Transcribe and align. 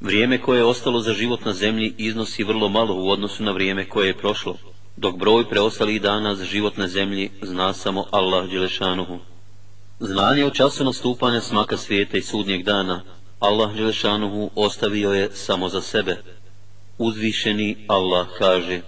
Vrijeme 0.00 0.40
koje 0.40 0.58
je 0.58 0.64
ostalo 0.64 1.00
za 1.00 1.12
život 1.12 1.44
na 1.44 1.52
zemlji 1.52 1.94
iznosi 1.98 2.44
vrlo 2.44 2.68
malo 2.68 2.94
u 2.94 3.10
odnosu 3.10 3.42
na 3.42 3.52
vrijeme 3.52 3.88
koje 3.88 4.06
je 4.06 4.16
prošlo, 4.16 4.56
dok 4.96 5.16
broj 5.16 5.48
preostalih 5.48 6.02
dana 6.02 6.34
za 6.34 6.44
život 6.44 6.76
na 6.76 6.88
zemlji 6.88 7.30
zna 7.42 7.72
samo 7.72 8.04
Allah 8.10 8.50
Đelešanuhu. 8.50 9.18
Znanje 9.99 10.45
o 10.45 10.49
času 10.49 10.83
nastupanja 10.83 11.41
smaka 11.41 11.77
svijeta 11.77 12.17
i 12.17 12.21
sudnjeg 12.21 12.63
dana 12.63 13.01
Allah 13.39 13.73
Đelešanuhu 13.73 14.49
ostavio 14.55 15.13
je 15.13 15.29
samo 15.33 15.69
za 15.69 15.81
sebe. 15.81 16.17
Uzvišeni 16.97 17.85
Allah 17.87 18.27
kaže 18.37 18.81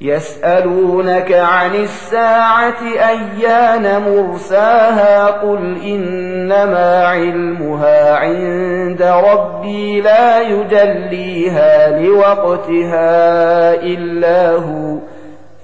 يسألونك 0.00 1.32
عن 1.32 1.74
الساعة 1.74 2.82
أيان 2.82 4.02
مرساها 4.02 5.26
قل 5.26 5.80
إنما 5.84 7.06
علمها 7.06 8.14
عند 8.14 9.02
ربي 9.02 10.00
لا 10.00 10.40
يجليها 10.40 12.00
لوقتها 12.00 13.74
إلا 13.74 14.50
هو 14.52 14.98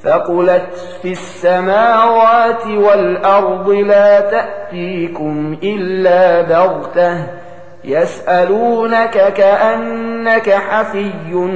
فقلت 0.03 0.69
في 1.01 1.11
السماوات 1.11 2.65
والأرض 2.65 3.69
لا 3.69 4.19
تأتيكم 4.19 5.57
إلا 5.63 6.41
بغتة 6.41 7.27
يسألونك 7.83 9.33
كأنك 9.33 10.49
حفي 10.49 11.11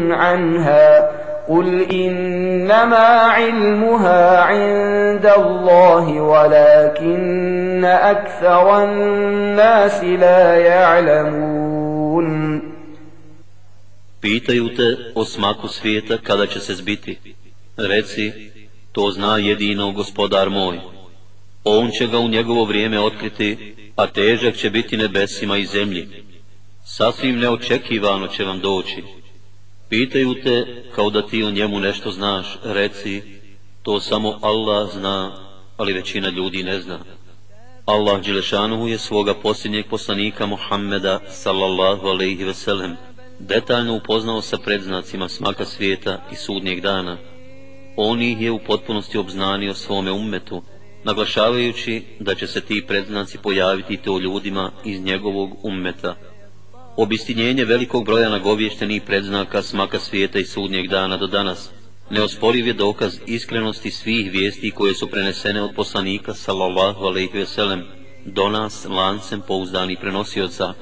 عنها 0.09 1.11
قل 1.49 1.81
إنما 1.91 3.05
علمها 3.37 4.41
عند 4.41 5.25
الله 5.37 6.21
ولكن 6.21 7.85
أكثر 7.85 8.83
الناس 8.83 10.03
لا 10.03 10.55
يعلمون 10.57 11.55
Pitaju 14.21 14.69
te 14.75 14.97
o 15.15 15.25
smaku 15.25 15.67
svijeta 15.67 16.17
kada 16.17 16.47
će 16.47 16.59
se 16.59 16.73
zbiti. 16.73 17.34
Reci, 17.77 18.31
to 18.91 19.11
zna 19.11 19.37
jedino 19.37 19.91
gospodar 19.91 20.49
moj. 20.49 20.79
On 21.63 21.89
će 21.91 22.07
ga 22.07 22.19
u 22.19 22.27
njegovo 22.27 22.65
vrijeme 22.65 22.99
otkriti, 22.99 23.75
a 23.95 24.07
težak 24.07 24.55
će 24.55 24.69
biti 24.69 24.97
nebesima 24.97 25.57
i 25.57 25.65
zemlji. 25.65 26.07
Sasvim 26.85 27.39
neočekivano 27.39 28.27
će 28.27 28.43
vam 28.43 28.59
doći. 28.59 29.03
Pitaju 29.89 30.35
te 30.43 30.83
kao 30.95 31.09
da 31.09 31.27
ti 31.27 31.43
o 31.43 31.51
njemu 31.51 31.79
nešto 31.79 32.11
znaš, 32.11 32.57
reci, 32.63 33.21
to 33.83 33.99
samo 33.99 34.39
Allah 34.41 34.89
zna, 34.93 35.37
ali 35.77 35.93
većina 35.93 36.29
ljudi 36.29 36.63
ne 36.63 36.81
zna. 36.81 36.99
Allah 37.85 38.21
Đelešanuhu 38.21 38.87
je 38.87 38.97
svoga 38.97 39.33
posljednjeg 39.33 39.85
poslanika 39.89 40.45
Muhammeda, 40.45 41.19
sallallahu 41.29 42.07
alaihi 42.07 42.43
ve 42.43 42.53
sellem, 42.53 42.95
detaljno 43.39 43.95
upoznao 43.95 44.41
sa 44.41 44.57
predznacima 44.57 45.29
smaka 45.29 45.65
svijeta 45.65 46.21
i 46.31 46.35
sudnjeg 46.35 46.81
dana. 46.81 47.17
On 47.97 48.21
ih 48.21 48.41
je 48.41 48.51
u 48.51 48.59
potpunosti 48.59 49.17
obznanio 49.17 49.73
svome 49.73 50.11
ummetu, 50.11 50.63
naglašavajući 51.03 52.03
da 52.19 52.35
će 52.35 52.47
se 52.47 52.61
ti 52.61 52.83
predznaci 52.87 53.37
pojaviti 53.37 53.97
te 53.97 54.09
ljudima 54.23 54.71
iz 54.85 55.01
njegovog 55.01 55.65
ummeta, 55.65 56.15
obistinjenje 56.97 57.65
velikog 57.65 58.05
broja 58.05 58.29
nagovještenih 58.29 59.01
predznaka 59.05 59.61
smaka 59.61 59.99
svijeta 59.99 60.39
i 60.39 60.45
sudnjeg 60.45 60.87
dana 60.87 61.17
do 61.17 61.27
danas, 61.27 61.71
neosporiv 62.09 62.67
je 62.67 62.73
dokaz 62.73 63.19
iskrenosti 63.25 63.91
svih 63.91 64.31
vijesti 64.31 64.71
koje 64.71 64.93
su 64.93 65.07
prenesene 65.07 65.61
od 65.61 65.71
poslanika 65.75 66.33
sallallahu 66.33 67.05
alaihi 67.05 67.37
veselem 67.37 67.83
do 68.25 68.49
nas 68.49 68.85
lancem 68.89 69.41
pouzdani 69.47 69.95
prenosioca. 70.01 70.73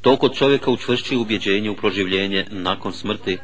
To 0.00 0.16
kod 0.16 0.34
čovjeka 0.34 0.70
učvršći 0.70 1.16
ubjeđenje 1.16 1.70
u 1.70 1.76
proživljenje 1.76 2.46
nakon 2.50 2.92
smrti, 2.92 3.38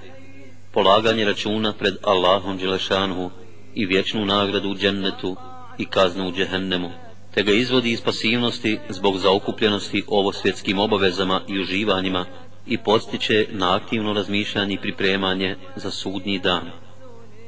polaganje 0.72 1.24
računa 1.24 1.72
pred 1.72 1.94
Allahom 2.02 2.58
Đelešanhu 2.58 3.30
i 3.74 3.86
vječnu 3.86 4.24
nagradu 4.24 4.68
u 4.68 4.74
džennetu 4.74 5.36
i 5.78 5.86
kaznu 5.86 6.28
u 6.28 6.32
džehennemu 6.32 6.90
te 7.34 7.42
ga 7.42 7.52
izvodi 7.52 7.92
iz 7.92 8.00
pasivnosti 8.00 8.78
zbog 8.88 9.18
zaokupljenosti 9.18 10.04
ovo 10.06 10.32
svjetskim 10.32 10.78
obavezama 10.78 11.40
i 11.48 11.60
uživanjima 11.60 12.26
i 12.66 12.78
podstiče 12.78 13.46
na 13.50 13.76
aktivno 13.76 14.12
razmišljanje 14.12 14.74
i 14.74 14.80
pripremanje 14.80 15.56
za 15.76 15.90
sudnji 15.90 16.38
dan. 16.38 16.70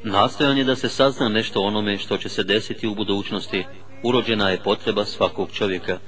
Nastojanje 0.05 0.65
da 0.65 0.77
se 0.77 0.89
sazna 0.89 1.29
nešto 1.29 1.61
onome 1.61 1.99
što 1.99 2.17
će 2.17 2.29
se 2.29 2.43
desiti 2.43 2.87
u 2.87 2.95
budućnosti, 2.95 3.65
urođena 4.03 4.51
je 4.51 4.63
potreba 4.63 5.05
svakog 5.05 5.49
čovjeka. 5.53 5.99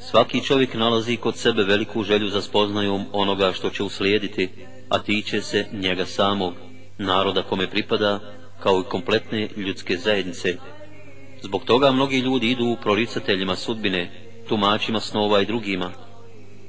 Svaki 0.00 0.40
čovjek 0.44 0.74
nalazi 0.74 1.16
kod 1.16 1.36
sebe 1.36 1.64
veliku 1.64 2.02
želju 2.02 2.28
za 2.28 2.42
spoznajom 2.42 3.04
onoga 3.12 3.52
što 3.52 3.70
će 3.70 3.82
uslijediti, 3.82 4.48
a 4.88 4.98
tiče 4.98 5.42
se 5.42 5.66
njega 5.72 6.06
samog, 6.06 6.54
naroda 6.98 7.42
kome 7.42 7.70
pripada, 7.70 8.20
kao 8.62 8.80
i 8.80 8.90
kompletne 8.90 9.48
ljudske 9.56 9.96
zajednice, 9.96 10.56
Zbog 11.42 11.64
toga 11.64 11.92
mnogi 11.92 12.18
ljudi 12.18 12.50
idu 12.50 12.64
u 12.64 12.76
proricateljima 12.82 13.56
sudbine, 13.56 14.10
tumačima 14.48 15.00
snova 15.00 15.40
i 15.40 15.46
drugima. 15.46 15.90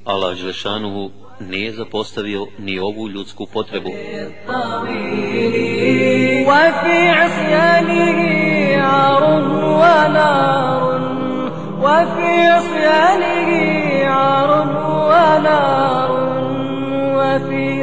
Allah 0.04 0.36
Želešanuhu 0.36 1.10
nije 1.40 1.72
zapostavio 1.72 2.46
ni 2.58 2.78
ovu 2.78 3.08
ljudsku 3.08 3.46
potrebu. 3.52 3.90
وفي 6.48 6.98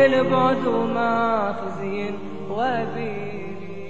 البعد 0.06 0.68
ماخزين 0.68 2.16
وفي 2.50 3.26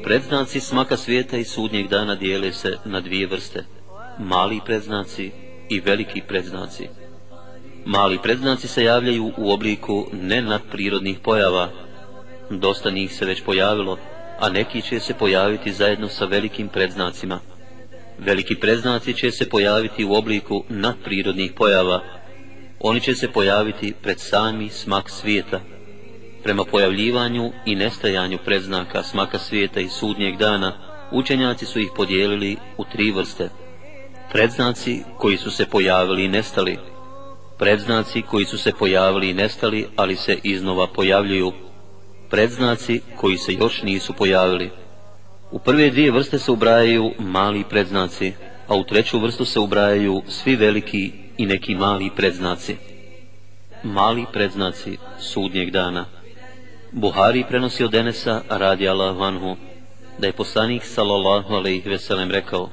Predznaci 0.03 0.59
smaka 0.59 0.97
svijeta 0.97 1.37
i 1.37 1.43
sudnjeg 1.43 1.87
dana 1.87 2.15
dijele 2.15 2.53
se 2.53 2.77
na 2.85 3.01
dvije 3.01 3.27
vrste. 3.27 3.65
Mali 4.19 4.59
predznaci 4.65 5.31
i 5.69 5.79
veliki 5.79 6.21
predznaci. 6.27 6.87
Mali 7.85 8.19
predznaci 8.23 8.67
se 8.67 8.83
javljaju 8.83 9.31
u 9.37 9.51
obliku 9.51 10.05
nenadprirodnih 10.13 11.19
pojava. 11.19 11.69
Dosta 12.49 12.89
njih 12.89 13.15
se 13.15 13.25
već 13.25 13.43
pojavilo, 13.43 13.97
a 14.39 14.49
neki 14.49 14.81
će 14.81 14.99
se 14.99 15.13
pojaviti 15.13 15.73
zajedno 15.73 16.07
sa 16.07 16.25
velikim 16.25 16.67
predznacima. 16.67 17.39
Veliki 18.24 18.54
preznaci 18.54 19.14
će 19.14 19.30
se 19.30 19.48
pojaviti 19.48 20.04
u 20.04 20.14
obliku 20.14 20.64
nadprirodnih 20.68 21.52
pojava. 21.56 22.02
Oni 22.80 23.00
će 23.00 23.14
se 23.14 23.28
pojaviti 23.28 23.94
pred 24.02 24.20
sami 24.20 24.68
smak 24.68 25.10
svijeta 25.10 25.60
prema 26.42 26.64
pojavljivanju 26.64 27.52
i 27.66 27.74
nestajanju 27.74 28.38
preznaka 28.44 29.02
smaka 29.02 29.38
svijeta 29.38 29.80
i 29.80 29.88
sudnjeg 29.88 30.36
dana, 30.36 30.72
učenjaci 31.12 31.66
su 31.66 31.80
ih 31.80 31.88
podijelili 31.96 32.56
u 32.76 32.84
tri 32.84 33.10
vrste. 33.10 33.48
Predznaci 34.32 35.02
koji 35.18 35.36
su 35.36 35.50
se 35.50 35.66
pojavili 35.66 36.24
i 36.24 36.28
nestali, 36.28 36.78
predznaci 37.58 38.22
koji 38.22 38.44
su 38.44 38.58
se 38.58 38.72
pojavili 38.72 39.30
i 39.30 39.34
nestali, 39.34 39.86
ali 39.96 40.16
se 40.16 40.38
iznova 40.42 40.86
pojavljuju, 40.86 41.52
predznaci 42.30 43.00
koji 43.16 43.38
se 43.38 43.52
još 43.52 43.82
nisu 43.82 44.12
pojavili. 44.12 44.79
U 45.50 45.58
prve 45.58 45.90
dvije 45.90 46.10
vrste 46.10 46.38
se 46.38 46.50
ubrajaju 46.52 47.12
mali 47.18 47.64
predznaci, 47.70 48.32
a 48.68 48.76
u 48.76 48.84
treću 48.84 49.18
vrstu 49.18 49.44
se 49.44 49.60
ubrajaju 49.60 50.22
svi 50.28 50.56
veliki 50.56 51.12
i 51.38 51.46
neki 51.46 51.74
mali 51.74 52.10
predznaci. 52.16 52.76
Mali 53.82 54.26
predznaci 54.32 54.98
sudnjeg 55.18 55.70
dana. 55.70 56.04
Buhari 56.92 57.44
prenosi 57.48 57.84
od 57.84 57.94
Enesa 57.94 58.42
radi 58.48 58.88
Allah 58.88 59.16
vanhu, 59.16 59.56
da 60.18 60.26
je 60.26 60.32
poslanik 60.32 60.84
sallallahu 60.84 61.54
alejhi 61.54 61.88
ve 61.88 61.98
sellem 61.98 62.30
rekao 62.30 62.70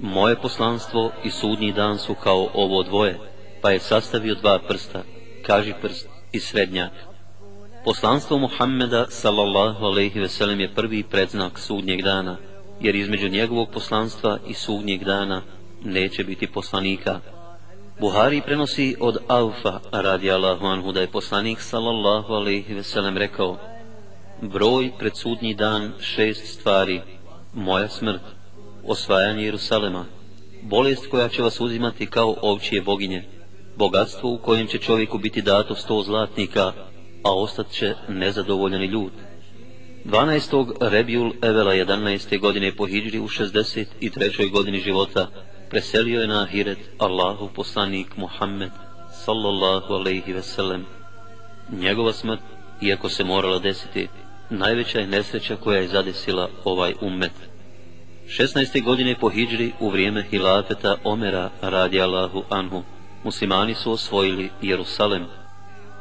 Moje 0.00 0.36
poslanstvo 0.36 1.12
i 1.24 1.30
sudnji 1.30 1.72
dan 1.72 1.98
su 1.98 2.14
kao 2.14 2.48
ovo 2.54 2.82
dvoje, 2.82 3.18
pa 3.62 3.70
je 3.70 3.80
sastavio 3.80 4.34
dva 4.34 4.58
prsta, 4.68 5.02
kaži 5.46 5.74
prst 5.82 6.08
i 6.32 6.40
srednjak. 6.40 7.13
Poslanstvo 7.84 8.38
Muhammeda 8.38 9.06
sallallahu 9.10 9.84
alejhi 9.84 10.20
ve 10.20 10.28
sellem 10.28 10.60
je 10.60 10.74
prvi 10.74 11.02
predznak 11.02 11.58
sudnjeg 11.58 12.02
dana, 12.02 12.36
jer 12.80 12.94
između 12.94 13.28
njegovog 13.28 13.68
poslanstva 13.72 14.38
i 14.48 14.54
sudnjeg 14.54 15.04
dana 15.04 15.42
neće 15.84 16.24
biti 16.24 16.46
poslanika. 16.46 17.20
Buhari 18.00 18.40
prenosi 18.40 18.96
od 19.00 19.18
Aufa 19.28 19.80
radi 19.92 20.30
Allahu 20.30 20.66
anhu 20.66 20.92
da 20.92 21.00
je 21.00 21.10
poslanik 21.10 21.60
sallallahu 21.60 22.32
alejhi 22.32 22.74
ve 22.74 22.82
sellem 22.82 23.16
rekao 23.16 23.58
broj 24.42 24.92
pred 24.98 25.16
sudnji 25.16 25.54
dan 25.54 25.92
šest 26.00 26.46
stvari 26.46 27.00
moja 27.54 27.88
smrt, 27.88 28.22
osvajanje 28.84 29.44
Jerusalema, 29.44 30.04
bolest 30.62 31.06
koja 31.10 31.28
će 31.28 31.42
vas 31.42 31.60
uzimati 31.60 32.06
kao 32.06 32.36
ovčije 32.42 32.82
boginje, 32.82 33.24
bogatstvo 33.76 34.30
u 34.30 34.38
kojem 34.38 34.66
će 34.66 34.78
čovjeku 34.78 35.18
biti 35.18 35.42
dato 35.42 35.74
sto 35.74 36.02
zlatnika, 36.02 36.72
a 37.24 37.34
ostat 37.34 37.70
će 37.70 37.94
nezadovoljeni 38.08 38.86
ljud. 38.86 39.12
12. 40.04 40.72
Rebjul 40.80 41.32
Evela 41.42 41.74
11. 41.74 42.40
godine 42.40 42.72
po 42.76 42.86
Hidžri 42.86 43.18
u 43.18 43.28
63. 43.28 44.50
godini 44.50 44.80
života 44.80 45.28
preselio 45.70 46.20
je 46.20 46.26
na 46.26 46.42
Ahiret 46.42 46.78
Allahu 46.98 47.48
poslanik 47.54 48.16
Muhammed 48.16 48.70
sallallahu 49.24 49.94
alaihi 49.94 50.32
ve 50.32 50.42
sellem. 50.42 50.84
Njegova 51.72 52.12
smrt, 52.12 52.40
iako 52.82 53.08
se 53.08 53.24
morala 53.24 53.58
desiti, 53.58 54.08
najveća 54.50 54.98
je 54.98 55.06
nesreća 55.06 55.56
koja 55.56 55.80
je 55.80 55.88
zadesila 55.88 56.48
ovaj 56.64 56.94
ummet. 57.00 57.32
16. 58.26 58.82
godine 58.82 59.14
po 59.20 59.28
Hidžri 59.28 59.72
u 59.80 59.90
vrijeme 59.90 60.22
hilafeta 60.30 60.96
Omera 61.04 61.50
radi 61.62 62.00
Allahu 62.00 62.42
Anhu, 62.48 62.82
muslimani 63.24 63.74
su 63.74 63.92
osvojili 63.92 64.50
Jerusalem. 64.62 65.26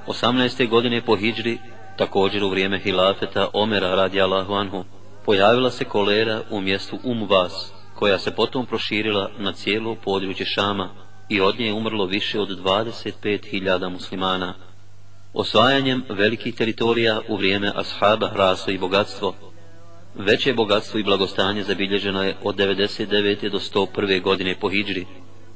18. 0.08 0.70
godine 0.70 1.02
po 1.02 1.16
Hidžri, 1.16 1.58
također 1.98 2.44
u 2.44 2.50
vrijeme 2.50 2.80
hilafeta 2.80 3.48
Omera 3.54 3.96
radi 3.96 4.22
Allahu 4.22 4.54
Anhu, 4.54 4.84
pojavila 5.26 5.72
se 5.72 5.86
kolera 5.86 6.42
u 6.50 6.62
mjestu 6.62 7.00
Umvas, 7.04 7.72
koja 7.96 8.20
se 8.20 8.32
potom 8.32 8.66
proširila 8.66 9.30
na 9.38 9.54
cijelo 9.54 9.96
područje 9.96 10.46
Šama 10.46 10.90
i 11.30 11.42
od 11.42 11.60
nje 11.60 11.66
je 11.66 11.74
umrlo 11.74 12.06
više 12.06 12.40
od 12.40 12.50
25.000 12.50 13.90
muslimana. 13.90 14.54
Osvajanjem 15.34 16.04
velikih 16.10 16.56
teritorija 16.56 17.22
u 17.28 17.38
vrijeme 17.38 17.72
ashaba 17.76 18.30
raso 18.36 18.72
i 18.72 18.78
bogatstvo, 18.78 19.36
veće 20.16 20.54
bogatstvo 20.54 21.00
i 21.00 21.04
blagostanje 21.04 21.64
zabilježeno 21.64 22.24
je 22.24 22.36
od 22.44 22.56
99. 22.56 23.50
do 23.50 23.60
101. 23.60 24.22
godine 24.22 24.56
po 24.62 24.70
Hidžri, 24.70 25.06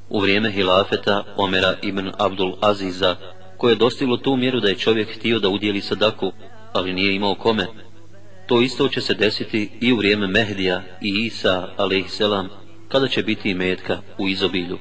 u 0.08 0.20
vrijeme 0.20 0.50
hilafeta 0.50 1.24
Omera 1.36 1.74
ibn 1.82 2.12
Abdul 2.18 2.56
Aziza, 2.60 3.16
koje 3.58 3.72
je 3.72 3.76
dostiglo 3.76 4.16
tu 4.16 4.36
mjeru 4.36 4.60
da 4.60 4.68
je 4.68 4.78
čovjek 4.78 5.16
htio 5.16 5.38
da 5.38 5.48
udjeli 5.48 5.80
sadaku, 5.80 6.32
ali 6.72 6.92
nije 6.92 7.14
imao 7.14 7.34
kome. 7.34 7.66
To 8.46 8.62
isto 8.62 8.88
će 8.88 9.00
se 9.00 9.14
desiti 9.14 9.70
i 9.80 9.92
u 9.92 9.96
vrijeme 9.96 10.26
Mehdija 10.26 10.82
i 11.02 11.26
Isa, 11.26 11.68
alaihisselam, 11.76 12.48
kada 12.88 13.08
će 13.08 13.22
biti 13.22 13.54
metka 13.54 14.00
u 14.18 14.28
izobilju. 14.28 14.78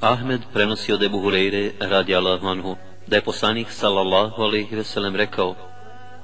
Ahmed 0.00 0.40
prenosi 0.52 0.92
od 0.92 1.02
Ebu 1.02 1.18
Hureyre, 1.18 1.70
radi 1.80 2.14
Allah 2.14 2.40
da 3.06 3.16
je 3.16 3.22
poslanik 3.22 3.70
sallallahu 3.70 4.42
alaihi 4.42 4.76
veselem 4.76 5.16
rekao 5.16 5.54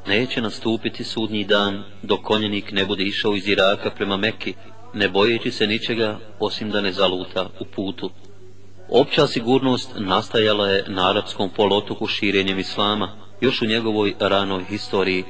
neće 0.07 0.41
nastupiti 0.41 1.05
sudnji 1.05 1.45
dan 1.45 1.85
dok 2.03 2.23
konjenik 2.23 2.73
ne 2.73 2.85
bude 2.85 3.05
išao 3.05 3.37
iz 3.37 3.49
Iraka 3.49 3.91
prema 3.91 4.17
Mekki, 4.17 4.55
ne 4.95 5.09
bojeći 5.09 5.51
se 5.51 5.67
ničega 5.67 6.19
osim 6.41 6.71
da 6.71 6.81
ne 6.81 6.93
zaluta 6.93 7.49
u 7.61 7.65
putu. 7.65 8.11
Opća 8.89 9.27
sigurnost 9.27 9.91
nastajala 9.99 10.69
je 10.69 10.85
na 10.89 11.11
arapskom 11.11 11.51
polotoku 11.51 12.07
širenjem 12.07 12.59
islama, 12.59 13.17
još 13.41 13.63
u 13.63 13.67
njegovoj 13.67 14.15
ranoj 14.21 14.65
historiji. 14.65 15.25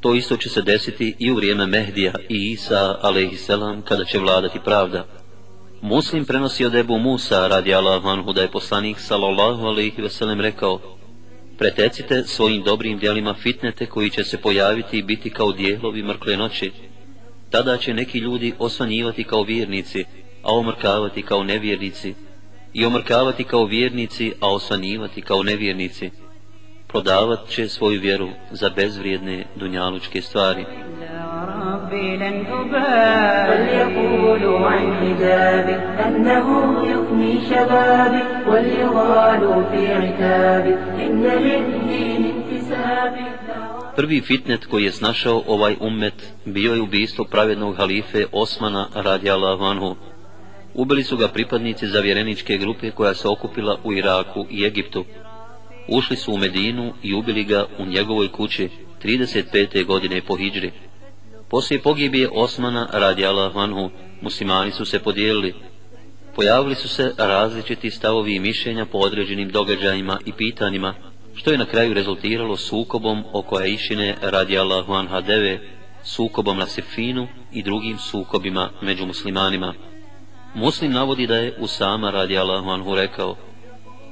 To 0.00 0.14
isto 0.14 0.36
će 0.36 0.48
se 0.48 0.62
desiti 0.62 1.16
i 1.18 1.30
u 1.30 1.34
vrijeme 1.34 1.66
Mehdija 1.66 2.12
i 2.28 2.50
Isa, 2.50 2.98
alaihisselam, 3.02 3.82
kada 3.82 4.04
će 4.04 4.18
vladati 4.18 4.58
pravda. 4.64 5.06
Muslim 5.80 6.24
prenosi 6.24 6.64
od 6.64 6.74
Ebu 6.74 6.98
Musa, 6.98 7.46
radi 7.48 7.74
Allah 7.74 8.04
vanhu, 8.04 8.32
da 8.32 8.42
je 8.42 8.50
poslanik, 8.50 9.00
sallallahu 9.00 9.66
alaihi 9.66 10.02
veselem, 10.02 10.40
rekao, 10.40 10.80
pretecite 11.58 12.22
svojim 12.24 12.62
dobrim 12.62 12.98
djelima 12.98 13.34
fitnete 13.34 13.86
koji 13.86 14.10
će 14.10 14.24
se 14.24 14.38
pojaviti 14.38 14.98
i 14.98 15.02
biti 15.02 15.30
kao 15.30 15.52
dijelovi 15.52 16.02
mrkle 16.02 16.36
noći. 16.36 16.72
Tada 17.50 17.76
će 17.76 17.94
neki 17.94 18.18
ljudi 18.18 18.54
osvanjivati 18.58 19.24
kao 19.24 19.42
vjernici, 19.42 20.04
a 20.42 20.54
omrkavati 20.54 21.22
kao 21.22 21.44
nevjernici, 21.44 22.14
i 22.73 22.85
omrkavati 22.85 23.43
kao 23.43 23.65
vjernici, 23.65 24.33
a 24.41 24.53
osvanjivati 24.53 25.21
kao 25.21 25.43
nevjernici. 25.43 26.11
Prodavat 26.87 27.49
će 27.49 27.67
svoju 27.67 28.01
vjeru 28.01 28.29
za 28.51 28.69
bezvrijedne 28.69 29.45
dunjalučke 29.55 30.21
stvari. 30.21 30.65
ربي 31.89 32.17
لن 32.17 32.45
أبالي 32.45 33.47
فليقولوا 33.47 34.59
عن 34.69 34.95
حجابي 34.95 35.75
أنه 36.05 36.47
يفني 36.91 37.41
شبابي 37.49 38.23
وليغالوا 38.47 39.63
في 39.63 39.93
عتابي 39.93 40.73
إن 41.05 41.23
للدين 41.23 42.25
انتسابي 42.25 43.29
Prvi 43.95 44.21
fitnet 44.21 44.65
koji 44.65 44.83
je 44.83 44.91
snašao 44.91 45.43
ovaj 45.47 45.75
ummet 45.79 46.33
bio 46.45 46.73
je 46.73 46.81
ubistvo 46.81 47.25
pravednog 47.25 47.77
halife 47.77 48.25
Osmana 48.31 48.87
radi 48.93 49.31
Allahu 49.31 49.95
Ubili 50.74 51.04
su 51.04 51.16
ga 51.16 51.28
pripadnici 51.28 51.86
zavjereničke 51.86 52.58
grupe 52.58 52.90
koja 52.90 53.14
se 53.14 53.28
okupila 53.28 53.78
u 53.84 53.92
Iraku 53.92 54.46
i 54.50 54.64
Egiptu. 54.64 55.04
Ušli 55.88 56.16
su 56.16 56.32
u 56.32 56.38
Medinu 56.38 56.92
i 57.02 57.14
ubili 57.14 57.44
ga 57.44 57.66
u 57.78 57.86
njegovoj 57.86 58.28
kući 58.28 58.68
35. 59.02 59.84
godine 59.86 60.22
po 60.22 60.36
Hidžri. 60.36 60.72
Poslije 61.50 61.82
pogibije 61.82 62.28
Osmana 62.32 62.88
radi 62.92 63.26
Allahu 63.26 63.90
muslimani 64.20 64.70
su 64.70 64.84
se 64.84 64.98
podijelili. 64.98 65.54
Pojavili 66.34 66.74
su 66.74 66.88
se 66.88 67.12
različiti 67.18 67.90
stavovi 67.90 68.34
i 68.34 68.40
mišljenja 68.40 68.86
po 68.86 68.98
određenim 68.98 69.48
događajima 69.48 70.18
i 70.26 70.32
pitanjima, 70.32 70.94
što 71.34 71.50
je 71.50 71.58
na 71.58 71.64
kraju 71.64 71.94
rezultiralo 71.94 72.56
sukobom 72.56 73.24
oko 73.32 73.56
Aishine 73.56 74.16
radi 74.22 74.58
Allah 74.58 74.90
anha 74.90 75.20
deve, 75.20 75.60
sukobom 76.04 76.58
na 76.58 76.66
Sefinu 76.66 77.28
i 77.52 77.62
drugim 77.62 77.98
sukobima 77.98 78.70
među 78.82 79.06
muslimanima. 79.06 79.74
Muslim 80.54 80.92
navodi 80.92 81.26
da 81.26 81.36
je 81.36 81.54
Usama 81.58 82.10
radi 82.10 82.38
Allahu 82.38 82.70
anhu 82.70 82.94
rekao, 82.94 83.36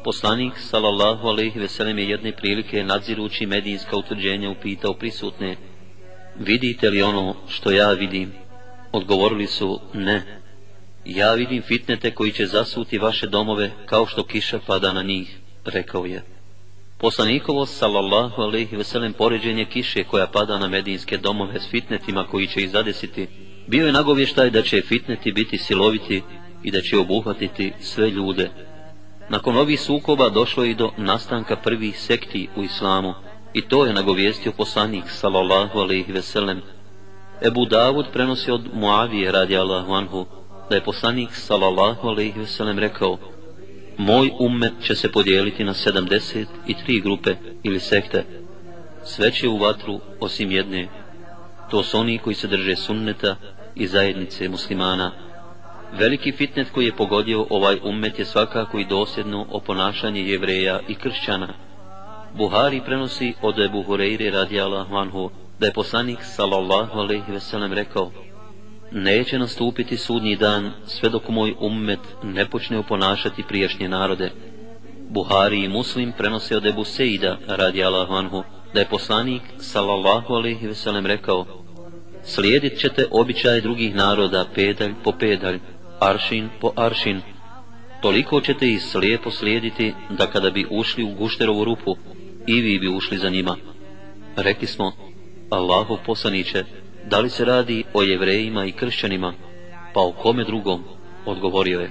Poslanik, 0.04 0.52
sallallahu 0.58 1.28
alaihi 1.28 1.58
veselem, 1.58 1.98
je 1.98 2.08
jedne 2.08 2.32
prilike 2.32 2.84
nadzirući 2.84 3.46
medijinska 3.46 3.96
utvrđenja 3.96 4.50
upitao 4.50 4.94
prisutne, 4.94 5.56
vidite 6.38 6.90
li 6.90 7.02
ono 7.02 7.34
što 7.48 7.70
ja 7.70 7.92
vidim? 7.92 8.32
Odgovorili 8.92 9.46
su, 9.46 9.80
ne. 9.94 10.40
Ja 11.04 11.34
vidim 11.34 11.62
fitnete 11.62 12.14
koji 12.14 12.32
će 12.32 12.46
zasuti 12.46 12.98
vaše 12.98 13.26
domove 13.26 13.70
kao 13.86 14.06
što 14.06 14.24
kiša 14.24 14.58
pada 14.66 14.92
na 14.92 15.02
njih, 15.02 15.38
rekao 15.64 16.06
je. 16.06 16.22
Poslanikovo, 16.98 17.66
sallallahu 17.66 18.42
alaihi 18.42 18.76
veselem, 18.76 19.12
poređenje 19.12 19.64
kiše 19.64 20.04
koja 20.04 20.26
pada 20.26 20.58
na 20.58 20.68
medijinske 20.68 21.16
domove 21.16 21.60
s 21.60 21.70
fitnetima 21.70 22.26
koji 22.26 22.46
će 22.46 22.62
ih 22.62 22.70
zadesiti, 22.70 23.28
bio 23.66 23.86
je 23.86 23.92
nagovještaj 23.92 24.50
da 24.50 24.62
će 24.62 24.82
fitneti 24.82 25.32
biti 25.32 25.58
siloviti 25.58 26.22
i 26.62 26.70
da 26.70 26.80
će 26.80 26.98
obuhvatiti 26.98 27.72
sve 27.80 28.10
ljude. 28.10 28.50
Nakon 29.28 29.56
ovih 29.56 29.80
sukoba 29.80 30.28
došlo 30.28 30.64
je 30.64 30.70
i 30.70 30.74
do 30.74 30.90
nastanka 30.96 31.56
prvih 31.56 32.00
sekti 32.00 32.48
u 32.56 32.62
islamu, 32.62 33.14
I 33.54 33.62
to 33.62 33.84
je 33.84 33.92
nagovijestio 33.92 34.52
poslanik 34.52 35.04
sallallahu 35.08 35.78
alaihi 35.78 36.12
veselem. 36.12 36.60
Ebu 37.42 37.66
Davud 37.66 38.06
prenosi 38.12 38.50
od 38.50 38.68
Muavije 38.74 39.32
radi 39.32 39.56
Allahu 39.56 39.92
anhu, 39.92 40.26
da 40.70 40.74
je 40.74 40.84
poslanik 40.84 41.34
sallallahu 41.34 42.08
alaihi 42.08 42.40
veselem 42.40 42.78
rekao, 42.78 43.18
moj 43.98 44.30
ummet 44.40 44.72
će 44.82 44.94
se 44.94 45.12
podijeliti 45.12 45.64
na 45.64 45.74
73 45.74 47.02
grupe 47.02 47.34
ili 47.62 47.80
sekte. 47.80 48.24
Sve 49.04 49.30
će 49.30 49.48
u 49.48 49.58
vatru 49.58 50.00
osim 50.20 50.50
jedne. 50.50 50.88
To 51.70 51.82
su 51.82 51.98
oni 51.98 52.18
koji 52.18 52.34
se 52.34 52.48
drže 52.48 52.76
sunneta 52.76 53.36
i 53.74 53.86
zajednice 53.86 54.48
muslimana. 54.48 55.10
Veliki 55.92 56.32
fitnet 56.32 56.70
koji 56.70 56.86
je 56.86 56.96
pogodio 56.96 57.46
ovaj 57.50 57.78
ummet 57.82 58.18
je 58.18 58.24
svakako 58.24 58.78
i 58.78 58.84
dosjedno 58.84 59.46
oponašanje 59.50 60.20
jevreja 60.20 60.80
i 60.88 60.94
kršćana. 60.94 61.48
Buhari 62.34 62.80
prenosi 62.84 63.34
od 63.42 63.58
Ebu 63.58 63.84
Hureyre 63.88 64.30
radijalahu 64.30 64.96
anhu 64.96 65.30
da 65.58 65.66
je 65.66 65.72
poslanik 65.72 66.18
sallallahu 66.22 66.98
alaihi 66.98 67.32
veselem 67.32 67.72
rekao 67.72 68.10
Neće 68.92 69.38
nastupiti 69.38 69.96
sudnji 69.96 70.36
dan 70.36 70.72
sve 70.86 71.08
dok 71.08 71.28
moj 71.28 71.54
ummet 71.60 72.00
ne 72.22 72.46
počne 72.46 72.78
oponašati 72.78 73.42
prijašnje 73.42 73.88
narode. 73.88 74.30
Buhari 75.08 75.64
i 75.64 75.68
Muslim 75.68 76.12
prenose 76.18 76.56
od 76.56 76.66
Ebu 76.66 76.84
Sejda 76.84 77.38
radijalahu 77.46 78.14
anhu 78.14 78.42
da 78.74 78.80
je 78.80 78.88
poslanik 78.88 79.42
sallallahu 79.58 80.34
alaihi 80.34 80.66
veselem 80.66 81.06
rekao 81.06 81.61
Slijedit 82.24 82.78
ćete 82.78 83.06
običaje 83.10 83.60
drugih 83.60 83.94
naroda 83.94 84.46
pedalj 84.54 84.92
po 85.04 85.12
pedalj, 85.12 85.58
aršin 86.00 86.48
po 86.60 86.72
aršin. 86.76 87.20
Toliko 88.02 88.40
ćete 88.40 88.68
ih 88.68 88.82
slijepo 88.82 89.30
slijediti 89.30 89.94
da 90.10 90.26
kada 90.26 90.50
bi 90.50 90.66
ušli 90.70 91.04
u 91.04 91.14
gušterovu 91.14 91.64
rupu, 91.64 91.96
i 92.46 92.60
vi 92.60 92.78
bi 92.78 92.88
ušli 92.88 93.18
za 93.18 93.30
njima. 93.30 93.56
Rekli 94.36 94.66
smo, 94.66 94.92
Allahov 95.50 95.98
poslaniće, 96.06 96.64
da 97.10 97.20
li 97.20 97.30
se 97.30 97.44
radi 97.44 97.84
o 97.94 98.02
jevrejima 98.02 98.64
i 98.64 98.72
kršćanima, 98.72 99.34
pa 99.94 100.00
o 100.00 100.12
kome 100.12 100.44
drugom, 100.44 100.84
odgovorio 101.26 101.80
je. 101.80 101.90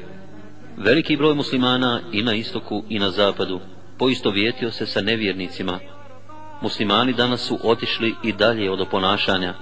Veliki 0.78 1.18
broj 1.18 1.36
muslimana 1.36 2.02
i 2.12 2.24
na 2.24 2.34
istoku 2.34 2.84
i 2.90 3.00
na 3.00 3.12
zapadu 3.12 3.60
poistovjetio 3.98 4.72
se 4.72 4.86
sa 4.86 5.02
nevjernicima. 5.02 5.80
Muslimani 6.62 7.14
danas 7.14 7.42
su 7.42 7.60
otišli 7.64 8.16
i 8.24 8.34
dalje 8.34 8.72
od 8.72 8.82
oponašanja. 8.82 9.54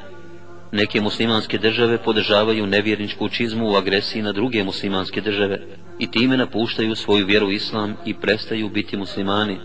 Neke 0.71 1.01
muslimanske 1.01 1.57
države 1.57 1.97
podržavaju 1.97 2.67
nevjerničku 2.67 3.29
čizmu 3.29 3.71
u 3.71 3.75
agresiji 3.75 4.21
na 4.21 4.31
druge 4.31 4.63
muslimanske 4.63 5.21
države 5.21 5.61
i 5.99 6.11
time 6.11 6.37
napuštaju 6.37 6.95
svoju 6.95 7.25
vjeru 7.25 7.51
islam 7.51 7.95
i 8.05 8.13
prestaju 8.13 8.69
biti 8.69 8.97
muslimani. 8.97 9.57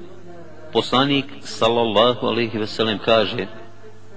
Poslanik 0.72 1.24
sallallahu 1.40 2.26
alaihi 2.26 2.58
ve 2.58 2.66
sellem 2.66 2.98
kaže: 2.98 3.46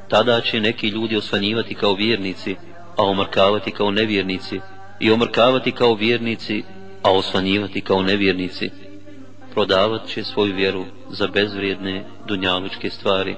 Tada 0.10 0.42
će 0.42 0.60
neki 0.60 0.88
ljudi 0.88 1.18
osvanjivati 1.18 1.76
kao 1.76 1.94
vjernici, 1.94 2.56
a 2.98 3.04
omrkavati 3.04 3.72
kao 3.72 3.92
nevjernici, 3.92 4.60
i 5.00 5.12
omrkavati 5.12 5.72
kao 5.72 5.94
vjernici, 5.94 6.64
a 7.04 7.12
osvanjivati 7.12 7.82
kao 7.82 8.02
nevjernici. 8.02 8.70
Prodavat 9.54 10.08
će 10.08 10.24
svoju 10.24 10.56
vjeru 10.56 10.86
za 11.10 11.28
bezvrijedne 11.28 12.04
dunjalučke 12.28 12.90
stvari. 12.90 13.36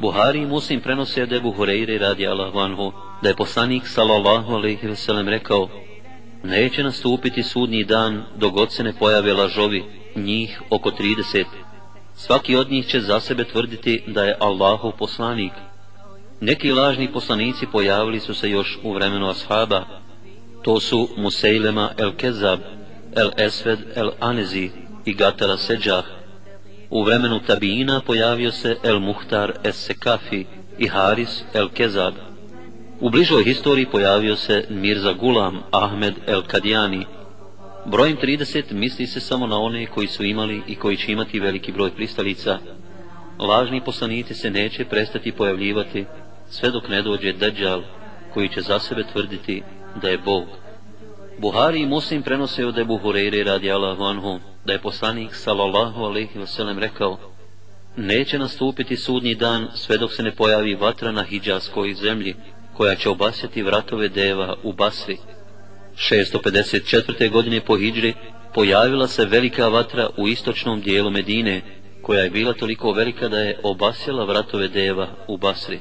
Buhari 0.00 0.38
i 0.38 0.46
Muslim 0.46 0.80
prenose 0.80 1.22
od 1.22 1.32
Ebu 1.32 1.52
Hureyre 1.52 1.98
radi 1.98 2.26
Allahu 2.26 2.58
anhu, 2.58 2.92
da 3.22 3.28
je 3.28 3.36
poslanik 3.36 3.86
sallallahu 3.86 4.54
alejhi 4.54 4.88
ve 4.88 4.96
sellem 4.96 5.28
rekao: 5.28 5.68
Neće 6.42 6.82
nastupiti 6.82 7.42
sudnji 7.42 7.84
dan 7.84 8.24
dok 8.36 8.52
god 8.52 8.72
se 8.72 8.84
ne 8.84 8.92
pojave 8.92 9.32
lažovi, 9.32 9.84
njih 10.16 10.62
oko 10.70 10.90
30. 10.90 11.44
Svaki 12.14 12.56
od 12.56 12.70
njih 12.70 12.86
će 12.86 13.00
za 13.00 13.20
sebe 13.20 13.44
tvrditi 13.44 14.02
da 14.06 14.24
je 14.24 14.36
Allahov 14.40 14.92
poslanik. 14.98 15.52
Neki 16.40 16.72
lažni 16.72 17.12
poslanici 17.12 17.66
pojavili 17.72 18.20
su 18.20 18.34
se 18.34 18.50
još 18.50 18.78
u 18.82 18.92
vremenu 18.92 19.28
ashaba. 19.28 19.84
To 20.62 20.80
su 20.80 21.08
Musejlema 21.16 21.90
el 21.98 22.12
Kezab, 22.12 22.60
el 23.16 23.30
Esved 23.36 23.78
el 23.96 24.10
Anezi 24.20 24.70
i 25.04 25.14
Gatara 25.14 25.56
Seđah. 25.56 26.19
U 26.90 27.04
vremenu 27.04 27.40
Tabina 27.46 28.00
pojavio 28.06 28.52
se 28.52 28.76
el 28.82 29.00
Muhtar 29.00 29.52
es 29.64 29.76
Sekafi 29.76 30.46
i 30.78 30.86
Haris 30.86 31.44
el 31.54 31.68
Kezab. 31.68 32.14
U 33.00 33.10
bližoj 33.10 33.44
historiji 33.44 33.86
pojavio 33.86 34.36
se 34.36 34.64
Mirza 34.70 35.12
Gulam 35.12 35.62
Ahmed 35.70 36.14
el 36.26 36.42
Kadjani, 36.42 37.06
Brojem 37.84 38.16
30 38.16 38.72
misli 38.72 39.06
se 39.06 39.20
samo 39.20 39.46
na 39.46 39.58
one 39.58 39.86
koji 39.86 40.06
su 40.06 40.24
imali 40.24 40.62
i 40.66 40.74
koji 40.76 40.96
će 40.96 41.12
imati 41.12 41.40
veliki 41.40 41.72
broj 41.72 41.90
pristalica. 41.90 42.58
Lažni 43.38 43.84
poslanici 43.84 44.34
se 44.34 44.50
neće 44.50 44.84
prestati 44.84 45.32
pojavljivati 45.32 46.04
sve 46.48 46.70
dok 46.70 46.88
ne 46.88 47.02
dođe 47.02 47.32
Dajjal 47.32 47.82
koji 48.34 48.48
će 48.48 48.60
za 48.60 48.78
sebe 48.78 49.04
tvrditi 49.12 49.62
da 50.02 50.08
je 50.08 50.18
Bog. 50.18 50.44
Buhari 51.40 51.80
i 51.80 51.86
Muslim 51.86 52.22
prenose 52.22 52.66
od 52.66 52.78
Ebu 52.78 52.98
Hureyre 52.98 53.44
radi 53.44 53.70
Allahu 53.72 54.04
anhu 54.04 54.40
da 54.64 54.72
je 54.72 54.78
poslanik 54.78 55.34
sallallahu 55.34 56.04
alaihi 56.04 56.38
wasallam 56.38 56.78
rekao 56.78 57.18
Neće 57.96 58.38
nastupiti 58.38 58.96
sudnji 58.96 59.34
dan 59.34 59.68
sve 59.74 59.98
dok 59.98 60.12
se 60.12 60.22
ne 60.22 60.34
pojavi 60.34 60.74
vatra 60.74 61.12
na 61.12 61.22
hijđaskoj 61.22 61.94
zemlji 61.94 62.34
koja 62.76 62.94
će 62.94 63.08
obasjati 63.08 63.62
vratove 63.62 64.08
deva 64.08 64.56
u 64.62 64.72
Basri. 64.72 65.16
654. 65.96 67.30
godine 67.30 67.60
po 67.60 67.76
Hidžri 67.76 68.14
pojavila 68.54 69.08
se 69.08 69.24
velika 69.24 69.68
vatra 69.68 70.08
u 70.16 70.28
istočnom 70.28 70.80
dijelu 70.80 71.10
Medine, 71.10 71.62
koja 72.02 72.22
je 72.22 72.30
bila 72.30 72.52
toliko 72.52 72.92
velika 72.92 73.28
da 73.28 73.38
je 73.38 73.60
obasjala 73.62 74.24
vratove 74.24 74.68
deva 74.68 75.08
u 75.28 75.36
Basri. 75.36 75.80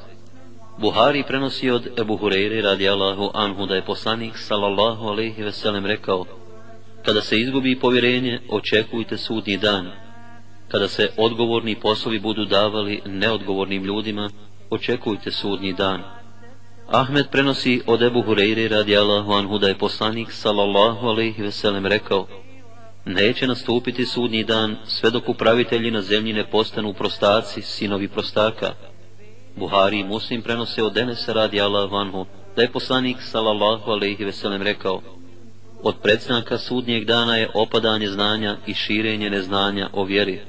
Buhari 0.79 1.23
prenosi 1.27 1.69
od 1.69 1.99
Ebu 1.99 2.17
Hureyre 2.17 2.61
radi 2.61 2.89
Allahu 2.89 3.31
anhu 3.33 3.65
da 3.65 3.75
je 3.75 3.85
poslanik 3.85 4.37
sallallahu 4.37 5.07
alaihi 5.07 5.43
veselem 5.43 5.85
rekao 5.85 6.25
Kada 7.05 7.21
se 7.21 7.39
izgubi 7.39 7.79
povjerenje, 7.79 8.39
očekujte 8.49 9.17
sudnji 9.17 9.57
dan. 9.57 9.91
Kada 10.67 10.87
se 10.87 11.09
odgovorni 11.17 11.75
poslovi 11.75 12.19
budu 12.19 12.45
davali 12.45 13.01
neodgovornim 13.05 13.83
ljudima, 13.83 14.29
očekujte 14.69 15.31
sudnji 15.31 15.73
dan. 15.73 16.03
Ahmed 16.87 17.25
prenosi 17.31 17.81
od 17.85 18.01
Ebu 18.01 18.21
Hureyre 18.21 18.69
radi 18.69 18.97
Allahu 18.97 19.33
anhu 19.33 19.57
da 19.57 19.67
je 19.67 19.77
poslanik 19.77 20.31
sallallahu 20.31 21.07
alaihi 21.07 21.41
veselem 21.41 21.85
rekao 21.85 22.27
Neće 23.05 23.47
nastupiti 23.47 24.05
sudnji 24.05 24.43
dan 24.43 24.75
sve 24.85 25.11
dok 25.11 25.29
upravitelji 25.29 25.91
na 25.91 26.01
zemlji 26.01 26.33
ne 26.33 26.49
postanu 26.49 26.93
prostaci, 26.93 27.61
sinovi 27.61 28.07
prostaka. 28.07 28.73
Buhari 29.55 29.99
i 29.99 30.03
Muslim 30.03 30.41
prenose 30.41 30.83
od 30.83 30.93
Denesa 30.93 31.33
radi 31.33 31.61
Allah 31.61 31.89
anhu 31.93 32.25
da 32.55 32.61
je 32.61 32.71
poslanik 32.71 33.17
sallallahu 33.21 33.91
alaihi 33.91 34.25
veselem 34.25 34.61
rekao 34.61 35.01
Od 35.83 35.95
predznaka 36.03 36.57
sudnjeg 36.57 37.05
dana 37.05 37.37
je 37.37 37.49
opadanje 37.53 38.07
znanja 38.07 38.57
i 38.67 38.73
širenje 38.73 39.29
neznanja 39.29 39.89
o 39.93 40.03
vjeri. 40.03 40.41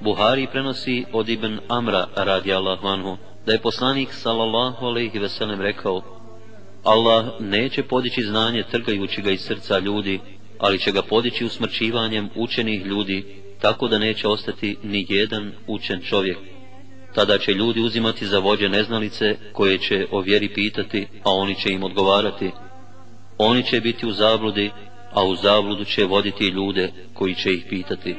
Buhari 0.00 0.46
prenosi 0.52 1.04
od 1.12 1.28
Ibn 1.28 1.58
Amra 1.68 2.06
radi 2.16 2.52
Allah 2.52 2.82
vanhu, 2.82 3.16
da 3.46 3.52
je 3.52 3.58
poslanik 3.58 4.12
sallallahu 4.12 4.86
alejhi 4.86 5.18
veselem 5.18 5.60
rekao 5.60 6.02
Allah 6.84 7.26
neće 7.40 7.82
podići 7.82 8.22
znanje 8.22 8.62
trgajući 8.70 9.22
ga 9.22 9.30
iz 9.30 9.40
srca 9.40 9.78
ljudi, 9.78 10.20
ali 10.58 10.78
će 10.78 10.92
ga 10.92 11.02
podići 11.02 11.44
usmrćivanjem 11.44 12.28
učenih 12.34 12.86
ljudi, 12.86 13.24
tako 13.60 13.88
da 13.88 13.98
neće 13.98 14.28
ostati 14.28 14.76
ni 14.82 15.06
jedan 15.08 15.52
učen 15.66 16.00
čovjek 16.00 16.38
Tada 17.15 17.37
će 17.37 17.53
ljudi 17.53 17.81
uzimati 17.81 18.25
za 18.25 18.39
vođe 18.39 18.69
neznalice 18.69 19.35
koje 19.53 19.77
će 19.77 20.05
o 20.11 20.21
vjeri 20.21 20.49
pitati, 20.53 21.07
a 21.23 21.31
oni 21.31 21.55
će 21.55 21.69
im 21.69 21.83
odgovarati. 21.83 22.51
Oni 23.37 23.63
će 23.63 23.81
biti 23.81 24.05
u 24.05 24.11
zabludi, 24.11 24.71
a 25.13 25.23
u 25.25 25.35
zabludu 25.35 25.85
će 25.85 26.05
voditi 26.05 26.47
ljude 26.47 26.91
koji 27.13 27.35
će 27.35 27.53
ih 27.53 27.65
pitati. 27.69 28.15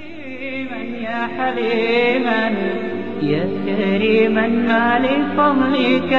يا 3.22 3.48
كريما 3.66 4.48
ما 4.48 4.98
لفضلك 4.98 6.12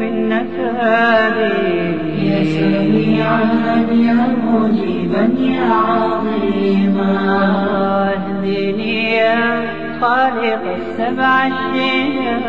من 0.00 0.28
نفادي 0.28 1.54
يا 2.28 2.44
سميعا 2.44 3.40
يا 3.92 4.36
مجيبا 4.52 5.24
يا 5.40 5.72
عظيما 5.72 7.12
اهدني 8.12 9.14
يا 9.14 9.44
خالق 10.01 10.63
السبع 10.77 11.47
الشهاد. 11.47 12.45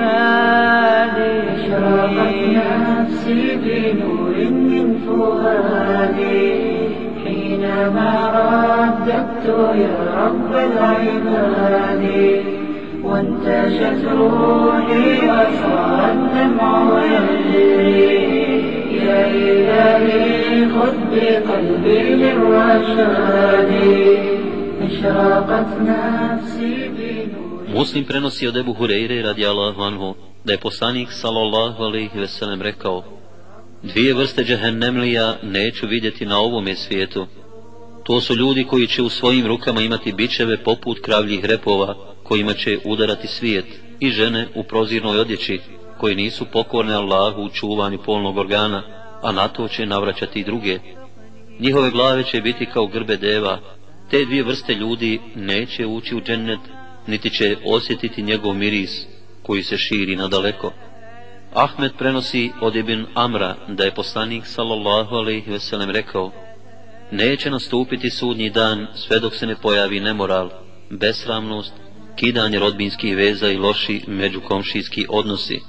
اشرقت 1.55 2.35
نفسي 2.57 3.43
بنور 3.65 4.35
من 4.51 4.87
فؤادي. 5.07 6.49
حينما 7.25 8.13
رددت 8.35 9.47
يا 9.75 9.99
رب 10.25 10.53
العباد. 10.53 12.05
وانتشت 13.05 14.03
روحي 14.19 15.09
وصار 15.29 16.01
الدمع 16.13 16.77
يجري 17.05 18.11
يا 19.07 19.21
إلهي 19.27 20.69
خذ 20.69 20.97
بقلبي 21.13 22.01
للرشاد. 22.15 23.71
اشرقت 24.83 25.71
نفسي 25.87 26.75
Muslim 27.75 28.05
prenosi 28.05 28.49
od 28.49 28.57
Ebu 28.57 28.75
Hureyre 28.75 29.23
radi 29.23 29.47
Allahu 29.47 29.83
anhu 29.83 30.15
da 30.45 30.53
je 30.53 30.59
poslanik 30.59 31.09
sallallahu 31.13 31.83
alaihi 31.83 32.19
ve 32.19 32.29
sellem 32.29 32.63
rekao 32.63 33.05
Dvije 33.83 34.15
vrste 34.15 34.45
džehennemlija 34.45 35.37
neću 35.43 35.87
vidjeti 35.87 36.27
na 36.27 36.39
ovome 36.39 36.77
svijetu. 36.77 37.27
To 38.05 38.21
su 38.21 38.37
ljudi 38.37 38.65
koji 38.65 38.87
će 38.87 39.03
u 39.03 39.09
svojim 39.09 39.47
rukama 39.47 39.81
imati 39.81 40.13
bičeve 40.13 40.65
poput 40.65 41.01
kravljih 41.01 41.45
repova, 41.45 41.95
kojima 42.23 42.53
će 42.53 42.79
udarati 42.85 43.27
svijet 43.27 43.67
i 44.01 44.11
žene 44.11 44.49
u 44.55 44.63
prozirnoj 44.63 45.21
odjeći 45.21 45.61
koji 45.99 46.15
nisu 46.15 46.47
pokorne 46.53 46.95
Allahu 46.95 47.43
u 47.43 47.49
čuvanju 47.49 47.99
polnog 48.07 48.37
organa, 48.37 48.83
a 49.23 49.33
na 49.33 49.49
to 49.49 49.69
će 49.69 49.87
navraćati 49.87 50.41
i 50.41 50.45
druge. 50.45 50.79
Njihove 51.61 51.91
glave 51.91 52.23
će 52.23 52.41
biti 52.41 52.67
kao 52.67 52.87
grbe 52.87 53.17
deva, 53.17 53.59
te 54.11 54.25
dvije 54.25 54.43
vrste 54.43 54.75
ljudi 54.75 55.21
neće 55.35 55.87
ući 55.87 56.17
u 56.17 56.21
džennet, 56.21 56.61
niti 57.07 57.31
će 57.31 57.57
osjetiti 57.65 58.23
njegov 58.23 58.55
miris 58.55 59.07
koji 59.43 59.63
se 59.63 59.77
širi 59.77 60.17
nadaleko. 60.17 60.73
Ahmed 61.55 61.93
prenosi 61.99 62.51
od 62.61 62.77
Ibn 62.77 63.07
Amra 63.15 63.57
da 63.69 63.85
je 63.85 63.95
poslanik 63.95 64.47
sallallahu 64.47 65.15
alaihi 65.15 65.51
veselem 65.51 65.91
rekao 65.91 66.33
Neće 67.11 67.51
nastupiti 67.51 68.11
sudnji 68.11 68.51
dan 68.51 68.87
sve 68.95 69.21
dok 69.21 69.35
se 69.35 69.47
ne 69.47 69.57
pojavi 69.57 70.01
nemoral, 70.01 70.51
besramnost 70.91 71.73
kidanje 72.17 72.59
rodbinskih 72.59 73.17
veza 73.17 73.49
i 73.49 73.57
loši 73.57 74.03
međukomšijski 74.07 75.07
odnosi. 75.09 75.61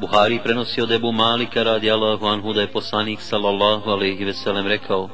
Buhari 0.00 0.40
prenosi 0.44 0.82
od 0.82 0.92
Ebu 0.92 1.12
Malika 1.12 1.62
radi 1.62 1.90
Allahu 1.90 2.26
anhu 2.26 2.52
da 2.52 2.60
je 2.60 2.72
poslanik 2.72 3.20
sallallahu 3.20 3.90
alaihi 3.90 4.24
veselem 4.24 4.66
rekao 4.66 5.08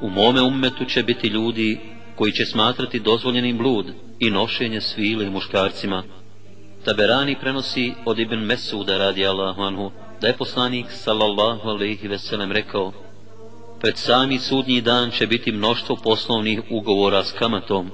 U 0.00 0.10
mome 0.10 0.42
ummetu 0.42 0.84
će 0.84 1.02
biti 1.02 1.28
ljudi 1.28 1.95
koji 2.16 2.32
će 2.32 2.46
smatrati 2.46 3.00
dozvoljenim 3.00 3.58
blud 3.58 3.86
i 4.18 4.30
nošenje 4.30 4.80
svile 4.80 5.30
muškarcima. 5.30 6.02
Taberani 6.84 7.36
prenosi 7.40 7.92
od 8.04 8.18
Ibn 8.18 8.36
Mesuda 8.36 8.98
radi 8.98 9.26
Allahu 9.26 9.62
anhu, 9.62 9.90
da 10.20 10.26
je 10.26 10.36
poslanik 10.36 10.86
sallallahu 10.90 11.68
alaihi 11.68 12.08
veselem 12.08 12.52
rekao, 12.52 12.92
pred 13.80 13.96
sami 13.96 14.38
sudnji 14.38 14.80
dan 14.80 15.10
će 15.10 15.26
biti 15.26 15.52
mnoštvo 15.52 15.96
poslovnih 15.96 16.60
ugovora 16.70 17.24
s 17.24 17.32
kamatom. 17.32 17.90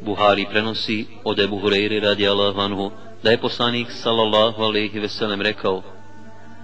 Buhari 0.00 0.46
prenosi 0.50 1.06
od 1.24 1.40
Ebu 1.40 1.60
Hureyri 1.60 2.00
radi 2.00 2.28
Allahu 2.28 2.60
anhu, 2.60 2.90
da 3.22 3.30
je 3.30 3.40
poslanik 3.40 3.90
sallallahu 3.90 4.62
alaihi 4.62 4.98
veselem 4.98 5.40
rekao, 5.40 5.82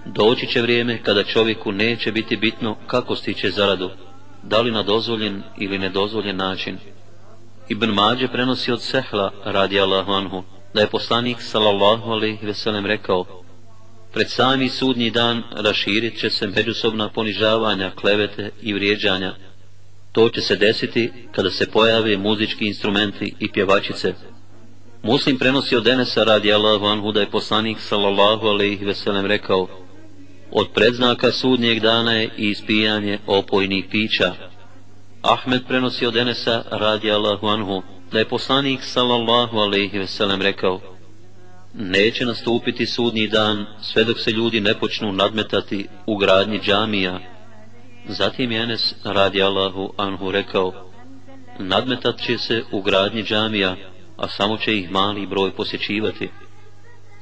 doći 0.06 0.46
će 0.46 0.62
vrijeme 0.62 1.02
kada 1.02 1.24
čovjeku 1.24 1.72
neće 1.72 2.12
biti 2.12 2.36
bitno 2.36 2.76
kako 2.86 3.16
stiće 3.16 3.50
zaradu, 3.50 3.90
da 4.42 4.60
li 4.60 4.70
na 4.70 4.82
dozvoljen 4.82 5.42
ili 5.58 5.78
nedozvoljen 5.78 6.36
način. 6.36 6.78
Ibn 7.68 7.90
Mađe 7.90 8.28
prenosi 8.28 8.72
od 8.72 8.82
Sehla 8.82 9.32
radi 9.44 9.80
Allahu 9.80 10.12
anhu, 10.12 10.42
da 10.74 10.80
je 10.80 10.86
poslanik 10.86 11.42
sallallahu 11.42 12.10
alaihi 12.10 12.46
veselem 12.46 12.86
rekao, 12.86 13.24
pred 14.12 14.30
sami 14.30 14.68
sudnji 14.68 15.10
dan 15.10 15.42
raširit 15.50 16.20
će 16.20 16.30
se 16.30 16.46
međusobna 16.46 17.08
ponižavanja, 17.08 17.90
klevete 17.90 18.50
i 18.62 18.72
vrijeđanja. 18.72 19.34
To 20.12 20.28
će 20.28 20.40
se 20.40 20.56
desiti 20.56 21.12
kada 21.32 21.50
se 21.50 21.70
pojave 21.70 22.16
muzički 22.16 22.66
instrumenti 22.66 23.34
i 23.38 23.52
pjevačice. 23.52 24.14
Muslim 25.02 25.38
prenosi 25.38 25.76
od 25.76 25.86
Enesa 25.86 26.24
radi 26.24 26.52
Allahu 26.52 26.86
anhu 26.86 27.12
da 27.12 27.20
je 27.20 27.30
poslanik 27.30 27.80
sallallahu 27.80 28.46
alaihi 28.46 28.84
veselem 28.84 29.26
rekao, 29.26 29.68
od 30.50 30.68
predznaka 30.74 31.32
sudnjeg 31.32 31.80
dana 31.80 32.12
je 32.12 32.30
i 32.36 32.48
ispijanje 32.50 33.18
opojnih 33.26 33.84
pića. 33.90 34.34
Ahmed 35.22 35.62
prenosi 35.68 36.06
od 36.06 36.16
Enesa 36.16 36.62
radi 36.70 37.10
Allahu 37.12 37.46
anhu 37.46 37.82
da 38.12 38.18
je 38.18 38.28
poslanik 38.28 38.80
sallallahu 38.82 39.58
alaihi 39.58 39.98
veselem 39.98 40.42
rekao, 40.42 40.80
neće 41.74 42.26
nastupiti 42.26 42.86
sudnji 42.86 43.28
dan 43.28 43.66
sve 43.82 44.04
dok 44.04 44.18
se 44.20 44.30
ljudi 44.30 44.60
ne 44.60 44.74
počnu 44.74 45.12
nadmetati 45.12 45.86
u 46.06 46.16
gradnji 46.16 46.60
džamija. 46.60 47.20
Zatim 48.08 48.52
je 48.52 48.62
Enes 48.62 48.94
radi 49.04 49.42
Allahu 49.42 49.92
anhu 49.96 50.30
rekao, 50.30 50.90
nadmetat 51.58 52.20
će 52.20 52.38
se 52.38 52.62
u 52.72 52.82
gradnji 52.82 53.22
džamija, 53.22 53.76
a 54.16 54.28
samo 54.28 54.56
će 54.56 54.78
ih 54.78 54.90
mali 54.90 55.26
broj 55.26 55.50
posjećivati. 55.50 56.28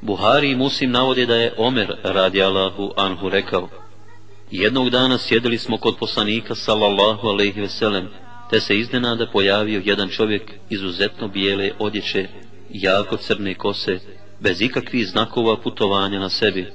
Buhari 0.01 0.51
i 0.51 0.57
Musim 0.57 0.91
navode 0.91 1.27
da 1.27 1.37
je 1.37 1.55
Omer 1.57 1.97
radi 2.03 2.43
Allahu 2.43 2.93
anhu 2.97 3.29
rekao, 3.29 3.69
jednog 4.51 4.91
dana 4.91 5.19
sjedili 5.19 5.59
smo 5.59 5.79
kod 5.79 5.97
poslanika 5.97 6.55
sallallahu 6.55 7.29
alaihi 7.29 7.61
veselem, 7.61 8.09
te 8.51 8.61
se 8.61 8.79
iznenada 8.79 9.27
pojavio 9.33 9.83
jedan 9.85 10.09
čovjek 10.09 10.53
izuzetno 10.71 11.29
bijele 11.29 11.71
odjeće, 11.79 12.29
jako 12.71 13.17
crne 13.17 13.55
kose, 13.55 13.99
bez 14.41 14.61
ikakvih 14.61 15.07
znakova 15.07 15.57
putovanja 15.57 16.19
na 16.19 16.29
sebi. 16.29 16.67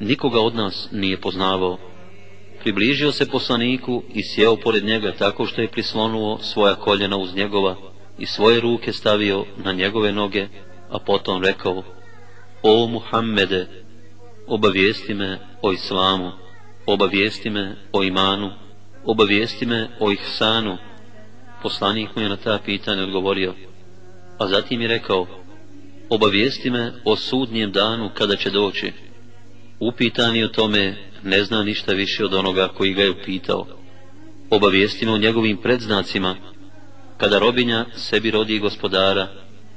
Nikoga 0.00 0.40
od 0.40 0.54
nas 0.54 0.88
nije 0.92 1.20
poznavao. 1.20 1.78
Približio 2.62 3.12
se 3.12 3.28
poslaniku 3.28 4.02
i 4.14 4.22
sjeo 4.22 4.56
pored 4.56 4.84
njega 4.84 5.12
tako 5.18 5.46
što 5.46 5.60
je 5.60 5.70
prislonuo 5.70 6.38
svoja 6.38 6.74
koljena 6.74 7.16
uz 7.16 7.34
njegova 7.34 7.76
i 8.18 8.26
svoje 8.26 8.60
ruke 8.60 8.92
stavio 8.92 9.44
na 9.64 9.72
njegove 9.72 10.12
noge, 10.12 10.48
a 10.90 10.98
potom 10.98 11.42
rekao, 11.42 11.82
O 12.68 12.86
Muhammede, 12.88 13.66
obavijesti 14.46 15.14
me 15.14 15.38
o 15.62 15.72
islamu, 15.72 16.32
obavijesti 16.86 17.50
me 17.50 17.76
o 17.92 18.02
imanu, 18.02 18.50
obavijesti 19.04 19.66
me 19.66 19.88
o 20.00 20.12
ihsanu. 20.12 20.76
Poslanik 21.62 22.16
mu 22.16 22.22
je 22.22 22.28
na 22.28 22.36
ta 22.36 22.58
pitanja 22.64 23.02
odgovorio, 23.02 23.54
a 24.38 24.48
zatim 24.48 24.80
je 24.80 24.88
rekao, 24.88 25.26
obavijesti 26.08 26.70
me 26.70 26.92
o 27.04 27.16
sudnjem 27.16 27.72
danu 27.72 28.10
kada 28.14 28.36
će 28.36 28.50
doći. 28.50 28.92
Upitani 29.80 30.44
o 30.44 30.48
tome 30.48 30.96
ne 31.22 31.44
zna 31.44 31.62
ništa 31.62 31.92
više 31.92 32.24
od 32.24 32.34
onoga 32.34 32.68
koji 32.68 32.94
ga 32.94 33.02
je 33.02 33.10
upitao. 33.10 33.66
Obavijesti 34.50 35.06
me 35.06 35.12
o 35.12 35.18
njegovim 35.18 35.56
predznacima, 35.56 36.36
kada 37.16 37.38
robinja 37.38 37.86
sebi 37.94 38.30
rodi 38.30 38.58
gospodara 38.58 39.28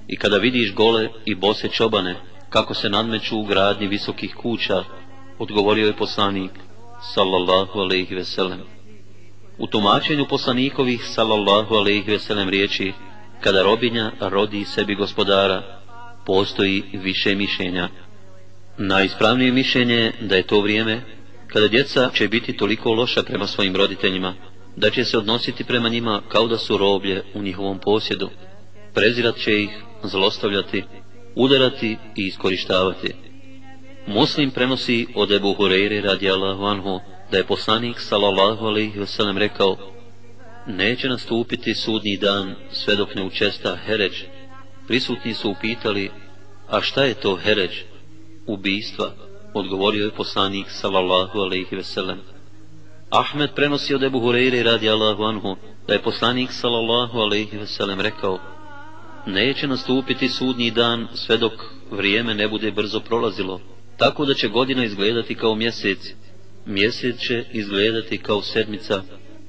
i 0.08 0.18
kada 0.18 0.38
vidiš 0.38 0.74
gole 0.74 1.10
i 1.26 1.36
bose 1.36 1.68
čobane, 1.68 2.29
kako 2.50 2.74
se 2.74 2.90
nadmeću 2.90 3.40
u 3.40 3.44
gradnji 3.44 3.88
visokih 3.88 4.36
kuća, 4.36 4.84
odgovorio 5.40 5.88
je 5.88 5.98
poslanik, 5.98 6.52
sallallahu 7.02 7.80
alaihi 7.80 8.16
veselem. 8.16 8.60
U 9.58 9.68
tumačenju 9.68 10.26
poslanikovih, 10.30 11.06
sallallahu 11.06 11.76
alaihi 11.76 12.12
veselem 12.12 12.50
riječi, 12.50 12.94
kada 13.42 13.64
robinja 13.64 14.12
rodi 14.20 14.66
sebi 14.66 14.96
gospodara, 14.96 15.82
postoji 16.26 16.84
više 16.94 17.36
mišljenja. 17.36 17.90
Najispravnije 18.78 19.52
mišljenje 19.52 19.96
je 19.96 20.14
da 20.22 20.36
je 20.36 20.48
to 20.48 20.62
vrijeme 20.62 21.02
kada 21.48 21.68
djeca 21.68 22.10
će 22.14 22.28
biti 22.28 22.58
toliko 22.58 22.92
loša 22.92 23.24
prema 23.24 23.48
svojim 23.48 23.76
roditeljima, 23.76 24.34
da 24.76 24.90
će 24.90 25.06
se 25.06 25.18
odnositi 25.18 25.64
prema 25.64 25.90
njima 25.90 26.22
kao 26.28 26.48
da 26.48 26.58
su 26.58 26.78
roblje 26.78 27.24
u 27.34 27.42
njihovom 27.42 27.80
posjedu. 27.80 28.30
Prezirat 28.94 29.36
će 29.38 29.64
ih, 29.64 29.70
zlostavljati, 30.04 30.84
udarati 31.36 31.98
i 32.16 32.26
iskorištavati. 32.26 33.14
Muslim 34.08 34.52
prenosi 34.52 35.08
od 35.16 35.32
Ebu 35.32 35.56
Hureyre 35.60 36.02
radijallahu 36.02 36.64
anhu 36.64 37.00
da 37.32 37.38
je 37.38 37.44
poslanik 37.44 38.00
sallallahu 38.00 38.66
alaihi 38.66 39.00
wasallam 39.00 39.38
rekao 39.38 39.78
neće 40.68 41.10
nastupiti 41.10 41.74
sudnji 41.74 42.18
dan 42.18 42.56
sve 42.72 42.96
dok 42.96 43.16
ne 43.16 43.24
učesta 43.24 43.78
heređ 43.86 44.14
prisutni 44.90 45.34
su 45.34 45.50
upitali, 45.50 46.12
a 46.70 46.82
šta 46.82 47.04
je 47.04 47.14
to 47.14 47.36
heređ, 47.36 47.72
Ubistva, 48.48 49.12
odgovorio 49.54 50.06
je 50.06 50.12
poslanik 50.12 50.66
sallallahu 50.70 51.40
alaihi 51.40 51.76
veselem. 51.76 52.20
Ahmed 53.10 53.50
prenosi 53.56 53.96
od 53.96 54.04
Ebu 54.04 54.20
Hureyre 54.20 54.64
radi 54.64 54.90
Allahu 54.90 55.24
anhu, 55.24 55.56
da 55.88 55.94
je 55.94 56.02
poslanik 56.02 56.52
sallallahu 56.52 57.20
alaihi 57.20 57.58
veselem 57.58 58.02
rekao, 58.02 58.40
neće 59.26 59.68
nastupiti 59.68 60.30
sudnji 60.30 60.72
dan 60.72 61.08
sve 61.14 61.38
dok 61.38 61.54
vrijeme 61.92 62.34
ne 62.34 62.48
bude 62.48 62.72
brzo 62.72 63.00
prolazilo, 63.00 63.62
tako 63.98 64.26
da 64.26 64.34
će 64.34 64.48
godina 64.48 64.86
izgledati 64.86 65.36
kao 65.36 65.56
mjesec, 65.56 66.14
mjesec 66.66 67.20
će 67.20 67.46
izgledati 67.52 68.18
kao 68.18 68.42
sedmica, 68.42 69.04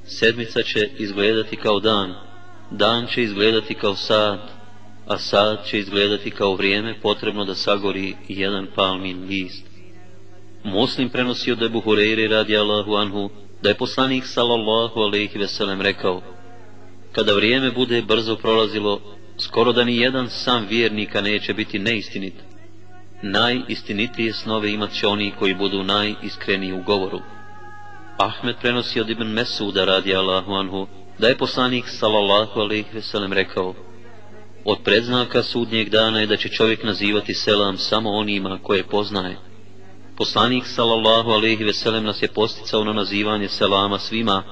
sedmica 0.04 0.62
će 0.62 0.88
izgledati 0.98 1.56
kao 1.56 1.80
dan, 1.80 2.14
dan 2.70 3.06
će 3.06 3.22
izgledati 3.22 3.74
kao 3.74 3.96
sad, 3.96 4.38
a 5.06 5.18
sad 5.18 5.66
će 5.66 5.78
izgledati 5.78 6.30
kao 6.30 6.54
vrijeme 6.54 7.00
potrebno 7.02 7.44
da 7.44 7.54
sagori 7.54 8.14
jedan 8.28 8.66
palmin 8.74 9.26
list. 9.26 9.66
Muslim 10.64 11.08
prenosio 11.08 11.54
da 11.54 11.64
je 11.64 11.70
Buhureyri 11.70 12.28
radi 12.28 12.56
Allahu 12.56 12.94
anhu, 12.94 13.30
da 13.62 13.68
je 13.68 13.74
poslanik 13.74 14.26
sallallahu 14.26 15.00
alaihi 15.00 15.38
veselem 15.38 15.80
rekao, 15.80 16.22
kada 17.12 17.34
vrijeme 17.34 17.70
bude 17.70 18.02
brzo 18.02 18.36
prolazilo, 18.36 19.00
skoro 19.40 19.72
da 19.72 19.84
ni 19.84 19.96
jedan 19.96 20.28
sam 20.30 20.66
vjernika 20.68 21.20
neće 21.20 21.54
biti 21.54 21.78
neistinit. 21.78 22.34
Najistinitije 23.22 24.32
snove 24.32 24.72
imat 24.72 24.92
će 24.92 25.06
oni 25.06 25.32
koji 25.38 25.54
budu 25.54 25.82
najiskreniji 25.82 26.72
u 26.72 26.82
govoru. 26.82 27.20
Ahmed 28.18 28.56
prenosi 28.60 29.00
od 29.00 29.10
Ibn 29.10 29.26
Mesuda 29.26 29.84
radi 29.84 30.16
Allahu 30.16 30.52
anhu, 30.52 30.86
da 31.18 31.28
je 31.28 31.38
poslanik 31.38 31.84
sallallahu 31.88 32.60
alaihi 32.60 32.92
veselem 32.92 33.32
rekao, 33.32 33.74
Od 34.64 34.78
predznaka 34.84 35.42
sudnjeg 35.42 35.88
dana 35.88 36.20
je 36.20 36.26
da 36.26 36.36
će 36.36 36.48
čovjek 36.48 36.84
nazivati 36.84 37.34
selam 37.34 37.78
samo 37.78 38.10
onima 38.10 38.58
koje 38.62 38.82
poznaje. 38.82 39.36
Poslanik 40.16 40.66
sallallahu 40.66 41.30
alaihi 41.30 41.64
veselem 41.64 42.04
nas 42.04 42.22
je 42.22 42.28
posticao 42.28 42.84
na 42.84 42.92
nazivanje 42.92 43.48
selama 43.48 43.98
svima 43.98 44.42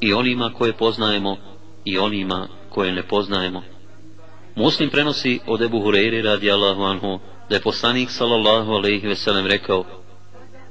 i 0.00 0.12
onima 0.12 0.52
koje 0.58 0.72
poznajemo 0.72 1.36
i 1.84 1.98
onima 1.98 2.48
koje 2.70 2.92
ne 2.92 3.02
poznajemo. 3.02 3.62
Muslim 4.58 4.90
prenosi 4.90 5.40
od 5.46 5.62
Ebu 5.62 5.78
Hureyri 5.78 6.22
radi 6.22 6.50
Allahu 6.50 6.82
anhu 6.82 7.18
da 7.48 7.54
je 7.54 7.62
poslanik 7.62 8.10
sallallahu 8.10 8.72
alaihi 8.72 9.06
veselem 9.06 9.46
rekao 9.46 9.84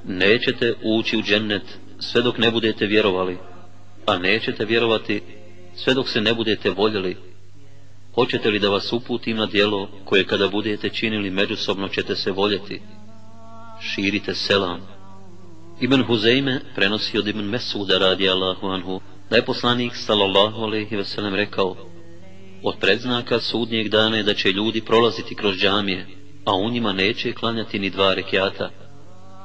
Nećete 0.04 0.74
ući 0.82 1.16
u 1.16 1.22
džennet 1.22 1.62
sve 1.98 2.22
dok 2.22 2.38
ne 2.38 2.50
budete 2.50 2.86
vjerovali, 2.86 3.38
a 4.06 4.18
nećete 4.18 4.64
vjerovati 4.64 5.22
sve 5.76 5.94
dok 5.94 6.08
se 6.08 6.20
ne 6.20 6.34
budete 6.34 6.70
voljeli 6.70 7.16
Hoćete 8.14 8.50
li 8.50 8.58
da 8.58 8.68
vas 8.68 8.92
uputim 8.92 9.36
na 9.36 9.46
dijelo 9.46 9.88
koje 10.04 10.24
kada 10.24 10.48
budete 10.48 10.88
činili 10.88 11.30
međusobno 11.30 11.88
ćete 11.88 12.16
se 12.16 12.30
voljeti? 12.30 12.80
Širite 13.80 14.34
selam. 14.34 14.80
Ibn 15.80 16.04
Huzeyme 16.04 16.60
prenosi 16.74 17.18
od 17.18 17.28
Ibn 17.28 17.40
Mesuda 17.40 17.98
radi 17.98 18.28
Allahu 18.28 18.66
anhu, 18.66 19.00
da 19.30 19.36
je 19.36 19.44
poslanik 19.44 19.96
sallallahu 19.96 20.62
alaihi 20.62 20.96
ve 20.96 21.04
sellem 21.04 21.34
rekao, 21.34 21.76
od 22.62 22.74
predznaka 22.80 23.40
sudnjeg 23.40 23.88
dana 23.88 24.16
je 24.16 24.22
da 24.22 24.34
će 24.34 24.52
ljudi 24.52 24.80
prolaziti 24.80 25.34
kroz 25.34 25.56
džamije, 25.56 26.06
a 26.44 26.54
u 26.54 26.70
njima 26.70 26.92
neće 26.92 27.32
klanjati 27.32 27.78
ni 27.78 27.90
dva 27.90 28.14
rekiata. 28.14 28.70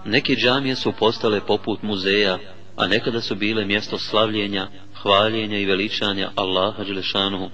Neke 0.05 0.35
džamije 0.35 0.75
su 0.75 0.93
postale 0.99 1.41
poput 1.47 1.81
muzeja, 1.81 2.39
a 2.75 2.87
nekada 2.87 3.21
su 3.21 3.35
bile 3.35 3.65
mjesto 3.65 3.97
slavljenja, 3.97 4.67
hvaljenja 5.01 5.59
i 5.59 5.65
veličanja 5.65 6.31
Allaha 6.35 6.83
Đelešanuhu. 6.83 7.49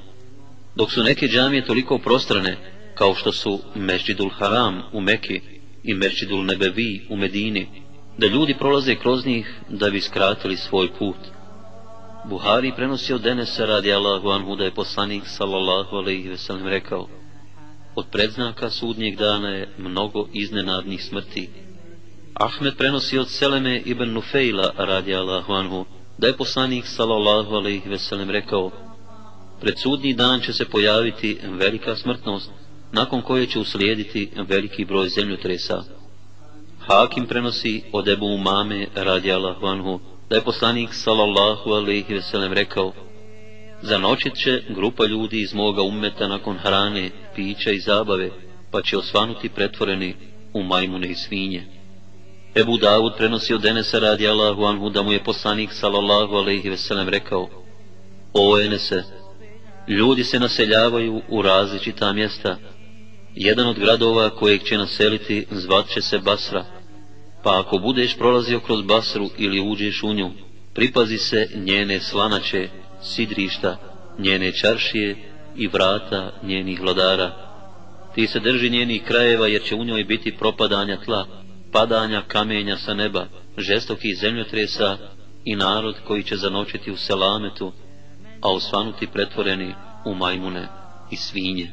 Dok 0.76 0.91
su 0.91 1.04
neke 1.04 1.28
džamije 1.28 1.65
toliko 1.65 1.98
prostrane, 1.98 2.58
kao 2.95 3.15
što 3.15 3.32
su 3.32 3.60
Međidul 3.76 4.30
Haram 4.30 4.82
u 4.93 5.02
Meki 5.02 5.41
i 5.84 5.93
Međidul 5.93 6.45
Nebevi 6.45 7.06
u 7.10 7.17
Medini, 7.17 7.67
da 8.17 8.28
ljudi 8.28 8.56
prolaze 8.60 8.95
kroz 8.95 9.26
njih 9.26 9.54
da 9.69 9.89
bi 9.89 10.02
skratili 10.02 10.58
svoj 10.58 10.89
put. 11.00 11.17
Buhari 12.30 12.72
prenosi 12.76 13.13
od 13.13 13.22
Denesa 13.22 13.65
radi 13.65 13.94
Allahu 13.94 14.30
anhu 14.30 14.56
da 14.56 14.63
je 14.63 14.72
poslanik 14.72 15.24
sallallahu 15.28 15.96
alaihi 15.96 16.30
ve 16.30 16.38
sellem 16.38 16.68
rekao 16.68 17.08
od 17.96 18.06
predznaka 18.12 18.70
sudnjeg 18.70 19.18
dana 19.18 19.50
je 19.50 19.70
mnogo 19.78 20.28
iznenadnih 20.34 21.04
smrti. 21.04 21.50
Ahmed 22.34 22.78
prenosi 22.78 23.18
od 23.18 23.30
Seleme 23.30 23.82
ibn 23.86 24.13
Nufejla 24.13 24.74
radi 24.78 25.15
Allahu 25.15 25.54
anhu 25.54 25.86
da 26.18 26.28
je 26.28 26.38
poslanik 26.38 26.86
sallallahu 26.86 27.56
alaihi 27.56 27.89
ve 27.89 27.98
sellem 27.98 28.30
rekao 28.30 28.72
pred 29.62 29.80
sudnji 29.80 30.13
dan 30.13 30.42
će 30.42 30.54
se 30.54 30.65
pojaviti 30.65 31.38
velika 31.44 31.96
smrtnost 31.96 32.52
nakon 32.92 33.22
koje 33.22 33.46
će 33.46 33.60
uslijediti 33.60 34.32
veliki 34.48 34.86
broj 34.86 35.10
zemljotresa. 35.10 35.84
Hakim 36.80 37.26
prenosi 37.26 37.84
od 37.92 38.08
Ebu 38.08 38.26
Umame 38.26 38.88
radi 38.96 39.32
Allahu 39.32 39.65
anhu 39.65 40.00
da 40.30 40.36
je 40.36 40.42
poslanik 40.42 40.94
sallallahu 40.94 41.70
alaihi 41.70 42.13
ve 42.13 42.22
sellem 42.22 42.54
rekao 42.54 42.94
Zanočit 43.82 44.36
će 44.36 44.62
grupa 44.70 45.06
ljudi 45.06 45.42
iz 45.42 45.54
moga 45.54 45.82
ummeta 45.82 46.28
nakon 46.28 46.58
hrane, 46.58 47.10
pića 47.36 47.72
i 47.72 47.80
zabave, 47.80 48.30
pa 48.72 48.82
će 48.82 48.98
osvanuti 48.98 49.50
pretvoreni 49.50 50.15
u 50.54 50.63
majmune 50.63 51.08
i 51.08 51.15
svinje. 51.15 51.63
Ebu 52.56 52.78
Davud 52.78 53.13
prenosi 53.18 53.54
od 53.54 53.65
Enesa 53.65 54.00
radi 54.00 54.28
Allahu 54.28 54.63
anhu 54.63 54.89
da 54.89 55.04
mu 55.04 55.12
je 55.12 55.24
poslanik 55.24 55.74
sallallahu 55.74 56.36
alaihi 56.36 56.70
ve 56.70 56.78
sellem 56.78 57.10
rekao 57.10 57.50
O 58.34 58.60
Enese, 58.60 59.04
ljudi 59.88 60.24
se 60.24 60.39
naseljavaju 60.39 61.22
u 61.30 61.42
različita 61.42 62.13
mjesta. 62.13 62.58
Jedan 63.36 63.68
od 63.68 63.80
gradova 63.80 64.30
kojeg 64.30 64.63
će 64.63 64.78
naseliti 64.78 65.46
zvat 65.52 65.88
će 65.88 66.02
se 66.02 66.20
Basra, 66.20 66.65
pa 67.43 67.60
ako 67.60 67.78
budeš 67.78 68.17
prolazio 68.17 68.60
kroz 68.60 68.82
Basru 68.82 69.30
ili 69.38 69.60
uđeš 69.60 70.04
u 70.04 70.13
nju, 70.13 70.32
pripazi 70.73 71.17
se 71.17 71.47
njene 71.56 71.99
slanače, 71.99 72.69
sidrišta, 73.02 73.78
njene 74.19 74.52
čaršije 74.52 75.15
i 75.56 75.67
vrata 75.67 76.32
njenih 76.43 76.82
vladara. 76.82 77.32
Ti 78.15 78.28
se 78.28 78.39
drži 78.39 78.69
njenih 78.69 79.04
krajeva 79.04 79.47
jer 79.47 79.62
će 79.63 79.75
u 79.75 79.84
njoj 79.84 80.04
biti 80.04 80.36
propadanja 80.38 80.97
tla, 81.06 81.28
padanja 81.71 82.21
kamenja 82.28 82.78
sa 82.78 82.93
neba, 82.93 83.25
žestokih 83.58 84.17
zemljotresa 84.17 84.97
i 85.45 85.56
narod 85.56 85.95
koji 86.08 86.23
će 86.23 86.36
zanočiti 86.36 86.91
u 86.91 86.97
selametu, 86.97 87.71
a 88.41 88.52
osvanuti 88.52 89.08
pretvoreni 89.08 89.73
u 90.06 90.15
majmune 90.15 90.67
i 91.12 91.15
svinje. 91.15 91.71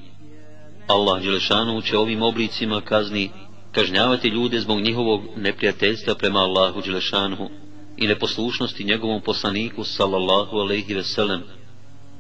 Allah 0.87 1.23
Đelešanu 1.23 1.83
će 1.83 1.99
ovim 1.99 2.23
oblicima 2.23 2.81
kazni 2.81 3.31
kažnjavati 3.77 4.29
ljude 4.29 4.61
zbog 4.61 4.81
njihovog 4.81 5.23
neprijateljstva 5.37 6.15
prema 6.15 6.41
Allahu 6.41 6.81
Đelešanhu 6.81 7.49
i 7.97 8.07
neposlušnosti 8.07 8.85
njegovom 8.85 9.21
poslaniku 9.21 9.85
sallallahu 9.85 10.57
alaihi 10.57 10.95
ve 10.95 11.05
sellem. 11.05 11.43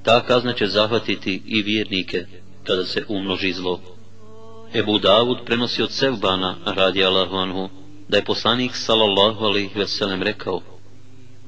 Ta 0.02 0.20
kazna 0.26 0.52
će 0.52 0.66
zahvatiti 0.66 1.42
i 1.46 1.62
vjernike 1.62 2.26
kada 2.64 2.84
se 2.84 3.04
umnoži 3.08 3.52
zlo. 3.52 3.80
Ebu 4.74 4.98
Davud 4.98 5.38
prenosi 5.46 5.82
od 5.82 5.92
Sevbana 5.92 6.56
radi 6.66 7.04
Allahu 7.04 7.36
anhu 7.36 7.68
da 8.08 8.16
je 8.16 8.24
poslanik 8.24 8.76
sallallahu 8.76 9.44
alaihi 9.44 9.78
ve 9.78 9.86
sellem 9.86 10.22
rekao 10.22 10.60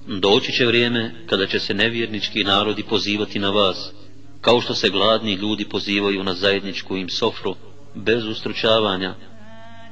Doći 0.06 0.52
će 0.52 0.66
vrijeme 0.66 1.14
kada 1.26 1.46
će 1.46 1.60
se 1.60 1.74
nevjernički 1.74 2.44
narodi 2.44 2.82
pozivati 2.82 3.38
na 3.38 3.50
vas, 3.50 3.92
kao 4.40 4.60
što 4.60 4.74
se 4.74 4.90
gladni 4.90 5.34
ljudi 5.34 5.64
pozivaju 5.64 6.24
na 6.24 6.34
zajedničku 6.34 6.96
im 6.96 7.08
sofru, 7.08 7.54
bez 7.94 8.24
ustručavanja. 8.24 9.14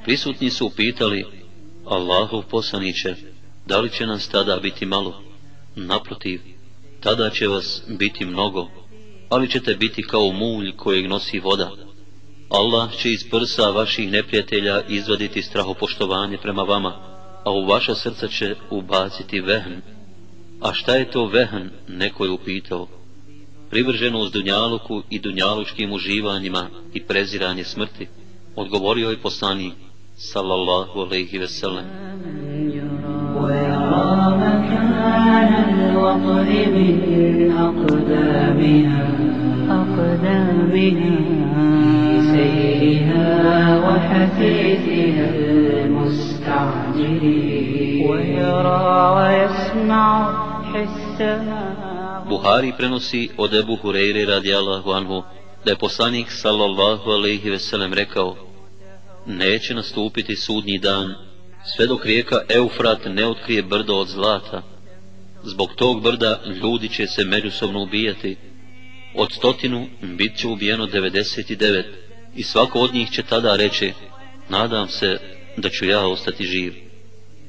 Prisutni 0.07 0.49
su 0.49 0.65
upitali, 0.65 1.25
Allahov 1.85 2.43
poslaniće, 2.49 3.15
da 3.65 3.79
li 3.79 3.89
će 3.89 4.05
nas 4.05 4.27
tada 4.27 4.59
biti 4.59 4.85
malo? 4.85 5.23
Naprotiv, 5.75 6.41
tada 6.99 7.29
će 7.29 7.47
vas 7.47 7.81
biti 7.87 8.25
mnogo, 8.25 8.67
ali 9.29 9.49
ćete 9.49 9.75
biti 9.75 10.03
kao 10.03 10.31
mulj 10.31 10.75
kojeg 10.75 11.07
nosi 11.07 11.39
voda. 11.39 11.71
Allah 12.49 12.95
će 12.97 13.11
iz 13.11 13.29
prsa 13.29 13.69
vaših 13.69 14.11
neprijatelja 14.11 14.81
izvaditi 14.89 15.41
strahopoštovanje 15.41 16.37
prema 16.37 16.63
vama, 16.63 16.93
a 17.45 17.51
u 17.51 17.65
vaša 17.65 17.95
srca 17.95 18.27
će 18.27 18.55
ubaciti 18.69 19.41
vehn. 19.41 19.81
A 20.61 20.73
šta 20.73 20.95
je 20.95 21.11
to 21.11 21.25
vehn, 21.25 21.69
neko 21.87 22.25
je 22.25 22.31
upitao. 22.31 22.87
Privrženo 23.69 24.19
uz 24.19 24.31
dunjaluku 24.31 25.03
i 25.09 25.19
dunjalučkim 25.19 25.91
uživanjima 25.91 26.69
i 26.93 27.03
preziranje 27.03 27.63
smrti, 27.63 28.07
odgovorio 28.55 29.09
je 29.09 29.21
poslanik, 29.21 29.73
sallallahu 30.16 31.02
alaihi 31.02 31.40
ve 31.40 31.48
sellem. 31.48 31.84
ويرى 33.42 34.12
مكان 34.44 35.52
الوطن 35.68 36.48
من 36.76 37.52
أقدامها 37.66 39.04
أقدامها 39.80 40.62
في 40.72 42.20
سيرها 42.32 43.28
وحثيثها 43.86 45.26
المستعجل 45.84 47.22
ويرى 48.10 48.92
ويسمع 49.16 50.06
حسها 50.72 51.62
Buhari 52.32 52.72
prenosi 52.72 53.30
od 53.36 53.54
Ebu 53.54 53.76
Hureyre 53.82 54.24
radijallahu 54.26 54.92
anhu 54.92 55.22
da 55.64 55.70
je 55.70 55.76
poslanik 55.76 56.30
sallallahu 56.30 57.10
alaihi 57.10 57.50
ve 57.50 57.58
sellem 57.58 57.92
rekao 57.92 58.45
neće 59.27 59.73
nastupiti 59.73 60.35
sudnji 60.35 60.77
dan 60.77 61.15
sve 61.75 61.87
dok 61.87 62.05
rijeka 62.05 62.41
Eufrat 62.49 63.05
ne 63.05 63.27
otkrije 63.27 63.63
brdo 63.63 63.95
od 63.95 64.07
zlata. 64.07 64.61
Zbog 65.43 65.75
tog 65.75 66.03
brda 66.03 66.41
ljudi 66.63 66.89
će 66.89 67.07
se 67.07 67.23
međusobno 67.23 67.83
ubijati. 67.83 68.37
Od 69.15 69.31
stotinu 69.31 69.87
bit 70.01 70.37
će 70.37 70.47
ubijeno 70.47 70.87
99 70.87 71.83
i 72.35 72.43
svako 72.43 72.79
od 72.79 72.93
njih 72.93 73.09
će 73.09 73.23
tada 73.23 73.55
reći 73.55 73.93
nadam 74.49 74.87
se 74.89 75.19
da 75.57 75.69
ću 75.69 75.85
ja 75.85 76.07
ostati 76.07 76.45
živ. 76.45 76.73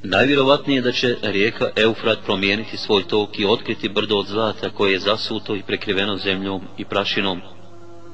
Najvjerovatnije 0.02 0.80
da 0.80 0.92
će 0.92 1.16
rijeka 1.22 1.70
Eufrat 1.76 2.18
promijeniti 2.24 2.76
svoj 2.76 3.08
tok 3.08 3.38
i 3.38 3.44
otkriti 3.44 3.88
brdo 3.88 4.16
od 4.16 4.26
zlata 4.26 4.70
koje 4.70 4.92
je 4.92 4.98
zasuto 4.98 5.56
i 5.56 5.62
prekriveno 5.62 6.16
zemljom 6.16 6.62
i 6.78 6.84
prašinom. 6.84 7.40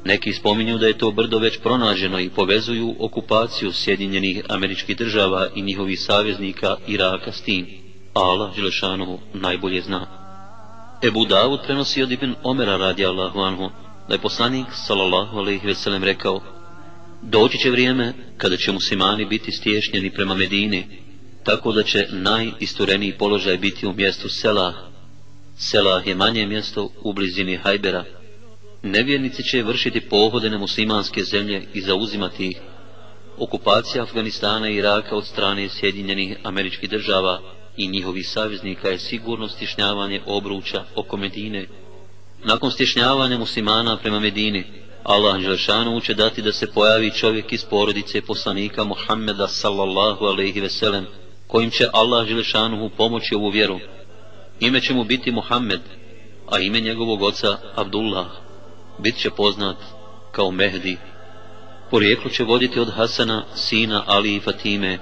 Neki 0.04 0.32
spominju 0.32 0.78
da 0.78 0.86
je 0.86 0.98
to 0.98 1.10
brdo 1.10 1.38
već 1.38 1.58
pronađeno 1.58 2.20
i 2.20 2.30
povezuju 2.30 2.94
okupaciju 2.98 3.72
Sjedinjenih 3.72 4.42
američkih 4.48 4.96
država 4.96 5.48
i 5.54 5.62
njihovih 5.62 6.00
saveznika 6.00 6.76
Iraka 6.86 7.32
s 7.32 7.42
tim. 7.42 7.66
Allah 8.14 8.56
Đelešanovu 8.56 9.20
najbolje 9.34 9.82
zna. 9.82 10.06
Ebu 11.02 11.24
Davud 11.24 11.60
prenosi 11.64 12.02
od 12.02 12.12
Ibn 12.12 12.34
Omera 12.42 12.76
radi 12.76 13.06
Allahu 13.06 13.40
anhu, 13.40 13.70
da 14.08 14.14
je 14.14 14.20
poslanik 14.20 14.66
sallallahu 14.72 15.38
alaihi 15.38 15.66
ve 15.66 15.74
sellem 15.74 16.04
rekao 16.04 16.40
Doći 17.22 17.58
će 17.58 17.70
vrijeme 17.70 18.12
kada 18.36 18.56
će 18.56 18.72
muslimani 18.72 19.24
biti 19.24 19.52
stješnjeni 19.52 20.10
prema 20.10 20.34
Medini, 20.34 20.86
tako 21.44 21.72
da 21.72 21.82
će 21.82 22.06
najistureniji 22.12 23.12
položaj 23.18 23.56
biti 23.56 23.86
u 23.86 23.92
mjestu 23.92 24.28
Selah. 24.28 24.74
Selah 25.56 26.06
je 26.06 26.14
manje 26.14 26.46
mjesto 26.46 26.90
u 27.02 27.12
blizini 27.12 27.56
Hajbera, 27.56 28.04
Nevjernici 28.84 29.42
će 29.42 29.62
vršiti 29.62 30.00
pohode 30.00 30.50
na 30.50 30.58
muslimanske 30.58 31.24
zemlje 31.24 31.62
i 31.74 31.80
zauzimati 31.80 32.46
ih. 32.46 32.56
Okupacija 33.38 34.02
Afganistana 34.02 34.68
i 34.68 34.74
Iraka 34.74 35.16
od 35.16 35.26
strane 35.26 35.68
Sjedinjenih 35.68 36.36
američkih 36.42 36.90
država 36.90 37.40
i 37.76 37.88
njihovih 37.88 38.28
saveznika 38.28 38.88
je 38.88 38.98
sigurno 38.98 39.48
stišnjavanje 39.48 40.20
obruča 40.26 40.84
oko 40.94 41.16
Medine. 41.16 41.66
Nakon 42.44 42.70
stišnjavanja 42.70 43.38
muslimana 43.38 43.96
prema 43.96 44.20
Medini, 44.20 44.64
Allah 45.02 45.40
Želešanu 45.40 46.00
će 46.00 46.14
dati 46.14 46.42
da 46.42 46.52
se 46.52 46.72
pojavi 46.72 47.10
čovjek 47.10 47.52
iz 47.52 47.64
porodice 47.64 48.22
poslanika 48.22 48.84
Muhammeda 48.84 49.48
sallallahu 49.48 50.24
alaihi 50.24 50.60
veselem, 50.60 51.06
kojim 51.46 51.70
će 51.70 51.88
Allah 51.92 52.28
Želešanu 52.28 52.90
pomoći 52.96 53.34
ovu 53.34 53.48
vjeru. 53.48 53.80
Ime 54.60 54.80
će 54.80 54.94
mu 54.94 55.04
biti 55.04 55.32
Muhammed, 55.32 55.80
a 56.50 56.58
ime 56.58 56.80
njegovog 56.80 57.22
oca 57.22 57.58
Abdullah 57.74 58.43
bit 58.98 59.16
će 59.16 59.30
poznat 59.30 59.76
kao 60.32 60.50
Mehdi. 60.50 60.96
Porijeklo 61.90 62.30
će 62.30 62.44
voditi 62.44 62.80
od 62.80 62.92
Hasana, 62.94 63.44
sina 63.54 64.02
Ali 64.06 64.34
i 64.34 64.40
Fatime, 64.40 64.98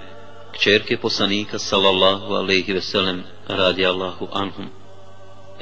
kćerke 0.53 0.97
poslanika 0.97 1.59
sallallahu 1.59 2.35
alaihi 2.35 2.73
veselem 2.73 3.23
radi 3.49 3.87
Allahu 3.87 4.29
anhum. 4.33 4.67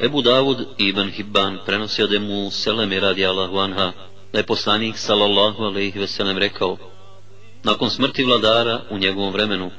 Ebu 0.03 0.23
Davud 0.23 0.67
ibn 0.79 1.11
Hibban 1.11 1.59
prenosi 1.67 2.03
od 2.03 2.15
Emu 2.15 2.51
Seleme 2.51 3.01
radi 3.01 3.27
Allahu 3.27 3.59
anha, 3.59 3.93
da 4.33 4.39
je 4.39 4.47
poslanik 4.47 4.99
sallallahu 4.99 5.63
alaihi 5.63 5.99
veselem 5.99 6.39
rekao, 6.39 6.77
nakon 7.63 7.91
smrti 7.91 8.25
vladara 8.25 8.81
u 8.91 8.99
njegovom 8.99 9.33
vremenu, 9.33 9.71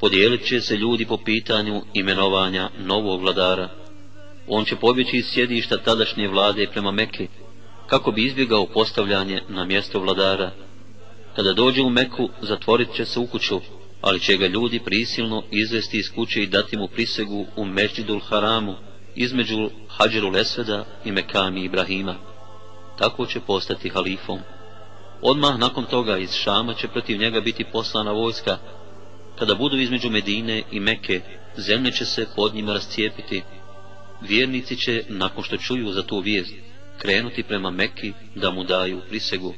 Podijelit 0.00 0.46
će 0.46 0.60
se 0.60 0.76
ljudi 0.76 1.06
po 1.06 1.16
pitanju 1.16 1.82
imenovanja 1.94 2.70
novog 2.78 3.20
vladara. 3.20 3.68
On 4.48 4.64
će 4.64 4.76
pobjeći 4.76 5.16
iz 5.16 5.26
sjedišta 5.26 5.78
tadašnje 5.78 6.28
vlade 6.28 6.66
prema 6.72 6.90
Mekke, 6.90 7.26
kako 7.88 8.10
bi 8.12 8.24
izbjegao 8.24 8.66
postavljanje 8.66 9.42
na 9.48 9.64
mjesto 9.64 10.00
vladara. 10.00 10.50
Kada 11.36 11.52
dođe 11.52 11.82
u 11.82 11.90
Meku, 11.90 12.28
zatvorit 12.42 12.88
će 12.94 13.04
se 13.04 13.20
u 13.20 13.26
kuću, 13.26 13.60
ali 14.00 14.20
će 14.20 14.36
ga 14.36 14.46
ljudi 14.46 14.80
prisilno 14.84 15.42
izvesti 15.50 15.98
iz 15.98 16.10
kuće 16.14 16.42
i 16.42 16.46
dati 16.46 16.76
mu 16.76 16.88
prisegu 16.88 17.46
u 17.56 17.64
Međidul 17.64 18.20
Haramu, 18.20 18.74
između 19.14 19.70
Hadžerul 19.88 20.36
Esveda 20.36 20.84
i 21.04 21.12
Mekami 21.12 21.64
Ibrahima. 21.64 22.14
Tako 22.98 23.26
će 23.26 23.40
postati 23.40 23.88
halifom. 23.88 24.38
Odmah 25.22 25.58
nakon 25.58 25.84
toga 25.84 26.16
iz 26.18 26.32
Šama 26.32 26.74
će 26.74 26.88
protiv 26.88 27.18
njega 27.18 27.40
biti 27.40 27.64
poslana 27.72 28.12
vojska. 28.12 28.58
Kada 29.38 29.54
budu 29.54 29.76
između 29.76 30.10
Medine 30.10 30.62
i 30.72 30.80
Meke, 30.80 31.20
zemlje 31.56 31.92
će 31.92 32.04
se 32.04 32.26
pod 32.36 32.54
njima 32.54 32.72
rascijepiti. 32.72 33.42
Vjernici 34.20 34.76
će, 34.76 35.04
nakon 35.08 35.44
što 35.44 35.56
čuju 35.56 35.92
za 35.92 36.02
tu 36.02 36.18
vijest, 36.18 36.54
krenuti 36.98 37.42
prema 37.42 37.70
Meki 37.70 38.12
da 38.34 38.50
mu 38.50 38.64
daju 38.64 39.00
prisegu. 39.08 39.54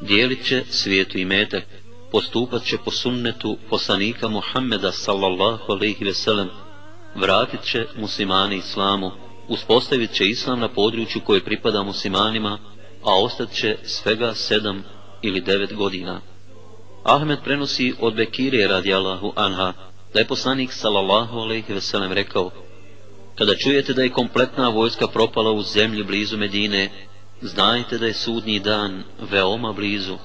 Dijelit 0.00 0.46
će 0.46 0.64
svijetu 0.70 1.18
i 1.18 1.24
metak, 1.24 1.64
postupat 2.12 2.64
će 2.64 2.78
po 2.84 2.90
sunnetu 2.90 3.58
poslanika 3.70 4.28
Muhammeda 4.28 4.92
sallallahu 4.92 5.72
alaihi 5.72 6.04
veselem, 6.04 6.48
vratit 7.14 7.62
će 7.62 7.86
muslimani 7.96 8.56
islamu, 8.56 9.10
uspostavit 9.48 10.12
će 10.12 10.28
islam 10.28 10.60
na 10.60 10.68
području 10.68 11.22
koje 11.24 11.44
pripada 11.44 11.82
muslimanima, 11.82 12.58
a 13.02 13.22
ostat 13.22 13.52
će 13.52 13.76
svega 13.84 14.34
sedam 14.34 14.84
ili 15.22 15.40
devet 15.40 15.74
godina. 15.74 16.20
Ahmed 17.04 17.38
prenosi 17.44 17.94
od 18.00 18.14
Bekire 18.14 18.66
radijallahu 18.66 19.32
anha, 19.36 19.72
da 20.14 20.18
je 20.20 20.26
poslanik 20.26 20.72
sallallahu 20.72 21.38
alaihi 21.38 21.72
veselem 21.72 22.12
rekao, 22.12 22.50
kada 23.38 23.56
čujete 23.56 23.92
da 23.92 24.02
je 24.02 24.10
kompletna 24.10 24.68
vojska 24.68 25.06
propala 25.06 25.52
u 25.52 25.62
zemlji 25.62 26.04
blizu 26.04 26.36
Medine, 26.36 26.90
znajte 27.40 27.98
da 27.98 28.06
je 28.06 28.14
sudnji 28.14 28.58
dan 28.60 29.02
veoma 29.30 29.72
blizu. 29.72 30.16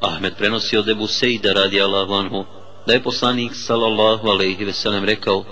Ahmed 0.00 0.34
prenosi 0.38 0.76
od 0.76 0.88
Ebu 0.88 1.06
Sejda 1.06 1.52
radi 1.52 1.80
Allahu 1.80 2.12
anhu, 2.12 2.44
da 2.86 2.92
je 2.92 3.02
poslanik 3.02 3.54
sallallahu 3.54 4.28
alaihi 4.28 4.64
veselem 4.64 5.04
rekao, 5.04 5.44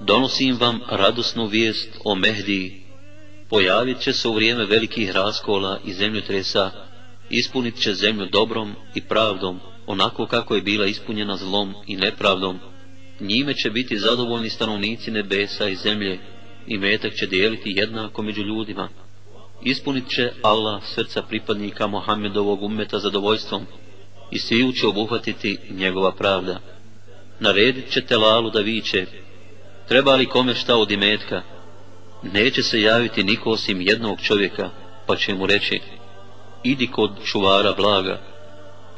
donosim 0.00 0.56
vam 0.60 0.80
radosnu 0.90 1.46
vijest 1.46 1.88
o 2.04 2.14
Mehdi, 2.14 2.82
pojavit 3.48 4.00
će 4.00 4.12
se 4.12 4.28
u 4.28 4.34
vrijeme 4.34 4.66
velikih 4.66 5.10
raskola 5.10 5.78
i 5.84 5.92
zemljotresa, 5.92 6.70
ispunit 7.30 7.80
će 7.80 7.94
zemlju 7.94 8.26
dobrom 8.26 8.74
i 8.94 9.00
pravdom, 9.00 9.60
onako 9.86 10.26
kako 10.26 10.54
je 10.54 10.62
bila 10.62 10.86
ispunjena 10.86 11.36
zlom 11.36 11.74
i 11.86 11.96
nepravdom, 11.96 12.58
njime 13.22 13.54
će 13.54 13.70
biti 13.70 13.98
zadovoljni 13.98 14.50
stanovnici 14.50 15.10
nebesa 15.10 15.68
i 15.68 15.76
zemlje, 15.76 16.18
i 16.66 16.78
metak 16.78 17.14
će 17.14 17.26
dijeliti 17.26 17.72
jednako 17.76 18.22
među 18.22 18.42
ljudima. 18.42 18.88
Ispunit 19.62 20.08
će 20.08 20.32
Allah 20.42 20.82
srca 20.84 21.22
pripadnika 21.22 21.86
Mohamedovog 21.86 22.62
ummeta 22.62 22.98
zadovoljstvom, 22.98 23.66
i 24.32 24.38
sviju 24.38 24.72
će 24.72 24.86
obuhvatiti 24.86 25.58
njegova 25.70 26.12
pravda. 26.12 26.60
Naredit 27.40 27.90
će 27.90 28.00
telalu 28.00 28.50
da 28.50 28.60
viće, 28.60 29.06
treba 29.88 30.14
li 30.14 30.26
kome 30.26 30.54
šta 30.54 30.76
od 30.76 30.90
imetka, 30.90 31.42
neće 32.22 32.62
se 32.62 32.80
javiti 32.80 33.24
niko 33.24 33.50
osim 33.50 33.80
jednog 33.80 34.20
čovjeka, 34.20 34.70
pa 35.06 35.16
će 35.16 35.34
mu 35.34 35.46
reći, 35.46 35.80
idi 36.62 36.86
kod 36.86 37.10
čuvara 37.24 37.72
blaga. 37.72 38.20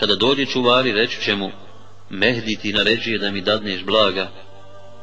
Kada 0.00 0.14
dođe 0.14 0.46
čuvari, 0.46 0.92
reći 0.92 1.22
će 1.22 1.34
mu, 1.37 1.50
Mehdi 2.18 2.57
ti 2.57 2.72
naređuje 2.72 3.18
da 3.18 3.31
mi 3.31 3.40
dadneš 3.40 3.85
blaga. 3.85 4.31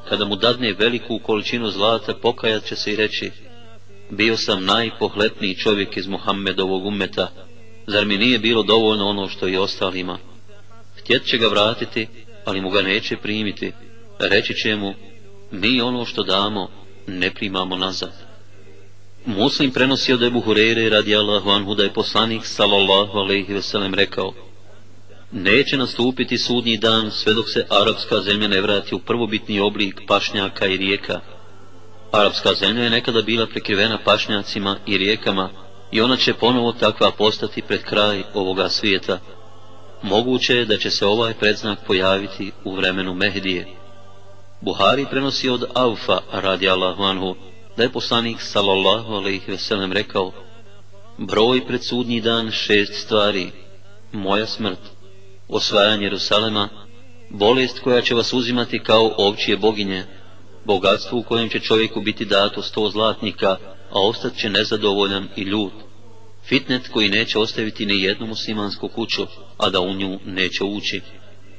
Kada 0.10 0.26
mu 0.26 0.36
dadne 0.36 0.74
veliku 0.74 1.20
količinu 1.20 1.72
zlata, 1.72 2.14
pokajat 2.14 2.66
će 2.66 2.76
se 2.76 2.94
i 2.94 2.96
reći, 2.96 3.32
bio 4.10 4.38
sam 4.38 4.66
najpohlepniji 4.66 5.56
čovjek 5.56 5.98
iz 5.98 6.08
Muhammedovog 6.08 6.86
umeta, 6.86 7.32
zar 7.88 8.06
mi 8.06 8.18
nije 8.18 8.40
bilo 8.40 8.64
dovoljno 8.64 9.06
ono 9.06 9.30
što 9.30 9.48
i 9.48 9.58
ostalima? 9.58 10.18
Htjet 11.00 11.26
će 11.26 11.38
ga 11.38 11.48
vratiti, 11.48 12.08
ali 12.46 12.62
mu 12.62 12.70
ga 12.70 12.82
neće 12.82 13.18
primiti, 13.18 13.72
reći 14.20 14.54
će 14.54 14.76
mu, 14.76 14.94
mi 15.52 15.82
ono 15.82 16.06
što 16.06 16.24
damo, 16.24 16.70
ne 17.08 17.32
primamo 17.34 17.76
nazad. 17.76 18.12
Muslim 19.26 19.72
prenosi 19.72 20.14
od 20.14 20.24
Ebu 20.24 20.42
Hureyre 20.42 20.90
radi 20.90 21.16
Allahu 21.16 21.50
anhu 21.50 21.76
da 21.76 21.84
je 21.84 21.94
poslanik 21.94 22.46
sallallahu 22.46 23.18
alaihi 23.18 23.54
veselem 23.54 23.94
rekao 23.94 24.34
Neće 25.32 25.78
nastupiti 25.78 26.38
sudnji 26.38 26.78
dan 26.78 27.12
sve 27.12 27.34
dok 27.34 27.50
se 27.50 27.66
arapska 27.70 28.22
zemlja 28.22 28.48
ne 28.48 28.62
vrati 28.62 28.96
u 28.96 29.00
prvobitni 29.00 29.60
oblik 29.60 30.02
pašnjaka 30.08 30.68
i 30.68 30.78
rijeka. 30.78 31.20
Arapska 32.12 32.54
zemlja 32.54 32.84
je 32.84 32.90
nekada 32.90 33.22
bila 33.22 33.48
prekrivena 33.48 33.98
pašnjacima 34.06 34.78
i 34.86 34.98
rijekama 34.98 35.50
i 35.92 36.02
ona 36.02 36.18
će 36.18 36.34
ponovo 36.34 36.72
takva 36.72 37.12
postati 37.12 37.62
pred 37.62 37.84
kraj 37.84 38.24
ovoga 38.34 38.70
svijeta. 38.70 39.20
Moguće 40.02 40.56
je 40.56 40.66
da 40.66 40.78
će 40.78 40.92
se 40.92 41.06
ovaj 41.06 41.34
predznak 41.34 41.80
pojaviti 41.88 42.52
u 42.64 42.76
vremenu 42.76 43.14
Mehdije. 43.14 43.68
Buhari 44.62 45.06
prenosi 45.12 45.50
od 45.50 45.66
Avfa 45.74 46.20
radi 46.32 46.70
Allahu 46.70 47.04
anhu 47.04 47.36
da 47.78 47.84
je 47.84 47.92
poslanik 47.92 48.42
sallallahu 48.42 49.14
alaihi 49.14 49.52
veselem 49.52 49.92
rekao 49.92 50.32
broj 51.18 51.68
pred 51.68 51.84
sudnji 51.84 52.22
dan 52.22 52.52
šest 52.52 52.94
stvari 52.94 53.52
moja 54.12 54.46
smrt 54.46 54.80
osvajanje 55.52 56.04
Jerusalema 56.04 56.70
bolest 57.30 57.80
koja 57.80 58.02
će 58.02 58.16
vas 58.16 58.34
uzimati 58.34 58.80
kao 58.80 59.14
ovčije 59.18 59.58
boginje 59.58 60.04
bogatstvo 60.66 61.20
u 61.20 61.24
kojem 61.24 61.50
će 61.50 61.60
čovjeku 61.60 62.02
biti 62.02 62.26
dato 62.26 62.62
sto 62.62 62.90
zlatnika 62.90 63.58
a 63.92 64.02
ostat 64.02 64.36
će 64.36 64.50
nezadovoljan 64.50 65.28
i 65.36 65.42
ljut 65.42 65.74
fitnet 66.46 66.88
koji 66.88 67.10
neće 67.10 67.40
ostaviti 67.40 67.86
ni 67.86 68.02
jednu 68.02 68.28
muslimansku 68.28 68.88
kuću 68.88 69.28
a 69.58 69.70
da 69.70 69.80
u 69.80 69.94
nju 69.94 70.20
neće 70.26 70.64
ući 70.64 71.02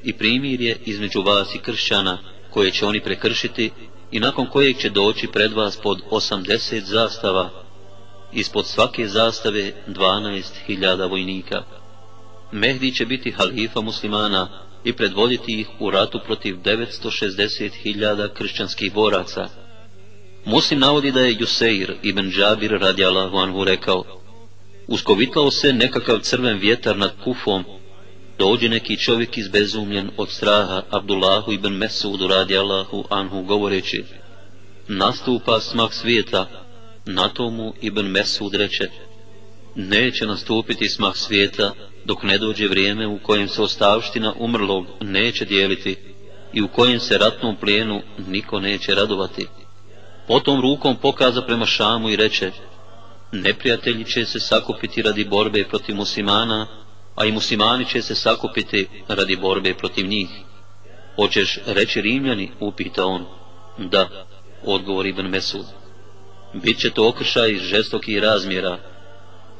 i 0.03 0.13
primir 0.13 0.61
je 0.61 0.77
između 0.85 1.21
vas 1.21 1.55
i 1.55 1.59
kršćana 1.59 2.17
koje 2.49 2.71
će 2.71 2.85
oni 2.85 3.01
prekršiti 3.03 3.71
i 4.11 4.19
nakon 4.19 4.45
kojeg 4.45 4.77
će 4.77 4.89
doći 4.89 5.27
pred 5.27 5.53
vas 5.53 5.77
pod 5.83 6.01
80 6.11 6.83
zastava, 6.83 7.49
ispod 8.33 8.67
svake 8.67 9.07
zastave 9.07 9.71
12.000 9.87 11.09
vojnika. 11.09 11.63
Mehdi 12.53 12.93
će 12.95 13.05
biti 13.05 13.31
halifa 13.31 13.81
muslimana 13.81 14.47
i 14.83 14.93
predvoditi 14.93 15.59
ih 15.59 15.67
u 15.79 15.91
ratu 15.91 16.19
protiv 16.25 16.55
960.000 16.55 18.33
kršćanskih 18.33 18.93
boraca. 18.93 19.49
Muslim 20.45 20.79
navodi 20.79 21.11
da 21.11 21.19
je 21.19 21.37
Juseir 21.39 21.95
ibn 22.03 22.31
Džabir 22.31 22.71
radi 22.71 23.05
Allahu 23.05 23.37
anhu 23.37 23.63
rekao, 23.63 24.03
uskovitlao 24.87 25.51
se 25.51 25.73
nekakav 25.73 26.19
crven 26.19 26.57
vjetar 26.57 26.97
nad 26.97 27.11
kufom 27.23 27.63
dođe 28.37 28.69
neki 28.69 28.97
čovjek 28.97 29.37
izbezumljen 29.37 30.09
od 30.17 30.29
straha 30.29 30.83
Abdullahu 30.89 31.51
ibn 31.51 31.73
Mesudu 31.73 32.27
radi 32.27 32.57
Allahu 32.57 33.03
anhu 33.09 33.41
govoreći 33.41 34.03
nastupa 34.87 35.59
smak 35.59 35.93
svijeta 35.93 36.49
na 37.05 37.29
tomu 37.29 37.73
ibn 37.81 38.05
Mesud 38.05 38.55
reče 38.55 38.89
neće 39.75 40.25
nastupiti 40.25 40.89
smak 40.89 41.17
svijeta 41.17 41.73
dok 42.05 42.23
ne 42.23 42.37
dođe 42.37 42.67
vrijeme 42.67 43.07
u 43.07 43.19
kojem 43.19 43.47
se 43.47 43.61
ostavština 43.61 44.33
umrlog 44.39 44.85
neće 45.01 45.45
dijeliti 45.45 45.95
i 46.53 46.61
u 46.61 46.67
kojem 46.67 46.99
se 46.99 47.17
ratnom 47.17 47.55
plijenu 47.55 48.01
niko 48.27 48.59
neće 48.59 48.95
radovati 48.95 49.47
potom 50.27 50.61
rukom 50.61 50.95
pokaza 50.95 51.41
prema 51.41 51.65
Šamu 51.65 52.09
i 52.09 52.15
reče 52.15 52.51
neprijatelji 53.31 54.05
će 54.05 54.25
se 54.25 54.39
sakupiti 54.39 55.01
radi 55.01 55.25
borbe 55.25 55.63
protiv 55.63 55.95
muslimana 55.95 56.67
a 57.15 57.25
i 57.25 57.31
muslimani 57.31 57.85
će 57.85 58.01
se 58.01 58.15
sakupiti 58.15 58.87
radi 59.07 59.35
borbe 59.35 59.73
protiv 59.73 60.07
njih. 60.07 60.29
Hoćeš 61.15 61.59
reći 61.65 62.01
Rimljani, 62.01 62.51
upita 62.59 63.05
on. 63.05 63.25
Da, 63.77 64.09
odgovori 64.65 65.09
Ibn 65.09 65.27
Mesud. 65.27 65.65
Biće 66.53 66.89
to 66.89 67.07
okršaj 67.07 67.55
žestokih 67.55 68.19
razmjera. 68.19 68.77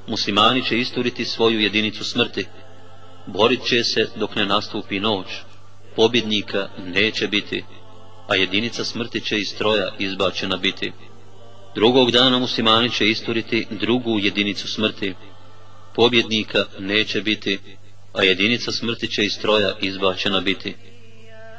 Muslimani 0.08 0.64
će 0.64 0.80
isturiti 0.80 1.26
svoju 1.26 1.60
jedinicu 1.60 2.04
smrti. 2.04 2.46
Borit 3.28 3.64
će 3.66 3.84
se 3.84 4.08
dok 4.16 4.36
ne 4.36 4.46
nastupi 4.46 5.00
noć. 5.00 5.28
Pobjednika 5.96 6.70
neće 6.86 7.28
biti, 7.28 7.64
a 8.28 8.36
jedinica 8.36 8.86
smrti 8.86 9.22
će 9.22 9.40
iz 9.40 9.48
stroja 9.48 9.90
izbačena 10.00 10.58
biti. 10.58 10.92
Drugog 11.76 12.12
dana 12.12 12.40
muslimani 12.40 12.90
će 12.92 13.10
isturiti 13.10 13.68
drugu 13.72 14.20
jedinicu 14.20 14.68
smrti 14.68 15.14
pobjednika 15.96 16.66
neće 16.80 17.22
biti, 17.22 17.60
a 18.14 18.24
jedinica 18.24 18.72
smrti 18.72 19.08
će 19.08 19.26
iz 19.26 19.34
stroja 19.34 19.76
izbačena 19.82 20.42
biti. 20.42 20.76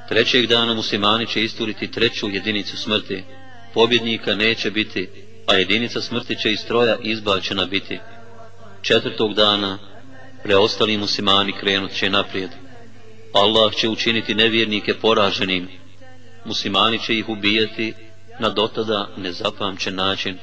Trećeg 0.08 0.46
dana 0.46 0.74
muslimani 0.74 1.26
će 1.26 1.44
isturiti 1.44 1.90
treću 1.90 2.28
jedinicu 2.30 2.76
smrti, 2.76 3.22
pobjednika 3.74 4.34
neće 4.34 4.70
biti, 4.70 5.08
a 5.46 5.54
jedinica 5.54 6.00
smrti 6.00 6.36
će 6.36 6.52
iz 6.52 6.60
stroja 6.60 6.96
izbačena 7.02 7.64
biti. 7.64 7.98
Četvrtog 8.84 9.34
dana 9.34 9.78
preostali 10.42 10.96
muslimani 10.98 11.52
krenut 11.52 11.92
će 11.92 12.10
naprijed. 12.10 12.50
Allah 13.32 13.74
će 13.74 13.88
učiniti 13.88 14.34
nevjernike 14.34 14.94
poraženim, 14.94 15.68
muslimani 16.44 16.98
će 16.98 17.18
ih 17.18 17.28
ubijati 17.28 17.94
na 18.40 18.48
dotada 18.48 19.08
nezapamćen 19.16 19.94
način. 19.94 20.38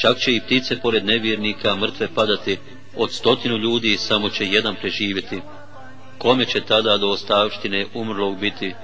Čak 0.00 0.18
će 0.18 0.34
i 0.34 0.40
ptice 0.40 0.80
pored 0.80 1.04
nevjernika 1.04 1.76
mrtve 1.76 2.08
padati, 2.14 2.58
od 2.96 3.12
stotinu 3.12 3.56
ljudi 3.56 3.96
samo 3.96 4.28
će 4.28 4.46
jedan 4.46 4.74
preživjeti. 4.80 5.40
Kome 6.18 6.44
će 6.44 6.60
tada 6.60 6.96
do 6.96 7.08
ostavštine 7.08 7.86
umrlog 7.94 8.38
biti 8.38 8.74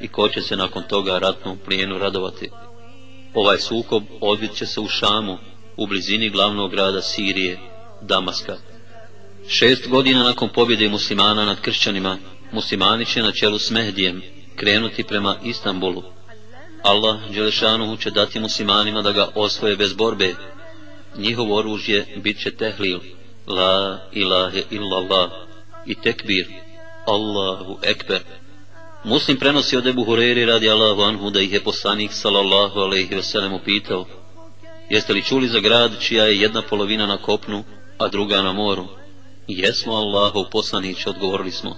i 0.00 0.08
ko 0.08 0.28
će 0.28 0.42
se 0.42 0.56
nakon 0.56 0.82
toga 0.88 1.18
ratnom 1.18 1.58
plijenu 1.64 1.98
radovati? 1.98 2.50
Ovaj 3.34 3.58
sukob 3.58 4.02
odvit 4.20 4.54
će 4.54 4.66
se 4.66 4.80
u 4.80 4.88
Šamu, 4.88 5.38
u 5.76 5.86
blizini 5.86 6.30
glavnog 6.30 6.70
grada 6.70 7.02
Sirije, 7.02 7.71
Damaska. 8.02 8.56
Šest 9.48 9.88
godina 9.88 10.22
nakon 10.22 10.48
pobjede 10.48 10.88
muslimana 10.88 11.44
nad 11.44 11.60
kršćanima, 11.60 12.18
muslimani 12.52 13.06
će 13.06 13.22
na 13.22 13.32
čelu 13.32 13.58
s 13.58 13.70
Mehdijem 13.70 14.22
krenuti 14.56 15.04
prema 15.04 15.36
Istanbulu. 15.44 16.02
Allah 16.82 17.30
Đelešanuhu 17.30 17.96
će 17.96 18.10
dati 18.10 18.40
muslimanima 18.40 19.02
da 19.02 19.12
ga 19.12 19.28
osvoje 19.34 19.76
bez 19.76 19.92
borbe. 19.92 20.34
Njihov 21.16 21.52
oružje 21.52 22.06
bit 22.16 22.42
će 22.42 22.50
tehlil, 22.50 23.00
la 23.46 23.98
ilahe 24.12 24.62
illallah 24.70 25.30
i 25.86 25.94
tekbir, 25.94 26.46
Allahu 27.06 27.78
ekber. 27.82 28.20
Muslim 29.04 29.36
prenosi 29.36 29.76
od 29.76 29.86
Ebu 29.86 30.04
Hureri 30.04 30.44
radi 30.44 30.70
Allahu 30.70 31.02
anhu 31.02 31.30
da 31.30 31.40
ih 31.40 31.52
je 31.52 31.60
poslanik 31.60 32.12
sallallahu 32.12 32.80
alaihi 32.80 33.14
veselem 33.14 33.52
upitao 33.52 34.06
Jeste 34.90 35.12
li 35.12 35.22
čuli 35.22 35.48
za 35.48 35.60
grad 35.60 35.92
čija 36.00 36.24
je 36.24 36.40
jedna 36.40 36.62
polovina 36.62 37.06
na 37.06 37.16
kopnu, 37.16 37.64
a 38.04 38.08
druga 38.08 38.42
na 38.42 38.52
moru? 38.52 38.86
Jesmo 39.48 39.92
Allahov 39.92 40.44
poslanić, 40.50 41.06
odgovorili 41.06 41.50
smo. 41.50 41.76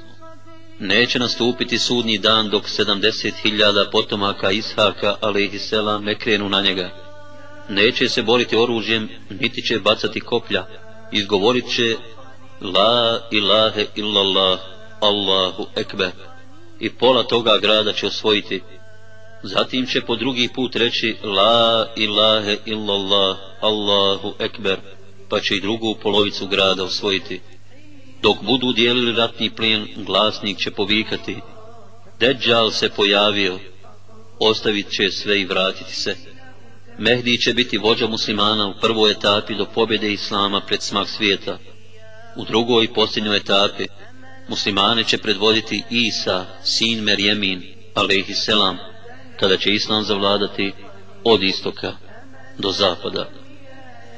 Neće 0.79 1.19
nastupiti 1.19 1.79
sudnji 1.79 2.19
dan 2.19 2.51
dok 2.51 2.69
sedamdeset 2.69 3.35
hiljada 3.43 3.91
potomaka 3.91 4.51
Ishaka, 4.51 5.17
alaihi 5.21 5.59
selam, 5.59 6.05
ne 6.05 6.19
krenu 6.19 6.49
na 6.49 6.61
njega. 6.61 6.91
Neće 7.69 8.09
se 8.09 8.23
boriti 8.23 8.57
oružjem, 8.57 9.09
niti 9.31 9.63
će 9.63 9.79
bacati 9.79 10.21
koplja. 10.21 10.67
Izgovorit 11.13 11.65
će 11.77 11.97
La 12.61 13.21
ilahe 13.31 13.87
illallah, 13.95 14.59
Allahu 15.01 15.67
ekber. 15.77 16.11
I 16.81 16.91
pola 16.91 17.23
toga 17.23 17.59
grada 17.59 17.93
će 17.93 18.07
osvojiti. 18.07 18.63
Zatim 19.43 19.87
će 19.87 20.01
po 20.01 20.17
drugi 20.17 20.49
put 20.55 20.77
reći 20.77 21.17
La 21.23 21.87
ilahe 21.97 22.57
illallah, 22.65 23.37
Allahu 23.61 24.35
ekber. 24.39 24.93
Pa 25.35 25.40
će 25.40 25.57
i 25.57 25.61
drugu 25.61 25.97
polovicu 26.03 26.47
grada 26.47 26.85
osvojiti. 26.85 27.40
Dok 28.23 28.42
budu 28.42 28.73
dijelili 28.73 29.12
ratni 29.12 29.51
plijen, 29.51 29.88
glasnik 29.97 30.59
će 30.59 30.70
povikati. 30.70 31.37
Deđal 32.20 32.70
se 32.70 32.88
pojavio, 32.88 33.59
ostavit 34.38 34.90
će 34.90 35.11
sve 35.11 35.40
i 35.40 35.44
vratiti 35.44 35.94
se. 35.94 36.16
Mehdi 36.99 37.38
će 37.38 37.55
biti 37.55 37.79
vođa 37.79 38.07
muslimana 38.07 38.66
u 38.66 38.75
prvoj 38.81 39.11
etapi 39.11 39.55
do 39.55 39.66
pobjede 39.75 40.12
Islama 40.12 40.61
pred 40.61 40.83
smak 40.83 41.09
svijeta. 41.09 41.59
U 42.37 42.44
drugoj 42.44 42.85
i 42.85 42.94
posljednjoj 42.94 43.37
etapi 43.37 43.85
muslimane 44.49 45.05
će 45.05 45.18
predvoditi 45.18 45.83
Isa, 45.90 46.47
sin 46.64 47.01
Merjemin, 47.01 47.62
alaihi 47.94 48.35
selam, 48.35 48.79
kada 49.40 49.57
će 49.57 49.75
Islam 49.75 50.05
zavladati 50.05 50.73
od 51.25 51.42
istoka 51.42 51.97
do 52.59 52.73
zapada. 52.73 53.43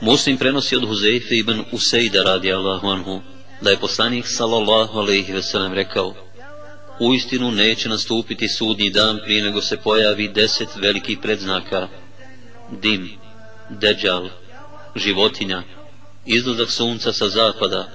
Muslim 0.00 0.36
prenosi 0.36 0.76
od 0.76 0.88
Huzeife 0.88 1.36
ibn 1.36 1.64
Usejda 1.72 2.22
radi 2.22 2.52
Allahu 2.52 2.88
anhu, 2.88 3.20
da 3.60 3.70
je 3.70 3.80
poslanik 3.80 4.26
sallallahu 4.26 4.98
alejhi 4.98 5.32
ve 5.32 5.42
sellem 5.42 5.72
rekao 5.72 6.14
u 7.00 7.14
istinu 7.14 7.50
neće 7.50 7.88
nastupiti 7.88 8.48
sudnji 8.48 8.90
dan 8.90 9.18
prije 9.24 9.42
nego 9.42 9.60
se 9.60 9.76
pojavi 9.76 10.28
deset 10.28 10.68
velikih 10.76 11.18
predznaka. 11.22 11.88
Dim, 12.70 13.10
deđal, 13.70 14.28
životinja, 14.96 15.62
izlazak 16.26 16.70
sunca 16.70 17.12
sa 17.12 17.28
zapada, 17.28 17.88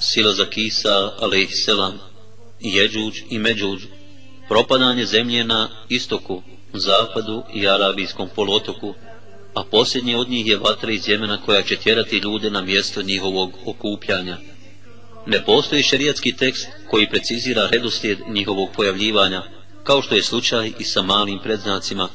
silazak 0.00 0.48
Kisa, 0.48 1.12
alaihi 1.20 1.52
selam, 1.52 1.98
jeđuđ 2.60 3.20
i 3.30 3.38
međuđ, 3.38 3.82
propadanje 4.48 5.06
zemlje 5.06 5.44
na 5.44 5.68
istoku, 5.88 6.42
zapadu 6.72 7.42
i 7.54 7.68
arabijskom 7.68 8.28
polotoku, 8.34 8.94
a 9.54 9.64
posljednji 9.64 10.14
od 10.14 10.28
njih 10.28 10.46
je 10.46 10.56
vatra 10.56 10.92
iz 10.92 11.08
Jemena 11.08 11.42
koja 11.46 11.62
će 11.62 11.76
tjerati 11.76 12.18
ljude 12.18 12.50
na 12.50 12.62
mjesto 12.62 13.02
njihovog 13.02 13.52
okupljanja. 13.66 14.38
Ne 15.26 15.44
postoji 15.44 15.82
šerijatski 15.82 16.32
tekst 16.36 16.68
koji 16.90 17.10
precizira 17.10 17.68
redoslijed 17.72 18.18
njihovog 18.28 18.68
pojavljivanja, 18.76 19.42
kao 19.84 20.02
što 20.02 20.14
je 20.14 20.22
slučaj 20.22 20.72
i 20.78 20.84
sa 20.84 21.02
malim 21.02 21.38
predznacima, 21.38 22.08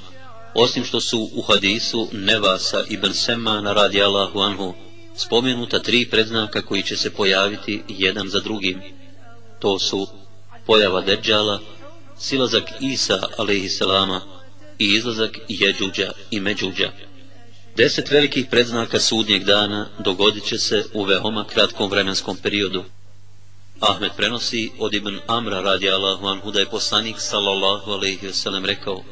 osim 0.54 0.86
što 0.86 1.02
su 1.02 1.30
u 1.34 1.42
hadisu 1.42 2.08
Nevasa 2.12 2.84
ibn 2.90 3.14
Sema 3.14 3.74
radi 3.76 4.04
Allahu 4.04 4.40
anhu 4.40 4.74
spomenuta 5.16 5.80
tri 5.80 6.10
predznaka 6.10 6.62
koji 6.62 6.84
će 6.84 6.98
se 6.98 7.14
pojaviti 7.14 7.82
jedan 7.88 8.30
za 8.30 8.40
drugim. 8.40 8.82
To 9.60 9.80
su 9.80 10.08
pojava 10.66 11.02
Deđala, 11.02 11.60
silazak 12.18 12.64
Isa 12.82 13.20
alaihissalama 13.38 14.22
i 14.80 14.96
izlazak 14.96 15.40
Jeđuđa 15.48 16.12
i 16.32 16.40
Međuđa. 16.40 16.92
Deset 17.78 18.12
velikih 18.12 18.48
predznaka 18.50 19.00
sudnjeg 19.00 19.44
dana 19.44 19.88
dogodit 20.00 20.44
će 20.44 20.58
se 20.58 20.84
u 20.94 21.04
veoma 21.04 21.46
kratkom 21.48 21.90
vremenskom 21.90 22.38
periodu. 22.38 22.84
Ahmed 23.80 24.12
prenosi 24.18 24.72
od 24.80 24.94
Ibn 24.94 25.20
Amra 25.28 25.62
radi 25.62 25.90
Allahu 25.90 26.28
anhu 26.28 26.52
da 26.52 26.60
je 26.60 26.70
poslanik 26.70 27.16
sallallahu 27.20 27.92
alaihi 27.92 28.28
wasallam 28.28 28.66
rekao 28.66 29.04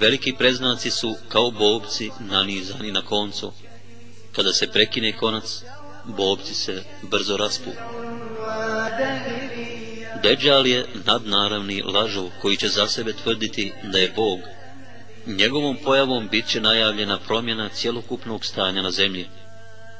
Veliki 0.00 0.32
preznaci 0.38 0.90
su 0.90 1.16
kao 1.28 1.50
bobci 1.50 2.10
nanizani 2.20 2.92
na 2.92 3.02
koncu. 3.02 3.52
Kada 4.32 4.52
se 4.52 4.70
prekine 4.70 5.16
konac, 5.16 5.62
bobci 6.04 6.54
se 6.54 6.82
brzo 7.02 7.36
raspu. 7.36 7.70
Deđal 10.22 10.66
je 10.66 10.86
nadnaravni 11.06 11.82
lažov 11.82 12.30
koji 12.42 12.56
će 12.56 12.68
za 12.68 12.88
sebe 12.88 13.12
tvrditi 13.12 13.72
da 13.82 13.98
je 13.98 14.12
Bog. 14.16 14.40
Njegovom 15.26 15.76
pojavom 15.84 16.28
bit 16.28 16.46
će 16.46 16.60
najavljena 16.60 17.18
promjena 17.18 17.68
cjelokupnog 17.68 18.44
stanja 18.44 18.82
na 18.82 18.90
zemlji. 18.90 19.26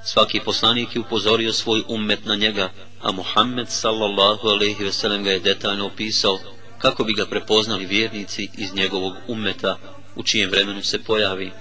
Svaki 0.05 0.41
poslanik 0.41 0.95
je 0.95 1.01
upozorio 1.01 1.53
svoj 1.53 1.83
ummet 1.89 2.25
na 2.25 2.35
njega, 2.35 2.71
a 3.03 3.13
Muhammed 3.13 3.69
sallallahu 3.69 4.49
alaihi 4.49 4.85
ve 4.85 4.93
sellem 4.93 5.25
ga 5.25 5.31
je 5.31 5.41
detaljno 5.41 5.87
opisao 5.87 6.39
kako 6.79 7.05
bi 7.05 7.13
ga 7.13 7.27
prepoznali 7.27 7.87
vjernici 7.87 8.49
iz 8.59 8.75
njegovog 8.75 9.15
ummeta 9.29 9.79
u 10.17 10.23
čijem 10.23 10.51
vremenu 10.51 10.83
se 10.83 11.03
pojavi. 11.03 11.53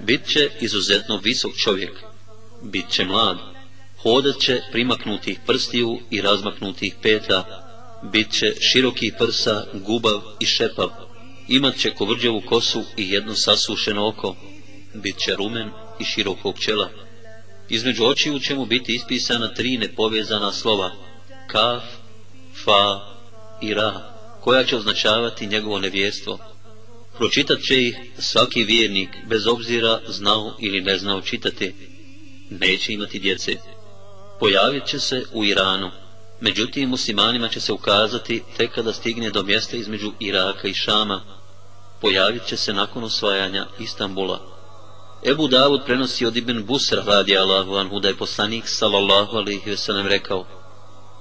Bit 0.00 0.26
će 0.26 0.50
izuzetno 0.60 1.16
visok 1.16 1.56
čovjek, 1.56 1.92
bit 2.62 2.90
će 2.90 3.04
mlad, 3.04 3.38
hodat 4.02 4.40
će 4.40 4.60
primaknutih 4.72 5.38
prstiju 5.46 6.00
i 6.10 6.20
razmaknutih 6.20 6.94
peta, 7.02 7.44
bit 8.02 8.32
će 8.32 8.54
širokih 8.60 9.14
prsa, 9.18 9.64
gubav 9.74 10.20
i 10.40 10.46
šepav, 10.46 10.90
imat 11.48 11.76
će 11.76 11.94
kovrđavu 11.94 12.40
kosu 12.40 12.84
i 12.96 13.10
jedno 13.10 13.34
sasušeno 13.34 14.08
oko, 14.08 14.36
bit 14.94 15.18
će 15.18 15.36
rumen 15.36 15.70
i 16.00 16.04
širokog 16.04 16.58
čela. 16.58 16.90
Između 17.68 18.04
očiju 18.04 18.40
će 18.40 18.54
mu 18.54 18.66
biti 18.66 18.94
ispisana 18.94 19.54
tri 19.54 19.76
nepovezana 19.76 20.52
slova, 20.52 20.90
kaf, 21.46 21.82
fa 22.64 23.00
i 23.62 23.74
ra, 23.74 24.12
koja 24.40 24.64
će 24.64 24.76
označavati 24.76 25.46
njegovo 25.46 25.78
nevjestvo. 25.78 26.38
Pročitat 27.18 27.60
će 27.60 27.82
ih 27.82 27.96
svaki 28.18 28.64
vjernik, 28.64 29.08
bez 29.26 29.46
obzira 29.46 30.00
znao 30.08 30.56
ili 30.60 30.80
ne 30.80 30.98
znao 30.98 31.20
čitati. 31.20 31.74
Neće 32.50 32.92
imati 32.92 33.18
djece. 33.18 33.56
Pojavit 34.40 34.86
će 34.86 35.00
se 35.00 35.24
u 35.32 35.44
Iranu. 35.44 35.90
Međutim, 36.42 36.88
muslimanima 36.88 37.48
će 37.48 37.60
se 37.60 37.72
ukazati 37.72 38.42
tek 38.56 38.74
kada 38.74 38.92
stigne 38.92 39.30
do 39.30 39.42
mjesta 39.42 39.76
između 39.76 40.12
Iraka 40.20 40.68
i 40.68 40.74
Šama. 40.74 41.20
Pojavit 42.00 42.46
će 42.46 42.56
se 42.56 42.72
nakon 42.72 43.04
osvajanja 43.04 43.66
Istambula. 43.78 44.40
Ebu 45.26 45.48
Davud 45.48 45.80
prenosi 45.86 46.26
od 46.26 46.36
Ibn 46.36 46.64
Busra 46.64 47.02
radi 47.06 47.38
Allahu 47.38 47.74
anhu 47.74 48.00
da 48.00 48.08
je 48.08 48.16
poslanik 48.16 48.64
sallallahu 48.68 49.36
alaihi 49.36 49.70
ve 49.70 49.76
sellem 49.76 50.06
rekao 50.06 50.46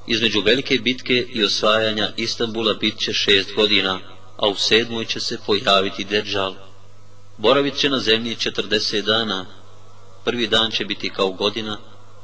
Između 0.08 0.41
velike 0.41 0.80
bitke 0.80 1.28
i 1.34 1.43
osvajanja 1.43 2.10
Istanbula 2.18 2.74
bit 2.74 3.00
će 3.00 3.14
šest 3.14 3.56
godina, 3.56 4.00
a 4.38 4.48
u 4.48 4.56
sedmoj 4.56 5.06
će 5.06 5.20
se 5.20 5.38
pojaviti 5.45 6.04
Deđal. 6.04 6.56
Boravit 7.38 7.78
će 7.78 7.89
na 7.89 8.00
zemlji 8.00 8.36
četrdeset 8.36 9.06
dana. 9.06 9.45
Prvi 10.24 10.48
dan 10.48 10.72
će 10.72 10.86
biti 10.86 11.10
kao 11.10 11.32
godina, 11.32 11.78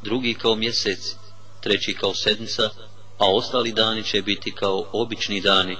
drugi 0.04 0.34
kao 0.34 0.56
mjesec, 0.56 1.16
treći 1.62 1.94
kao 1.94 2.14
sedmica, 2.14 2.70
a 3.18 3.32
ostali 3.32 3.72
dani 3.72 4.04
će 4.04 4.22
biti 4.22 4.52
kao 4.52 4.90
obični 4.92 5.42
dani. 5.42 5.78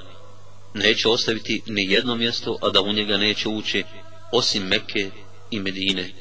Neće 0.74 1.10
ostaviti 1.10 1.62
ni 1.66 1.92
jedno 1.92 2.16
mjesto, 2.16 2.58
a 2.62 2.70
da 2.70 2.82
u 2.82 2.94
njega 2.94 3.18
neće 3.18 3.50
ući, 3.50 3.84
osim 4.32 4.64
Mekke 4.64 5.12
i 5.52 5.60
Medine. 5.60 6.14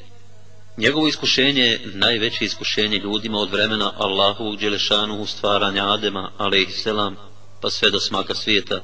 Njegovo 0.77 1.07
iskušenje 1.07 1.61
je 1.61 1.81
najveće 1.93 2.45
iskušenje 2.45 2.97
ljudima 2.97 3.37
od 3.37 3.51
vremena 3.51 3.93
Allahovog 3.97 4.57
Đelešanu 4.57 5.25
stvaranja 5.25 5.93
Adema, 5.93 6.31
alaihisselam, 6.37 7.15
pa 7.61 7.69
sve 7.69 7.91
do 7.91 7.99
smaka 7.99 8.35
svijeta. 8.35 8.83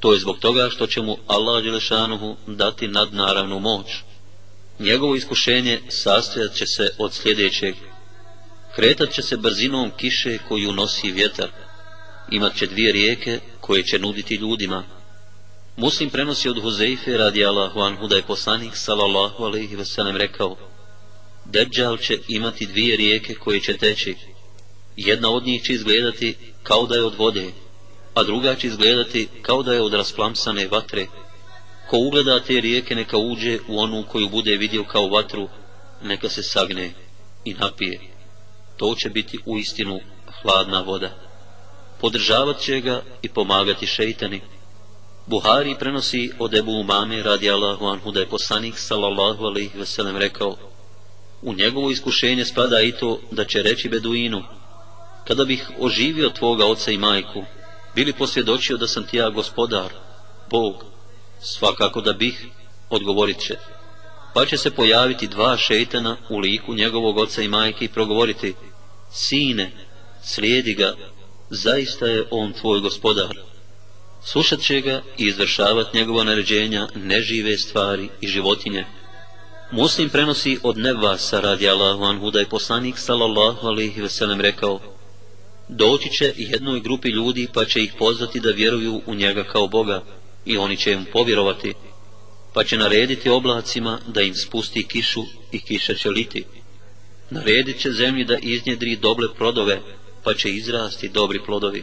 To 0.00 0.12
je 0.12 0.18
zbog 0.18 0.38
toga 0.38 0.70
što 0.70 0.86
će 0.86 1.02
mu 1.02 1.16
Allah 1.26 1.64
Đelešanuhu 1.64 2.36
dati 2.46 2.88
nadnaravnu 2.88 3.60
moć. 3.60 3.86
Njegovo 4.78 5.14
iskušenje 5.14 5.80
sastojat 5.88 6.54
će 6.54 6.66
se 6.66 6.90
od 6.98 7.14
sljedećeg. 7.14 7.74
Kretat 8.78 9.12
će 9.12 9.22
se 9.22 9.36
brzinom 9.36 9.90
kiše 9.96 10.38
koju 10.48 10.72
nosi 10.72 11.12
vjetar. 11.12 11.48
Imat 12.30 12.56
će 12.56 12.66
dvije 12.66 12.92
rijeke 12.92 13.40
koje 13.60 13.82
će 13.82 13.98
nuditi 13.98 14.34
ljudima. 14.34 14.84
Muslim 15.76 16.10
prenosi 16.10 16.48
od 16.48 16.62
Huzeife 16.62 17.16
radi 17.16 17.46
Allahu 17.46 17.80
anhu 17.80 18.06
da 18.06 18.16
je 18.16 18.22
poslanik 18.22 18.76
sallallahu 18.76 19.44
alaihi 19.44 19.76
veselem 19.76 20.16
rekao 20.16 20.56
Deđal 21.44 21.96
će 21.96 22.18
imati 22.28 22.66
dvije 22.66 22.96
rijeke 22.96 23.34
koje 23.34 23.60
će 23.60 23.76
teći. 23.76 24.16
Jedna 24.96 25.30
od 25.30 25.46
njih 25.46 25.62
će 25.62 25.72
izgledati 25.72 26.36
kao 26.62 26.86
da 26.86 26.94
je 26.94 27.04
od 27.04 27.14
vode, 27.14 27.46
a 28.14 28.22
druga 28.22 28.54
će 28.54 28.66
izgledati 28.66 29.28
kao 29.42 29.62
da 29.62 29.74
je 29.74 29.82
od 29.82 29.94
rasplamsane 29.94 30.68
vatre. 30.68 31.06
Ko 31.90 31.98
ugleda 31.98 32.40
te 32.40 32.60
rijeke 32.60 32.94
neka 32.94 33.16
uđe 33.16 33.58
u 33.68 33.78
onu 33.78 34.04
koju 34.08 34.28
bude 34.28 34.56
vidio 34.56 34.84
kao 34.84 35.08
vatru, 35.08 35.48
neka 36.02 36.28
se 36.28 36.42
sagne 36.42 36.92
i 37.44 37.54
napije. 37.54 38.17
To 38.78 38.94
će 38.94 39.10
biti 39.10 39.38
u 39.46 39.58
istinu 39.58 40.00
hladna 40.42 40.80
voda. 40.80 41.10
Podržavat 42.00 42.60
će 42.60 42.80
ga 42.80 43.02
i 43.22 43.28
pomagati 43.28 43.86
šeitani. 43.86 44.40
Buhari 45.26 45.76
prenosi 45.78 46.30
od 46.38 46.54
Ebu 46.54 46.72
Umame 46.72 47.22
radi 47.22 47.50
Allahu 47.50 47.86
anhu 47.86 48.10
da 48.12 48.20
je 48.20 48.28
poslanik 48.28 48.78
sallallahu 48.78 49.44
alaihi 49.44 49.78
veselem 49.78 50.16
rekao 50.16 50.56
U 51.42 51.54
njegovo 51.54 51.90
iskušenje 51.90 52.44
spada 52.44 52.80
i 52.80 52.92
to 52.92 53.20
da 53.30 53.44
će 53.44 53.62
reći 53.62 53.88
Beduinu 53.88 54.42
Kada 55.28 55.44
bih 55.44 55.70
oživio 55.78 56.30
tvoga 56.30 56.66
oca 56.66 56.90
i 56.90 56.98
majku, 56.98 57.44
bili 57.94 58.12
posvjedočio 58.12 58.76
da 58.76 58.88
sam 58.88 59.06
ti 59.06 59.16
ja 59.16 59.30
gospodar, 59.30 59.92
Bog, 60.50 60.84
svakako 61.40 62.00
da 62.00 62.12
bih, 62.12 62.46
odgovorit 62.90 63.40
će. 63.40 63.56
Pa 64.34 64.46
će 64.46 64.56
se 64.56 64.70
pojaviti 64.70 65.26
dva 65.26 65.56
šeitana 65.56 66.16
u 66.28 66.38
liku 66.38 66.74
njegovog 66.74 67.18
oca 67.18 67.42
i 67.42 67.48
majke 67.48 67.84
i 67.84 67.88
progovoriti, 67.88 68.54
sine, 69.12 69.72
slijedi 70.22 70.74
ga, 70.74 70.94
zaista 71.50 72.06
je 72.06 72.24
on 72.30 72.52
tvoj 72.52 72.80
gospodar. 72.80 73.36
Slušat 74.24 74.60
će 74.60 74.80
ga 74.80 75.02
i 75.18 75.24
izvršavat 75.24 75.94
njegova 75.94 76.24
naređenja, 76.24 76.88
nežive 76.94 77.58
stvari 77.58 78.08
i 78.20 78.28
životinje. 78.28 78.84
Muslim 79.70 80.08
prenosi 80.08 80.58
od 80.62 80.78
Nevasa 80.78 81.40
radi 81.40 81.68
Allahu 81.68 82.04
anhu 82.04 82.30
da 82.30 82.40
je 82.40 82.48
poslanik 82.48 82.98
sallallahu 82.98 83.66
alaihi 83.66 84.00
veselem 84.00 84.40
rekao, 84.40 84.80
doći 85.68 86.10
će 86.10 86.32
jednoj 86.36 86.80
grupi 86.80 87.08
ljudi 87.08 87.48
pa 87.54 87.64
će 87.64 87.82
ih 87.82 87.94
pozvati 87.98 88.40
da 88.40 88.50
vjeruju 88.50 89.00
u 89.06 89.14
njega 89.14 89.44
kao 89.44 89.68
Boga 89.68 90.02
i 90.44 90.58
oni 90.58 90.76
će 90.76 90.92
im 90.92 91.06
povjerovati, 91.12 91.74
pa 92.58 92.64
će 92.64 92.76
narediti 92.76 93.28
oblacima 93.28 93.98
da 94.06 94.22
im 94.22 94.34
spusti 94.34 94.86
kišu 94.88 95.24
i 95.52 95.60
kiša 95.60 95.94
će 95.94 96.10
liti. 96.10 96.44
Naredit 97.30 97.80
će 97.80 97.92
zemlji 97.92 98.24
da 98.24 98.36
iznjedri 98.38 98.96
doble 98.96 99.28
prodove, 99.36 99.80
pa 100.24 100.34
će 100.34 100.50
izrasti 100.50 101.08
dobri 101.08 101.40
plodovi. 101.46 101.82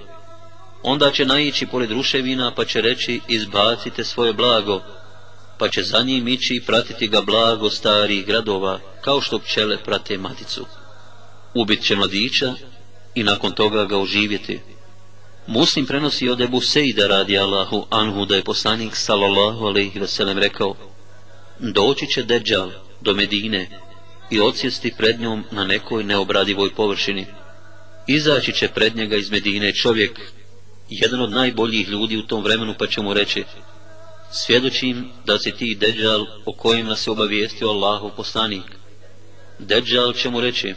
Onda 0.83 1.11
će 1.11 1.25
naići 1.25 1.67
pored 1.67 1.91
ruševina, 1.91 2.51
pa 2.55 2.65
će 2.65 2.81
reći 2.81 3.21
izbacite 3.27 4.03
svoje 4.03 4.33
blago, 4.33 4.81
pa 5.57 5.69
će 5.69 5.83
za 5.83 6.01
njim 6.01 6.27
ići 6.27 6.55
i 6.55 6.61
pratiti 6.61 7.07
ga 7.07 7.21
blago 7.21 7.69
starih 7.69 8.25
gradova, 8.25 8.79
kao 9.01 9.21
što 9.21 9.39
pčele 9.39 9.77
prate 9.83 10.17
maticu. 10.17 10.65
Ubit 11.53 11.83
će 11.83 11.95
mladića 11.95 12.53
i 13.15 13.23
nakon 13.23 13.51
toga 13.51 13.85
ga 13.85 13.97
oživjeti. 13.97 14.74
Muslim 15.47 15.85
prenosi 15.85 16.29
od 16.29 16.41
Ebu 16.41 16.61
Sejda 16.61 17.07
radi 17.07 17.37
Allahu 17.37 17.85
anhu 17.89 18.25
da 18.25 18.35
je 18.35 18.43
poslanik 18.43 18.95
sallallahu 18.95 19.65
alaihi 19.65 19.99
veselem 19.99 20.37
rekao 20.37 20.75
Doći 21.59 22.07
će 22.07 22.23
Deđal 22.23 22.71
do 23.01 23.13
Medine 23.13 23.69
i 24.29 24.39
odsjesti 24.39 24.93
pred 24.97 25.19
njom 25.19 25.43
na 25.51 25.63
nekoj 25.63 26.03
neobradivoj 26.03 26.75
površini. 26.75 27.25
Izaći 28.07 28.53
će 28.53 28.67
pred 28.67 28.95
njega 28.95 29.15
iz 29.15 29.31
Medine 29.31 29.73
čovjek, 29.73 30.19
jedan 30.89 31.21
od 31.21 31.31
najboljih 31.31 31.87
ljudi 31.87 32.17
u 32.17 32.27
tom 32.27 32.43
vremenu 32.43 32.75
pa 32.79 32.87
će 32.87 33.01
mu 33.01 33.13
reći 33.13 33.43
Svjedočim 34.31 35.09
da 35.25 35.39
si 35.39 35.51
ti 35.51 35.75
Deđal 35.75 36.25
o 36.45 36.53
kojim 36.53 36.87
nas 36.87 37.07
je 37.07 37.11
obavijestio 37.11 37.69
Allahu 37.69 38.11
poslanik. 38.17 38.63
Deđal 39.59 40.13
će 40.13 40.29
mu 40.29 40.41
reći 40.41 40.73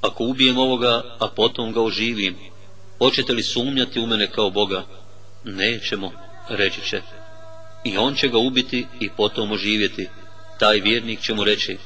ako 0.00 0.24
ubijem 0.24 0.58
ovoga, 0.58 1.16
a 1.18 1.28
potom 1.28 1.72
ga 1.72 1.82
oživim, 1.82 2.36
hoćete 2.98 3.32
li 3.32 3.42
sumnjati 3.42 4.00
u 4.00 4.06
mene 4.06 4.26
kao 4.30 4.50
Boga? 4.50 4.84
Nećemo, 5.44 6.12
reći 6.48 6.80
će. 6.90 7.02
I 7.84 7.96
on 7.96 8.14
će 8.14 8.28
ga 8.28 8.38
ubiti 8.38 8.86
i 9.00 9.08
potom 9.16 9.52
oživjeti. 9.52 10.08
Taj 10.58 10.80
vjernik 10.80 11.20
će 11.20 11.34
mu 11.34 11.44
reći, 11.44 11.76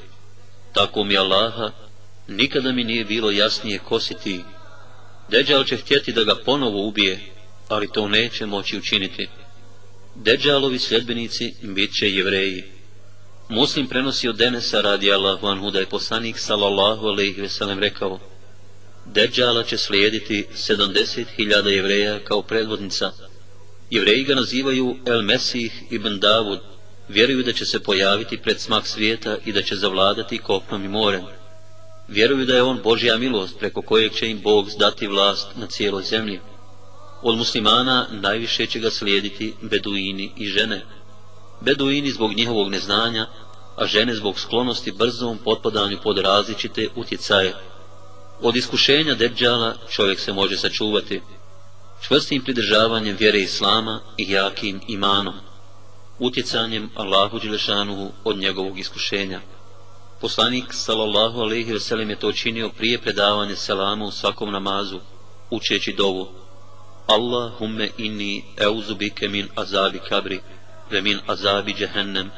tako 0.72 1.04
mi 1.04 1.18
Allaha, 1.18 1.70
nikada 2.28 2.72
mi 2.72 2.84
nije 2.84 3.04
bilo 3.04 3.30
jasnije 3.30 3.78
ko 3.78 4.00
si 4.00 4.14
ti. 4.14 4.40
Deđal 5.28 5.64
će 5.64 5.76
htjeti 5.76 6.12
da 6.12 6.24
ga 6.24 6.34
ponovo 6.44 6.86
ubije, 6.86 7.20
ali 7.68 7.92
to 7.92 8.08
neće 8.08 8.46
moći 8.46 8.78
učiniti. 8.78 9.28
Deđalovi 10.14 10.78
sljedbenici 10.78 11.54
bit 11.62 11.94
će 11.94 12.10
jevreji. 12.10 12.64
Muslim 13.48 13.86
prenosi 13.86 14.28
od 14.28 14.36
Denesa 14.36 14.80
radi 14.80 15.12
Allahu 15.12 15.46
anhu 15.46 15.70
da 15.70 15.78
je 15.78 15.86
poslanik 15.86 16.38
sallallahu 16.38 17.06
alaihi 17.06 17.40
veselem 17.40 17.78
rekao 17.78 18.31
Deđala 19.06 19.62
će 19.62 19.78
slijediti 19.78 20.46
70.000 20.54 21.66
jevreja 21.66 22.18
kao 22.24 22.42
predvodnica. 22.42 23.12
Jevreji 23.90 24.24
ga 24.24 24.34
nazivaju 24.34 24.96
El 25.06 25.22
Mesih 25.22 25.72
ibn 25.90 26.20
Davud, 26.20 26.58
vjeruju 27.08 27.42
da 27.42 27.52
će 27.52 27.64
se 27.64 27.80
pojaviti 27.80 28.38
pred 28.38 28.60
smak 28.60 28.86
svijeta 28.86 29.36
i 29.44 29.52
da 29.52 29.62
će 29.62 29.76
zavladati 29.76 30.38
kopnom 30.38 30.84
i 30.84 30.88
morem. 30.88 31.22
Vjeruju 32.08 32.46
da 32.46 32.56
je 32.56 32.62
on 32.62 32.80
Božja 32.84 33.16
milost 33.16 33.58
preko 33.58 33.82
kojeg 33.82 34.12
će 34.12 34.28
im 34.28 34.40
Bog 34.42 34.70
zdati 34.70 35.06
vlast 35.06 35.48
na 35.56 35.66
cijeloj 35.66 36.02
zemlji. 36.02 36.40
Od 37.22 37.38
muslimana 37.38 38.06
najviše 38.10 38.66
će 38.66 38.78
ga 38.78 38.90
slijediti 38.90 39.54
beduini 39.62 40.32
i 40.36 40.46
žene 40.46 40.82
beduini 41.64 42.10
zbog 42.10 42.32
njihovog 42.32 42.70
neznanja, 42.70 43.26
a 43.76 43.86
žene 43.86 44.14
zbog 44.14 44.38
sklonosti 44.38 44.92
brzom 44.92 45.38
potpadanju 45.38 45.98
pod 46.02 46.18
različite 46.18 46.88
utjecaje. 46.96 47.54
Od 48.42 48.56
iskušenja 48.56 49.14
deđala 49.14 49.74
čovjek 49.90 50.20
se 50.20 50.32
može 50.32 50.56
sačuvati, 50.56 51.20
čvrstim 52.06 52.44
pridržavanjem 52.44 53.16
vjere 53.16 53.40
Islama 53.40 54.00
i 54.16 54.30
jakim 54.32 54.80
imanom, 54.88 55.34
utjecanjem 56.18 56.90
Allahu 56.94 57.38
Đelešanuhu 57.38 58.12
od 58.24 58.38
njegovog 58.38 58.78
iskušenja. 58.78 59.40
Poslanik 60.20 60.64
sallallahu 60.70 61.40
alaihi 61.40 61.72
veselim 61.72 62.10
je 62.10 62.16
to 62.16 62.32
činio 62.32 62.68
prije 62.68 62.98
predavanja 62.98 63.56
selama 63.56 64.04
u 64.04 64.10
svakom 64.10 64.52
namazu, 64.52 65.00
učeći 65.50 65.92
dovu. 65.92 66.28
Allahumme 67.06 67.90
inni 67.98 68.44
euzubike 68.56 69.28
min 69.28 69.48
azabi 69.54 70.00
kabri, 70.08 70.40
ve 70.90 71.00
min 71.00 71.18
azabi 71.26 71.74
cehennem 71.74 72.30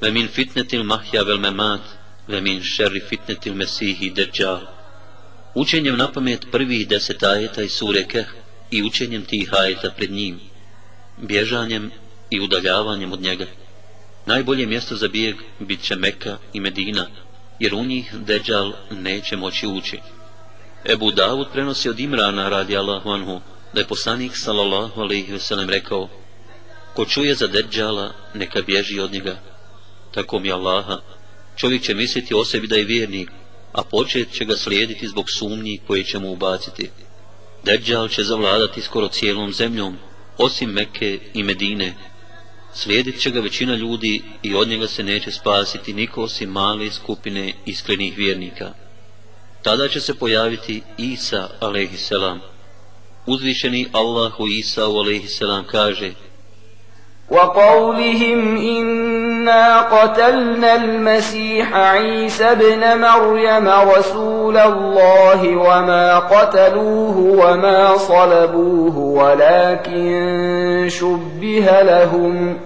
ve 0.00 0.10
min 0.10 0.28
fitnetil 0.28 0.84
mahja 0.84 1.22
vel 1.22 1.38
memat 1.38 1.80
ve 2.28 2.40
min 2.40 2.62
šerri 2.62 3.00
fitnetil 3.00 3.54
mesihi 3.54 4.10
deđala 4.10 4.77
učenjem 5.54 5.96
na 5.96 6.12
pamet 6.12 6.46
prvih 6.50 6.88
deset 6.88 7.22
ajeta 7.22 7.62
i 7.62 7.68
sureke 7.68 8.24
i 8.70 8.82
učenjem 8.82 9.24
tih 9.24 9.54
ajeta 9.54 9.90
pred 9.96 10.10
njim 10.10 10.40
bježanjem 11.16 11.90
i 12.30 12.40
udaljavanjem 12.40 13.12
od 13.12 13.20
njega. 13.20 13.46
Najbolje 14.26 14.66
mjesto 14.66 14.96
za 14.96 15.08
bijeg 15.08 15.36
bit 15.60 15.82
će 15.82 15.96
Meka 15.96 16.38
i 16.52 16.60
Medina 16.60 17.06
jer 17.58 17.74
u 17.74 17.84
njih 17.84 18.14
deđal 18.14 18.72
neće 18.90 19.36
moći 19.36 19.66
ući. 19.66 19.98
Ebu 20.84 21.10
Davud 21.10 21.46
prenosi 21.52 21.88
od 21.88 22.00
Imrana 22.00 22.48
radi 22.48 22.76
Allahu 22.76 23.10
anhu 23.10 23.40
da 23.72 23.80
je 23.80 23.86
poslanik 23.86 24.36
sallallahu 24.36 25.00
alaihi 25.00 25.32
veselem 25.32 25.70
rekao 25.70 26.08
Ko 26.94 27.04
čuje 27.04 27.34
za 27.34 27.46
Deđala, 27.46 28.12
neka 28.34 28.62
bježi 28.62 29.00
od 29.00 29.12
njega. 29.12 29.38
Tako 30.14 30.38
mi 30.38 30.52
Allaha, 30.52 31.00
čovjek 31.56 31.82
će 31.82 31.94
misliti 31.94 32.34
o 32.34 32.44
sebi 32.44 32.66
da 32.66 32.76
je 32.76 32.84
vjernik, 32.84 33.30
a 33.73 33.83
počet 33.83 34.31
će 34.31 34.45
ga 34.45 34.55
slijediti 34.55 35.07
zbog 35.07 35.31
sumnji 35.31 35.79
koje 35.87 36.03
će 36.03 36.19
mu 36.19 36.31
ubaciti. 36.31 36.89
Deđal 37.63 38.07
će 38.07 38.23
zavladati 38.23 38.81
skoro 38.81 39.07
cijelom 39.07 39.53
zemljom, 39.53 39.97
osim 40.37 40.69
Mekke 40.69 41.19
i 41.33 41.43
Medine. 41.43 41.93
Slijedit 42.73 43.21
će 43.21 43.31
ga 43.31 43.39
većina 43.39 43.75
ljudi 43.75 44.21
i 44.43 44.55
od 44.55 44.67
njega 44.67 44.87
se 44.87 45.03
neće 45.03 45.31
spasiti 45.31 45.93
niko 45.93 46.21
osim 46.21 46.49
male 46.49 46.91
skupine 46.91 47.53
iskrenih 47.65 48.17
vjernika. 48.17 48.73
Tada 49.61 49.87
će 49.87 50.01
se 50.01 50.13
pojaviti 50.13 50.81
Isa, 50.97 51.49
alaihisselam. 51.59 52.41
Uzvišeni 53.25 53.87
Allahu 53.91 54.47
Isa, 54.47 54.85
alaihisselam, 54.85 55.65
kaže 55.65 56.13
وقولهم 57.29 58.57
إن 58.57 59.26
قتلنا 59.80 60.76
المسيح 60.76 61.76
عيسى 61.76 62.44
ابن 62.44 63.00
مريم 63.00 63.68
رسول 63.68 64.56
الله 64.56 65.56
وما 65.56 66.18
قتلوه 66.18 67.18
وما 67.18 67.96
صلبوه 67.96 68.98
ولكن 68.98 70.86
شبه 70.88 71.82
لهم 71.82 72.56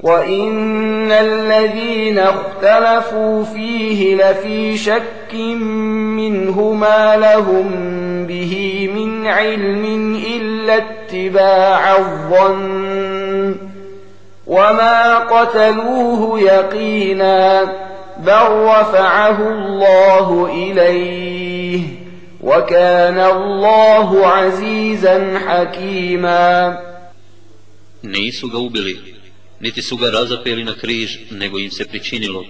وإن 0.00 1.12
الذين 1.12 2.18
اختلفوا 2.18 3.44
فيه 3.44 4.14
لفي 4.16 4.76
شك 4.76 5.34
منه 6.14 6.72
ما 6.72 7.16
لهم 7.16 7.66
به 8.26 8.90
من 8.94 9.26
علم 9.26 10.14
إلا 10.36 10.76
اتباع 10.76 11.96
الظن 11.96 13.67
وما 14.47 15.17
قتلوه 15.19 16.41
يقينا 16.41 17.63
بل 18.17 18.47
رفعه 18.49 19.37
الله 19.51 20.45
إليه 20.53 21.81
وكان 22.41 23.19
الله 23.19 24.27
عزيزا 24.27 25.39
حكيما 25.47 26.77
Nisu 28.03 28.49
ga 28.49 28.57
ubili, 28.57 28.99
niti 29.59 29.81
su 29.81 29.97
ga 29.97 30.09
razapeli 30.11 30.63
na 30.63 30.73
križ, 30.73 31.17
nego 31.31 31.59
im 31.59 31.71
se 31.71 31.85
pričinilo. 31.85 32.43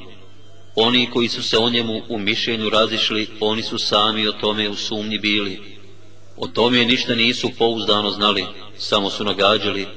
Oni 0.76 1.10
koji 1.10 1.30
su 1.30 1.44
se 1.44 1.58
o 1.58 1.70
njemu 1.70 2.02
u 2.10 2.18
mišljenju 2.18 2.70
razišli, 2.70 3.28
oni 3.40 3.62
su 3.64 3.78
sami 3.78 4.28
o 4.28 4.32
tome 4.32 4.70
u 4.70 4.76
sumnji 4.76 5.20
bili. 5.20 5.60
O 6.38 6.48
tome 6.48 6.86
ništa 6.86 7.16
nisu 7.16 7.50
pouzdano 7.58 8.10
znali, 8.10 8.46
samo 8.78 9.10
su 9.10 9.24
nagađali, 9.24 9.88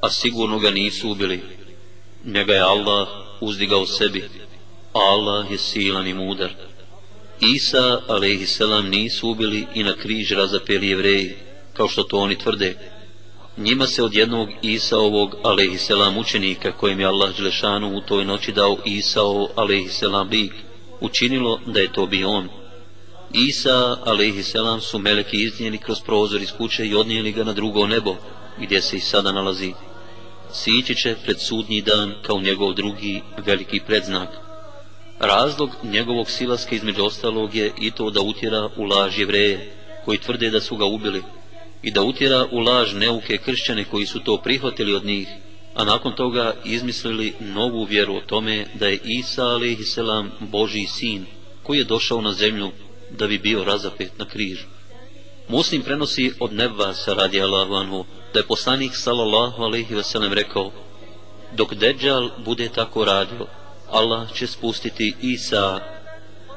a 0.00 0.10
sigurno 0.10 0.58
ga 0.58 0.70
nisu 0.70 1.10
ubili. 1.10 1.42
Njega 2.24 2.54
je 2.54 2.60
Allah 2.60 3.08
uzdigao 3.40 3.86
sebi, 3.86 4.24
Allah 4.92 5.50
je 5.50 5.58
silan 5.58 6.06
i 6.06 6.14
mudar. 6.14 6.50
Isa, 7.40 8.00
alaihisselam, 8.08 8.88
nisu 8.88 9.30
ubili 9.30 9.66
i 9.74 9.82
na 9.82 9.92
križ 9.92 10.32
razapeli 10.32 10.88
jevreji, 10.88 11.36
kao 11.72 11.88
što 11.88 12.02
to 12.02 12.18
oni 12.18 12.38
tvrde. 12.38 12.76
Njima 13.56 13.86
se 13.86 14.02
od 14.02 14.14
jednog 14.14 14.48
Isaovog, 14.62 15.36
alaihisselam, 15.42 16.18
učenika, 16.18 16.72
kojim 16.72 17.00
je 17.00 17.06
Allah 17.06 17.36
Đelešanu 17.36 17.96
u 17.96 18.00
toj 18.00 18.24
noći 18.24 18.52
dao 18.52 18.76
Isaov, 18.84 19.46
alaihisselam, 19.56 20.28
lik, 20.28 20.52
učinilo 21.00 21.60
da 21.66 21.80
je 21.80 21.92
to 21.92 22.06
bio 22.06 22.30
on. 22.30 22.48
Isa, 23.32 23.96
alaihisselam, 24.04 24.80
su 24.80 24.98
meleki 24.98 25.42
iznijeli 25.42 25.78
kroz 25.78 26.00
prozor 26.00 26.42
iz 26.42 26.52
kuće 26.52 26.86
i 26.86 26.94
odnijeli 26.94 27.32
ga 27.32 27.44
na 27.44 27.52
drugo 27.52 27.86
nebo, 27.86 28.16
gdje 28.58 28.82
se 28.82 28.96
i 28.96 29.00
sada 29.00 29.32
nalazi. 29.32 29.72
Sići 30.62 30.94
će 30.94 31.16
pred 31.24 31.40
sudnji 31.40 31.80
dan 31.82 32.14
kao 32.22 32.40
njegov 32.40 32.74
drugi 32.74 33.22
veliki 33.46 33.80
predznak. 33.86 34.28
Razlog 35.20 35.70
njegovog 35.82 36.30
silaska 36.30 36.74
između 36.76 37.04
ostalog 37.04 37.54
je 37.54 37.72
i 37.80 37.90
to 37.90 38.10
da 38.10 38.20
utjera 38.20 38.68
u 38.76 38.84
laž 38.84 39.18
jevreje, 39.18 39.72
koji 40.04 40.18
tvrde 40.18 40.50
da 40.50 40.60
su 40.60 40.76
ga 40.76 40.84
ubili, 40.84 41.22
i 41.82 41.90
da 41.90 42.02
utjera 42.02 42.46
u 42.50 42.58
laž 42.58 42.94
neuke 42.94 43.38
kršćane 43.38 43.84
koji 43.84 44.06
su 44.06 44.20
to 44.20 44.36
prihvatili 44.36 44.94
od 44.94 45.04
njih, 45.04 45.28
a 45.74 45.84
nakon 45.84 46.12
toga 46.12 46.54
izmislili 46.64 47.34
novu 47.40 47.84
vjeru 47.84 48.16
o 48.16 48.20
tome 48.20 48.66
da 48.74 48.86
je 48.86 49.00
Isa 49.04 49.46
a.s. 49.46 49.98
Boži 50.40 50.86
sin, 50.86 51.26
koji 51.62 51.78
je 51.78 51.84
došao 51.84 52.20
na 52.20 52.32
zemlju 52.32 52.70
da 53.10 53.26
bi 53.26 53.38
bio 53.38 53.64
razapet 53.64 54.18
na 54.18 54.24
križu. 54.24 54.77
Muslim 55.48 55.82
prenosi 55.82 56.32
od 56.40 56.52
Nevasa 56.52 57.14
radi 57.14 57.40
Allahu 57.40 57.74
anhu, 57.74 58.04
da 58.32 58.38
je 58.40 58.46
poslanik 58.46 58.92
sallallahu 58.96 59.62
alaihi 59.62 59.94
wasallam 59.94 60.32
rekao, 60.32 60.72
dok 61.56 61.74
Deđal 61.74 62.30
bude 62.44 62.68
tako 62.68 63.04
radio, 63.04 63.46
Allah 63.90 64.32
će 64.34 64.46
spustiti 64.46 65.14
Isa, 65.22 65.80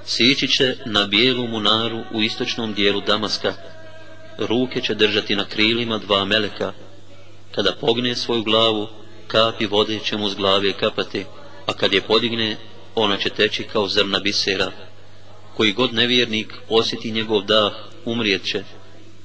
sići 0.06 0.48
će 0.48 0.76
na 0.86 1.08
bijelu 1.08 1.48
munaru 1.48 2.04
u 2.14 2.22
istočnom 2.22 2.74
dijelu 2.74 3.02
Damaska, 3.02 3.54
ruke 4.38 4.82
će 4.82 4.96
držati 4.96 5.36
na 5.36 5.46
krilima 5.46 5.98
dva 5.98 6.26
meleka, 6.26 6.74
kada 7.52 7.76
pogne 7.82 8.16
svoju 8.16 8.44
glavu, 8.44 8.88
kapi 9.28 9.66
vode 9.66 10.00
će 10.00 10.18
mu 10.18 10.30
z 10.30 10.36
glave 10.36 10.74
kapati, 10.74 11.26
a 11.66 11.74
kad 11.74 11.94
je 11.94 12.02
podigne, 12.02 12.58
ona 12.96 13.18
će 13.18 13.30
teći 13.30 13.64
kao 13.64 13.88
zrna 13.88 14.20
bisera. 14.20 14.72
Koji 15.58 15.74
god 15.74 15.94
nevjernik 15.94 16.54
osjeti 16.70 17.12
njegov 17.12 17.42
dah, 17.42 17.74
umrijet 18.06 18.44
će, 18.44 18.64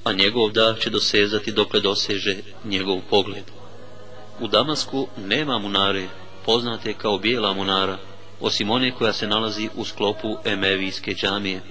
a 0.07 0.13
njegov 0.13 0.51
dah 0.51 0.79
će 0.79 0.89
dosezati 0.89 1.51
dokle 1.51 1.81
doseže 1.81 2.35
njegov 2.65 2.99
pogled. 3.09 3.43
U 4.39 4.47
Damasku 4.47 5.07
nema 5.17 5.59
munare, 5.59 6.07
poznate 6.45 6.93
kao 6.93 7.17
bijela 7.17 7.53
munara, 7.53 7.97
osim 8.41 8.69
one 8.69 8.91
koja 8.91 9.13
se 9.13 9.27
nalazi 9.27 9.69
u 9.75 9.85
sklopu 9.85 10.37
Emevijske 10.45 11.13
džamije. 11.13 11.61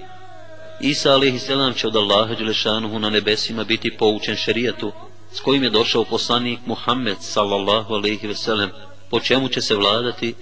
Isa 0.81 1.13
a.s. 1.13 1.79
će 1.79 1.87
od 1.87 1.95
Allaha 1.95 2.35
Đelešanuhu 2.35 2.99
na 2.99 3.09
nebesima 3.09 3.63
biti 3.63 3.97
poučen 3.97 4.35
šerijatu, 4.35 4.91
s 5.31 5.39
kojim 5.39 5.63
je 5.63 5.69
došao 5.69 6.03
poslanik 6.03 6.59
Muhammed 6.65 7.17
sallallahu 7.19 7.93
alaihi 7.93 8.27
veselem, 8.27 8.69
po 9.09 9.19
čemu 9.19 9.49
će 9.49 9.61
se 9.61 9.75
vladati 9.75 10.35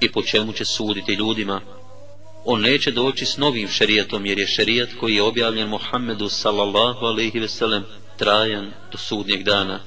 i 0.00 0.12
po 0.12 0.22
čemu 0.22 0.52
će 0.52 0.64
suditi 0.64 1.14
ljudima. 1.14 1.60
On 2.44 2.60
neće 2.60 2.90
doći 2.90 3.26
s 3.26 3.36
novim 3.36 3.68
šerijatom, 3.68 4.26
jer 4.26 4.38
je 4.38 4.46
šerijat 4.46 4.88
koji 5.00 5.14
je 5.14 5.22
objavljen 5.22 5.68
Muhammedu 5.68 6.28
sallallahu 6.28 7.06
alaihi 7.06 7.38
veselem 7.38 7.84
trajan 8.18 8.72
do 8.92 8.98
sudnjeg 8.98 9.42
dana. 9.42 9.80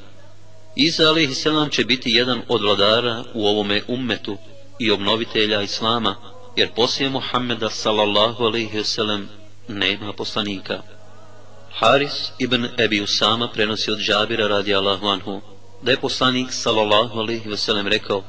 Isa 0.76 1.04
alaihi 1.04 1.34
selam 1.34 1.70
će 1.70 1.86
biti 1.86 2.12
jedan 2.12 2.42
od 2.48 2.62
vladara 2.62 3.24
u 3.34 3.48
ovome 3.48 3.82
ummetu 3.88 4.38
i 4.80 4.92
obnovitelja 4.92 5.62
Islama, 5.62 6.16
jer 6.56 6.70
poslije 6.76 7.10
Muhammeda 7.10 7.70
sallallahu 7.70 8.44
alaihi 8.44 8.78
veselem 8.78 9.30
nema 9.68 10.14
poslanika. 10.14 10.82
Haris 11.80 12.32
ibn 12.40 12.68
Ebi 12.78 13.02
Usama 13.02 13.48
prenosi 13.48 13.92
od 13.92 14.00
Džabira 14.00 14.48
radi 14.48 14.76
Allahu 14.76 15.08
anhu, 15.08 15.42
da 15.82 15.92
je 15.92 15.98
poslanik 15.98 16.48
sallallahu 16.52 17.20
alaihi 17.20 17.50
veselem 17.50 17.88
rekao, 17.88 18.24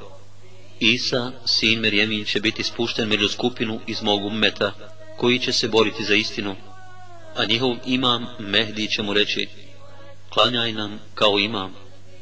Isa, 0.80 1.32
sin 1.46 1.80
Merjemin, 1.80 2.24
će 2.24 2.40
biti 2.40 2.62
spušten 2.62 3.08
među 3.08 3.28
skupinu 3.28 3.80
iz 3.86 4.02
mog 4.02 4.24
ummeta, 4.24 4.72
koji 5.16 5.38
će 5.38 5.52
se 5.52 5.68
boriti 5.68 6.04
za 6.04 6.14
istinu, 6.14 6.56
a 7.36 7.44
njihov 7.44 7.76
imam 7.86 8.26
Mehdi 8.38 8.90
će 8.90 9.02
mu 9.02 9.12
reći, 9.12 9.48
klanjaj 10.28 10.72
nam 10.72 11.00
kao 11.14 11.38
imam, 11.38 11.74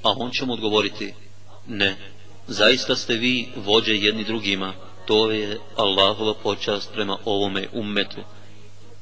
a 0.03 0.11
on 0.17 0.31
će 0.31 0.45
mu 0.45 0.53
odgovoriti, 0.53 1.15
ne, 1.67 1.97
zaista 2.47 2.97
ste 2.97 3.15
vi 3.15 3.49
vođe 3.57 3.95
jedni 3.95 4.25
drugima, 4.25 4.75
to 5.07 5.31
je 5.31 5.59
Allahova 5.77 6.35
počast 6.35 6.93
prema 6.93 7.19
ovome 7.25 7.69
ummetu. 7.73 8.21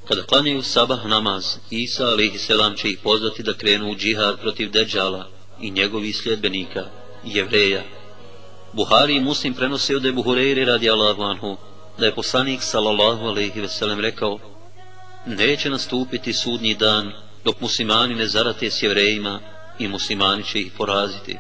Kada 0.09 0.23
klanjaju 0.23 0.63
sabah 0.63 1.07
namaz, 1.07 1.57
Isa 1.71 2.05
a.s. 2.05 2.81
će 2.81 2.89
ih 2.89 2.99
pozvati 3.03 3.43
da 3.43 3.55
krenu 3.55 3.91
u 3.91 3.97
džihad 3.97 4.41
protiv 4.41 4.71
Deđala 4.71 5.29
i 5.61 5.71
njegovih 5.71 6.17
sljedbenika, 6.17 6.87
jevreja. 7.25 7.83
Buhari 8.73 9.17
i 9.17 9.21
Muslim 9.21 9.55
prenose 9.55 9.97
od 9.97 10.07
Ebu 10.07 10.23
Hureyri 10.23 10.65
radi 10.65 10.91
Allahu 10.91 11.23
anhu, 11.23 11.57
da 11.99 12.07
je 12.07 12.15
poslanik 12.15 12.63
sallallahu 12.63 13.27
alaihi 13.27 13.61
veselem 13.61 14.01
rekao, 14.01 14.39
neće 15.27 15.71
nastupiti 15.71 16.33
sudnji 16.33 16.75
dan 16.75 17.13
dok 17.45 17.61
muslimani 17.61 18.15
ne 18.15 18.27
zarate 18.27 18.71
s 18.71 18.83
jevrejima 18.83 19.41
i 19.79 19.89
muslimani 19.89 20.45
će 20.45 20.61
ih 20.61 20.73
poraziti. 20.77 21.39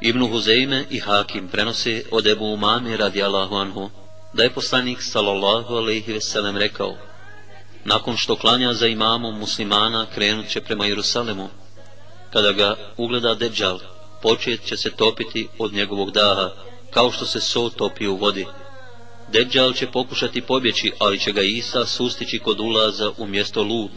Ibn 0.00 0.20
Huzeyme 0.20 0.84
i 0.90 1.00
Hakim 1.00 1.48
prenose 1.48 2.02
od 2.10 2.26
Ebu 2.26 2.44
Umame 2.44 2.96
radi 2.96 3.22
Allahu 3.22 3.56
anhu, 3.56 3.90
da 4.32 4.42
je 4.42 4.50
poslanik 4.50 5.02
sallallahu 5.02 5.74
alaihi 5.74 6.12
veselem 6.12 6.56
rekao, 6.56 6.96
nakon 7.84 8.16
što 8.16 8.36
klanja 8.36 8.72
za 8.72 8.86
imamom 8.86 9.38
muslimana 9.38 10.06
krenut 10.14 10.48
će 10.48 10.60
prema 10.60 10.86
Jerusalemu. 10.86 11.48
Kada 12.32 12.52
ga 12.52 12.76
ugleda 12.96 13.34
Deđal, 13.34 13.78
počet 14.24 14.64
će 14.64 14.76
se 14.76 14.90
topiti 14.90 15.48
od 15.58 15.72
njegovog 15.72 16.10
daha, 16.10 16.54
kao 16.90 17.12
što 17.12 17.26
se 17.26 17.40
so 17.40 17.68
topi 17.68 18.06
u 18.06 18.16
vodi. 18.16 18.46
Deđal 19.32 19.72
će 19.72 19.86
pokušati 19.86 20.40
pobjeći, 20.40 20.92
ali 20.98 21.20
će 21.20 21.32
ga 21.32 21.42
Isa 21.42 21.86
sustići 21.86 22.38
kod 22.38 22.60
ulaza 22.60 23.12
u 23.18 23.26
mjesto 23.26 23.62
Lud, 23.62 23.90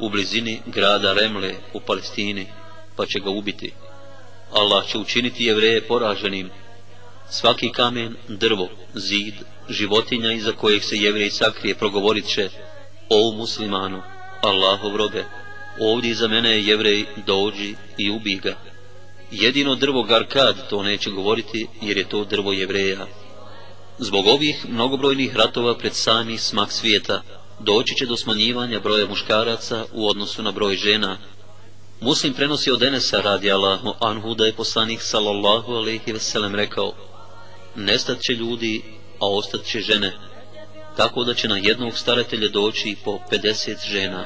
u 0.00 0.10
blizini 0.10 0.60
grada 0.66 1.12
Remle 1.12 1.54
u 1.74 1.80
Palestini, 1.80 2.46
pa 2.96 3.06
će 3.06 3.20
ga 3.20 3.30
ubiti. 3.30 3.72
Allah 4.52 4.86
će 4.86 4.98
učiniti 4.98 5.44
jevreje 5.44 5.86
poraženim. 5.86 6.50
Svaki 7.30 7.72
kamen, 7.72 8.16
drvo, 8.28 8.68
zid, 8.94 9.34
životinja 9.68 10.32
iza 10.32 10.52
kojeg 10.52 10.82
se 10.84 10.96
jevrej 10.96 11.30
sakrije 11.30 11.74
progovorit 11.74 12.26
će, 12.26 12.48
O 13.08 13.32
muslimanu, 13.32 14.02
Allahov 14.42 14.96
robe, 14.96 15.24
ovdje 15.80 16.14
za 16.14 16.28
mene 16.28 16.50
je 16.50 16.66
jevrej, 16.66 17.04
dođi 17.26 17.74
i 17.98 18.10
ubi 18.10 18.34
ga. 18.34 18.69
Jedino 19.30 19.74
drvo 19.74 20.02
Garkad 20.02 20.68
to 20.70 20.82
neće 20.82 21.10
govoriti, 21.10 21.66
jer 21.82 21.96
je 21.96 22.08
to 22.08 22.24
drvo 22.24 22.52
jevreja. 22.52 23.06
Zbog 23.98 24.26
ovih 24.26 24.66
mnogobrojnih 24.68 25.36
ratova 25.36 25.78
pred 25.78 25.94
sami 25.94 26.38
smak 26.38 26.72
svijeta, 26.72 27.22
doći 27.60 27.94
će 27.94 28.06
do 28.06 28.16
smanjivanja 28.16 28.80
broja 28.80 29.06
muškaraca 29.06 29.84
u 29.92 30.08
odnosu 30.08 30.42
na 30.42 30.50
broj 30.50 30.76
žena. 30.76 31.18
Muslim 32.00 32.32
prenosi 32.32 32.70
od 32.70 32.82
Enesa 32.82 33.20
radi 33.20 33.52
Allahu 33.52 33.94
anhu 34.00 34.34
da 34.34 34.46
je 34.46 34.52
poslanik 34.52 35.02
sallallahu 35.02 35.72
alaihi 35.72 36.12
veselem 36.12 36.54
rekao, 36.54 36.92
nestat 37.76 38.20
će 38.20 38.32
ljudi, 38.32 38.82
a 39.20 39.28
ostat 39.28 39.64
će 39.64 39.80
žene, 39.80 40.12
tako 40.96 41.24
da 41.24 41.34
će 41.34 41.48
na 41.48 41.56
jednog 41.56 41.98
staratelja 41.98 42.48
doći 42.48 42.96
po 43.04 43.18
50 43.30 43.86
žena. 43.86 44.24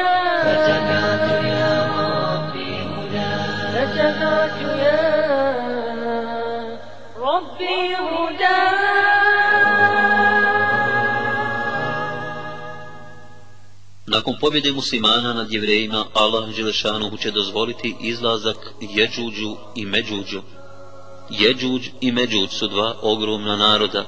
فتكرت 0.00 1.28
يا 1.44 1.74
ربي 1.98 2.72
هدى 2.72 2.72
فتكرت 2.72 2.72
يا 2.72 2.72
ربي 2.72 2.72
هدى 2.92 3.32
فتكرت 3.72 4.58
يا 4.84 5.02
ربي 7.18 7.80
هدى 7.94 8.56
Nakon 14.06 14.34
pobjede 14.40 14.72
muslimana 14.72 15.32
nad 15.34 15.52
jevrejima, 15.52 16.04
Allah 16.14 16.50
Želešanuhu 16.50 17.16
će 17.16 17.30
dozvoliti 17.30 17.96
izlazak 18.00 18.56
Jeđuđu 18.80 19.56
i 19.74 19.86
Međuđu. 19.86 20.42
Jeđuđ 21.30 21.88
i 22.00 22.12
Međuđ 22.12 22.50
su 22.50 22.68
dva 22.68 22.94
ogromna 23.02 23.56
naroda. 23.56 24.04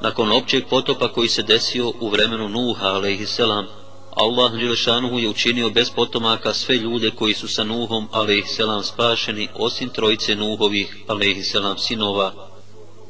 Nakon 0.00 0.32
općeg 0.32 0.64
potopa 0.70 1.12
koji 1.12 1.28
se 1.28 1.42
desio 1.42 1.92
u 2.00 2.08
vremenu 2.08 2.48
Nuha, 2.48 2.86
alaihisselam, 2.86 3.66
Allah 4.15 4.51
Đelešanuhu 4.51 5.19
je 5.19 5.29
učinio 5.29 5.69
bez 5.69 5.89
potomaka 5.89 6.53
sve 6.53 6.77
ljude 6.77 7.11
koji 7.11 7.33
su 7.33 7.47
sa 7.47 7.63
Nuhom, 7.63 8.07
alaihisselam, 8.11 8.83
spašeni, 8.83 9.47
osim 9.55 9.89
trojice 9.89 10.35
Nuhovih, 10.35 10.95
alaihisselam, 11.07 11.77
sinova. 11.77 12.33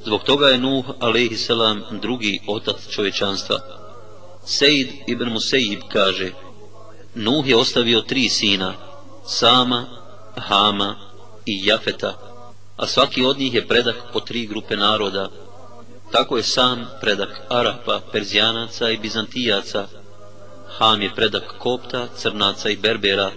Zbog 0.05 0.23
toga 0.23 0.47
je 0.47 0.57
Nuh, 0.57 0.85
alaihisselam, 0.99 1.83
drugi 2.01 2.39
otac 2.47 2.75
čovečanstva. 2.89 3.59
Sejid 4.45 4.89
ibn 5.07 5.29
Musejib 5.29 5.79
kaže, 5.89 6.31
Nuh 7.15 7.47
je 7.47 7.55
ostavio 7.55 8.01
tri 8.01 8.29
sina, 8.29 8.73
Sama, 9.27 9.85
Hama 10.35 10.95
i 11.45 11.65
Jafeta, 11.65 12.13
a 12.77 12.87
svaki 12.87 13.25
od 13.25 13.37
njih 13.37 13.53
je 13.53 13.67
predak 13.67 13.95
po 14.13 14.19
tri 14.19 14.47
grupe 14.47 14.77
naroda. 14.77 15.29
Tako 16.11 16.37
je 16.37 16.43
Sam 16.43 16.87
predak 17.01 17.41
Arapa, 17.49 18.01
Perzijanaca 18.11 18.89
i 18.89 18.97
Bizantijaca, 18.97 19.87
Ham 20.77 21.01
je 21.01 21.15
predak 21.15 21.53
Kopta, 21.57 22.07
Crnaca 22.17 22.69
i 22.69 22.75
Berbera, 22.75 23.31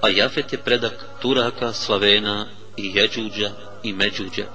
a 0.00 0.08
Jafet 0.08 0.52
je 0.52 0.58
predak 0.58 1.04
Turaka, 1.22 1.72
Slavena 1.72 2.46
i 2.76 2.92
Jeđuđa 2.94 3.50
i 3.82 3.92
Međuđa. 3.92 4.46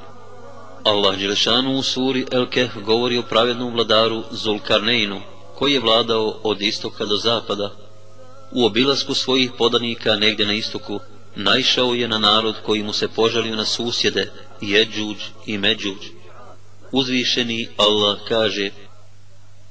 Allah 0.84 1.18
Đelešanu 1.18 1.78
u 1.78 1.84
suri 1.84 2.26
El 2.32 2.45
Keh 2.49 2.70
govori 2.86 3.18
o 3.18 3.24
pravednom 3.24 3.74
vladaru 3.74 4.24
Zulkarneinu, 4.32 5.22
koji 5.55 5.74
je 5.74 5.80
vladao 5.80 6.39
od 6.43 6.62
istoka 6.62 7.05
do 7.05 7.18
zapada. 7.18 7.72
U 8.51 8.66
obilasku 8.66 9.14
svojih 9.14 9.51
podanika 9.57 10.16
negdje 10.16 10.45
na 10.45 10.53
istoku, 10.53 10.99
naišao 11.36 11.93
je 11.93 12.07
na 12.07 12.18
narod 12.18 12.55
koji 12.66 12.84
mu 12.84 12.93
se 12.93 13.07
požalio 13.07 13.55
na 13.55 13.66
susjede, 13.66 14.32
Jeđuđ 14.62 15.18
i 15.45 15.57
Međuđ. 15.57 15.97
Uzvišeni 16.91 17.70
Allah 17.78 18.18
kaže, 18.28 18.72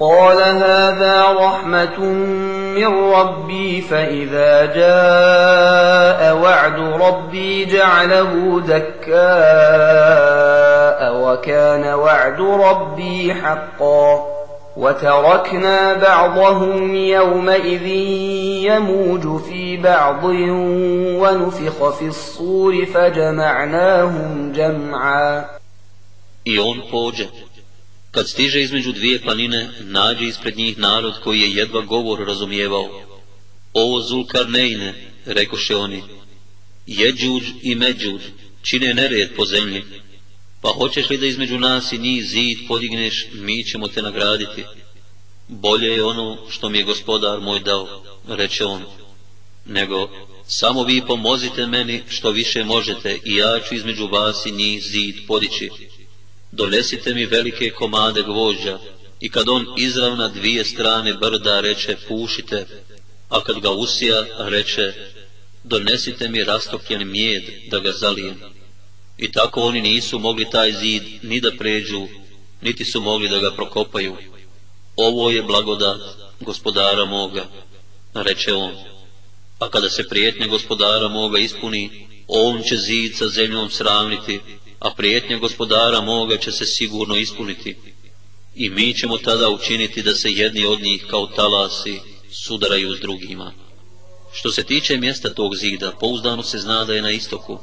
قال 0.00 0.42
هذا 0.42 1.32
رحمة 1.32 2.00
من 2.74 3.12
ربي 3.12 3.80
فإذا 3.80 4.64
جاء 4.64 6.36
وعد 6.36 6.78
ربي 6.80 7.64
جعله 7.64 8.60
دكاء 8.60 9.14
وكان 11.16 11.94
وعد 11.94 12.40
ربي 12.40 13.34
حقا. 13.34 14.34
وتركنا 14.76 15.94
بعضهم 15.94 16.94
يومئذ 16.94 17.86
يموج 18.66 19.42
في 19.42 19.76
بعض 19.76 20.24
ونفخ 21.20 21.98
في 21.98 22.06
الصور 22.06 22.86
فجمعناهم 22.86 24.52
جمعا. 24.52 25.44
Kad 28.14 28.28
stiže 28.28 28.62
između 28.62 28.92
dvije 28.92 29.20
planine, 29.20 29.70
nađe 29.80 30.24
ispred 30.24 30.56
njih 30.56 30.78
narod 30.78 31.14
koji 31.24 31.40
je 31.40 31.54
jedva 31.54 31.80
govor 31.80 32.26
razumijevao. 32.26 33.02
Ovo 33.72 34.00
Zulkarnejne, 34.00 34.94
rekoše 35.24 35.76
oni, 35.76 36.02
Jeđuđ 36.86 37.42
i 37.62 37.74
Međuđ 37.74 38.22
čine 38.62 38.94
nered 38.94 39.36
po 39.36 39.44
zemlji, 39.44 39.84
pa 40.60 40.68
hoćeš 40.68 41.10
li 41.10 41.18
da 41.18 41.26
između 41.26 41.58
nas 41.58 41.92
i 41.92 41.98
njih 41.98 42.24
zid 42.24 42.58
podigneš, 42.68 43.26
mi 43.32 43.64
ćemo 43.64 43.88
te 43.88 44.02
nagraditi. 44.02 44.64
Bolje 45.48 45.88
je 45.88 46.04
ono 46.04 46.38
što 46.50 46.68
mi 46.68 46.78
je 46.78 46.84
gospodar 46.84 47.40
moj 47.40 47.60
dao, 47.60 48.04
reče 48.28 48.64
on, 48.64 48.82
nego 49.66 50.10
samo 50.46 50.84
vi 50.84 51.02
pomozite 51.06 51.66
meni 51.66 52.02
što 52.08 52.30
više 52.30 52.64
možete 52.64 53.18
i 53.24 53.36
ja 53.36 53.60
ću 53.68 53.74
između 53.74 54.06
vas 54.06 54.46
i 54.46 54.52
njih 54.52 54.82
zid 54.82 55.14
podići 55.26 55.70
donesite 56.54 57.14
mi 57.14 57.26
velike 57.26 57.70
komade 57.70 58.22
gvožđa 58.22 58.78
i 59.20 59.30
kad 59.30 59.48
on 59.48 59.66
izravna 59.78 60.28
dvije 60.28 60.64
strane 60.64 61.14
brda 61.14 61.60
reče 61.60 61.96
pušite, 62.08 62.66
a 63.28 63.44
kad 63.44 63.60
ga 63.60 63.70
usija 63.70 64.24
reče 64.38 64.92
donesite 65.64 66.28
mi 66.28 66.44
rastopljen 66.44 67.10
mjed 67.10 67.42
da 67.70 67.78
ga 67.78 67.92
zalijem. 67.92 68.40
I 69.18 69.32
tako 69.32 69.60
oni 69.60 69.80
nisu 69.80 70.18
mogli 70.18 70.50
taj 70.50 70.72
zid 70.72 71.02
ni 71.22 71.40
da 71.40 71.50
pređu, 71.58 72.06
niti 72.60 72.84
su 72.84 73.00
mogli 73.00 73.28
da 73.28 73.38
ga 73.38 73.50
prokopaju. 73.50 74.16
Ovo 74.96 75.30
je 75.30 75.42
blagodat 75.42 76.00
gospodara 76.40 77.04
moga, 77.04 77.44
reče 78.14 78.52
on. 78.52 78.74
A 79.58 79.68
kada 79.68 79.90
se 79.90 80.08
prijetnje 80.08 80.46
gospodara 80.46 81.08
moga 81.08 81.38
ispuni, 81.38 82.06
on 82.28 82.62
će 82.62 82.76
zid 82.76 83.16
sa 83.16 83.28
zemljom 83.28 83.70
sravniti, 83.70 84.40
a 84.84 84.90
prijetnja 84.96 85.38
gospodara 85.38 86.00
moga 86.00 86.36
će 86.36 86.52
se 86.52 86.66
sigurno 86.66 87.16
ispuniti. 87.16 87.76
I 88.54 88.70
mi 88.70 88.94
ćemo 88.94 89.18
tada 89.18 89.48
učiniti 89.48 90.02
da 90.02 90.14
se 90.14 90.32
jedni 90.32 90.66
od 90.66 90.80
njih 90.80 91.06
kao 91.10 91.26
talasi 91.26 92.00
sudaraju 92.32 92.96
s 92.96 93.00
drugima. 93.00 93.52
Što 94.32 94.52
se 94.52 94.64
tiče 94.64 94.96
mjesta 94.96 95.34
tog 95.34 95.56
zida, 95.56 95.92
pouzdano 96.00 96.42
se 96.42 96.58
zna 96.58 96.84
da 96.84 96.94
je 96.94 97.02
na 97.02 97.10
istoku. 97.10 97.58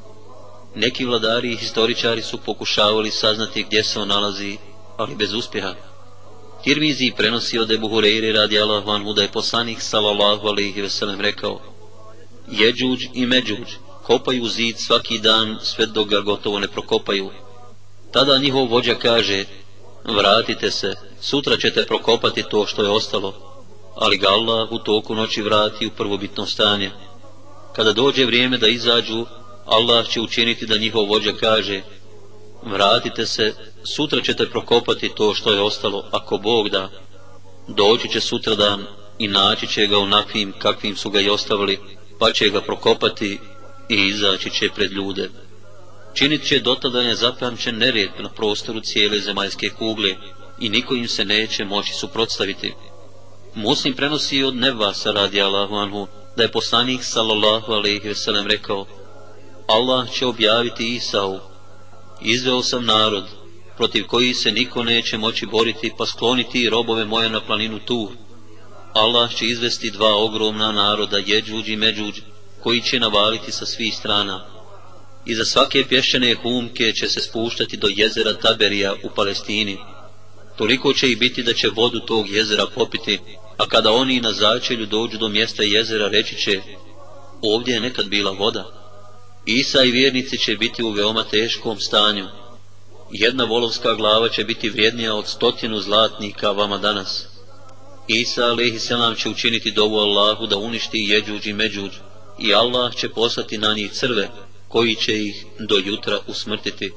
Neki 0.75 1.05
vladari 1.05 1.51
i 1.51 1.57
historičari 1.57 2.21
su 2.21 2.37
pokušavali 2.37 3.11
saznati 3.11 3.63
gdje 3.63 3.83
se 3.83 3.99
on 3.99 4.07
nalazi, 4.07 4.57
ali 4.97 5.15
bez 5.15 5.33
uspjeha. 5.33 5.75
Tirmizi 6.63 7.11
prenosi 7.17 7.59
od 7.59 7.71
Ebu 7.71 7.89
Hureyri 7.89 8.33
radi 8.33 8.59
Allah 8.59 8.83
anhu 8.87 9.13
da 9.13 9.21
je 9.21 9.31
poslanik 9.31 9.81
sallallahu 9.81 10.47
alaihi 10.47 10.81
veselem 10.81 11.21
rekao 11.21 11.61
Jeđuđ 12.51 13.05
i 13.13 13.25
Međuđ 13.25 13.67
kopaju 14.03 14.47
zid 14.47 14.79
svaki 14.79 15.19
dan 15.19 15.57
sve 15.61 15.85
dok 15.85 16.07
ga 16.07 16.19
gotovo 16.19 16.59
ne 16.59 16.67
prokopaju. 16.67 17.29
Tada 18.11 18.37
njihov 18.37 18.67
vođa 18.67 18.95
kaže 18.95 19.45
Vratite 20.03 20.71
se, 20.71 20.95
sutra 21.21 21.57
ćete 21.57 21.85
prokopati 21.85 22.43
to 22.49 22.65
što 22.65 22.83
je 22.83 22.89
ostalo, 22.89 23.33
ali 23.95 24.17
ga 24.17 24.27
Allah 24.29 24.71
u 24.71 24.79
toku 24.79 25.15
noći 25.15 25.41
vrati 25.41 25.87
u 25.87 25.89
prvobitno 25.89 26.45
stanje. 26.45 26.91
Kada 27.75 27.93
dođe 27.93 28.25
vrijeme 28.25 28.57
da 28.57 28.67
izađu, 28.67 29.25
Allah 29.65 30.07
će 30.07 30.21
učiniti 30.21 30.65
da 30.65 30.77
njihov 30.77 31.05
vođa 31.05 31.33
kaže 31.39 31.81
Vratite 32.63 33.25
se, 33.25 33.53
sutra 33.83 34.21
ćete 34.21 34.49
prokopati 34.49 35.11
to 35.15 35.33
što 35.33 35.53
je 35.53 35.61
ostalo, 35.61 36.05
ako 36.11 36.37
Bog 36.37 36.69
da. 36.69 36.89
Doći 37.67 38.09
će 38.09 38.19
sutra 38.19 38.55
dan 38.55 38.85
i 39.19 39.27
naći 39.27 39.67
će 39.67 39.87
ga 39.87 39.97
onakvim 39.97 40.53
kakvim 40.59 40.95
su 40.95 41.09
ga 41.09 41.19
i 41.19 41.29
ostavili, 41.29 41.79
pa 42.19 42.31
će 42.31 42.49
ga 42.49 42.61
prokopati 42.61 43.39
i 43.91 44.07
izaći 44.07 44.49
će 44.49 44.69
pred 44.75 44.91
ljude. 44.91 45.29
Činit 46.13 46.47
će 46.47 46.59
dotada 46.59 47.03
nezapamćen 47.03 47.77
nered 47.77 48.09
na 48.19 48.29
prostoru 48.29 48.79
cijele 48.79 49.19
zemaljske 49.19 49.69
kugle 49.69 50.15
i 50.59 50.69
niko 50.69 50.95
im 50.95 51.07
se 51.07 51.25
neće 51.25 51.65
moći 51.65 51.93
suprotstaviti. 51.93 52.73
Muslim 53.55 53.93
prenosi 53.93 54.43
od 54.43 54.55
Nevasa 54.55 55.11
radi 55.11 55.41
Allahu 55.41 55.75
anhu, 55.75 56.07
da 56.37 56.43
je 56.43 56.51
poslanik 56.51 57.03
sallallahu 57.03 57.71
alaihi 57.71 58.07
veselem 58.07 58.47
rekao 58.47 58.85
Allah 59.67 60.11
će 60.11 60.25
objaviti 60.25 60.95
Isau 60.95 61.39
Izveo 62.21 62.61
sam 62.63 62.85
narod 62.85 63.23
protiv 63.77 64.05
koji 64.07 64.33
se 64.33 64.51
niko 64.51 64.83
neće 64.83 65.17
moći 65.17 65.45
boriti 65.45 65.91
pa 65.97 66.05
skloniti 66.05 66.69
robove 66.69 67.05
moje 67.05 67.29
na 67.29 67.41
planinu 67.41 67.79
Tur 67.79 68.09
Allah 68.93 69.35
će 69.35 69.45
izvesti 69.45 69.91
dva 69.91 70.15
ogromna 70.15 70.71
naroda 70.71 71.17
Jeđuđ 71.17 71.69
i 71.69 71.75
Međuđ 71.75 72.21
koji 72.63 72.81
će 72.81 72.99
navaliti 72.99 73.51
sa 73.51 73.65
svih 73.65 73.95
strana 73.95 74.45
Iza 75.25 75.45
svake 75.45 75.85
pješčane 75.89 76.35
humke 76.35 76.93
će 76.93 77.09
se 77.09 77.19
spuštati 77.19 77.77
do 77.77 77.87
jezera 77.87 78.33
Taberija 78.33 78.93
u 79.03 79.09
Palestini 79.15 79.77
toliko 80.57 80.93
će 80.93 81.11
i 81.11 81.15
biti 81.15 81.43
da 81.43 81.53
će 81.53 81.69
vodu 81.69 81.99
tog 81.99 82.29
jezera 82.29 82.65
popiti 82.75 83.19
a 83.57 83.67
kada 83.67 83.91
oni 83.91 84.21
na 84.21 84.33
začelju 84.33 84.85
dođu 84.85 85.17
do 85.17 85.29
mjesta 85.29 85.63
jezera 85.63 86.07
reći 86.07 86.35
će 86.35 86.61
ovdje 87.41 87.73
je 87.73 87.79
nekad 87.79 88.07
bila 88.07 88.31
voda. 88.31 88.65
Isa 89.45 89.83
i 89.83 89.91
vjernici 89.91 90.37
će 90.37 90.55
biti 90.55 90.83
u 90.83 90.89
veoma 90.89 91.23
teškom 91.23 91.79
stanju. 91.79 92.27
Jedna 93.11 93.43
volovska 93.43 93.93
glava 93.93 94.29
će 94.29 94.43
biti 94.43 94.69
vrijednija 94.69 95.15
od 95.15 95.27
stotinu 95.27 95.79
zlatnika 95.79 96.51
vama 96.51 96.77
danas. 96.77 97.27
Isa 98.07 98.45
alaihi 98.45 98.79
selam 98.79 99.15
će 99.15 99.29
učiniti 99.29 99.71
dovu 99.71 99.97
Allahu 99.97 100.47
da 100.47 100.57
uništi 100.57 101.05
jeđuđ 101.09 101.47
i 101.47 101.53
međuđ 101.53 101.91
i 102.41 102.53
Allah 102.53 102.95
će 102.95 103.09
poslati 103.09 103.57
na 103.57 103.73
njih 103.73 103.91
crve 103.91 104.29
koji 104.67 104.95
će 104.95 105.23
ih 105.23 105.45
do 105.59 105.77
jutra 105.85 106.19
usmrtiti. 106.27 106.91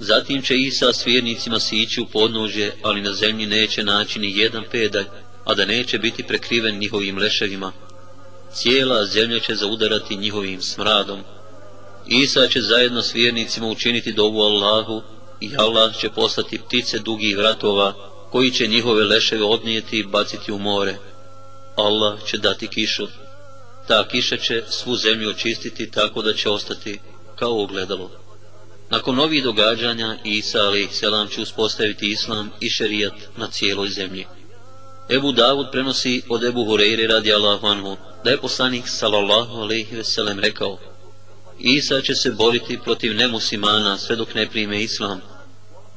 Zatim 0.00 0.42
će 0.42 0.58
Isa 0.58 0.92
s 0.92 1.06
vjernicima 1.06 1.60
sići 1.60 2.00
u 2.00 2.06
podnožje, 2.06 2.72
ali 2.82 3.00
na 3.00 3.12
zemlji 3.12 3.46
neće 3.46 3.84
naći 3.84 4.18
ni 4.18 4.38
jedan 4.38 4.64
pedalj, 4.70 5.06
a 5.44 5.54
da 5.54 5.64
neće 5.64 5.98
biti 5.98 6.22
prekriven 6.22 6.78
njihovim 6.78 7.18
leševima. 7.18 7.72
Cijela 8.52 9.06
zemlja 9.06 9.40
će 9.40 9.54
zaudarati 9.54 10.16
njihovim 10.16 10.62
smradom. 10.62 11.20
Isa 12.06 12.48
će 12.48 12.60
zajedno 12.60 13.02
s 13.02 13.14
vjernicima 13.14 13.66
učiniti 13.66 14.12
dovu 14.12 14.40
Allahu 14.40 15.02
i 15.40 15.50
Allah 15.56 15.96
će 16.00 16.10
poslati 16.10 16.58
ptice 16.58 16.98
dugih 16.98 17.36
vratova 17.36 17.94
koji 18.30 18.50
će 18.50 18.66
njihove 18.66 19.04
leševe 19.04 19.44
odnijeti 19.44 19.98
i 19.98 20.06
baciti 20.06 20.52
u 20.52 20.58
more. 20.58 20.96
Allah 21.76 22.18
će 22.26 22.38
dati 22.38 22.68
kišu. 22.68 23.06
Ta 23.88 24.08
kiša 24.08 24.36
će 24.36 24.62
svu 24.70 24.96
zemlju 24.96 25.30
očistiti 25.30 25.90
tako 25.90 26.22
da 26.22 26.34
će 26.34 26.50
ostati 26.50 27.00
kao 27.36 27.62
ogledalo. 27.62 28.10
Nakon 28.90 29.18
ovih 29.18 29.44
događanja 29.44 30.18
Isa 30.24 30.58
ali 30.58 30.88
selam 30.92 31.28
će 31.28 31.40
uspostaviti 31.40 32.10
islam 32.10 32.50
i 32.60 32.70
šerijat 32.70 33.12
na 33.36 33.46
cijeloj 33.50 33.88
zemlji. 33.88 34.26
Ebu 35.10 35.32
Davud 35.32 35.66
prenosi 35.72 36.22
od 36.28 36.44
Ebu 36.44 36.64
Hureyre 36.64 37.08
radi 37.08 37.32
Allahu 37.32 37.66
anhu, 37.66 37.96
da 38.24 38.30
je 38.30 38.40
poslanik 38.40 38.84
sallallahu 38.88 39.56
alaihi 39.56 39.96
veselem 39.96 40.38
rekao 40.38 40.78
Isa 41.58 42.00
će 42.00 42.14
se 42.14 42.30
boriti 42.30 42.78
protiv 42.84 43.14
nemuslimana 43.14 43.98
sve 43.98 44.16
dok 44.16 44.34
ne 44.34 44.50
prime 44.50 44.82
islam. 44.82 45.20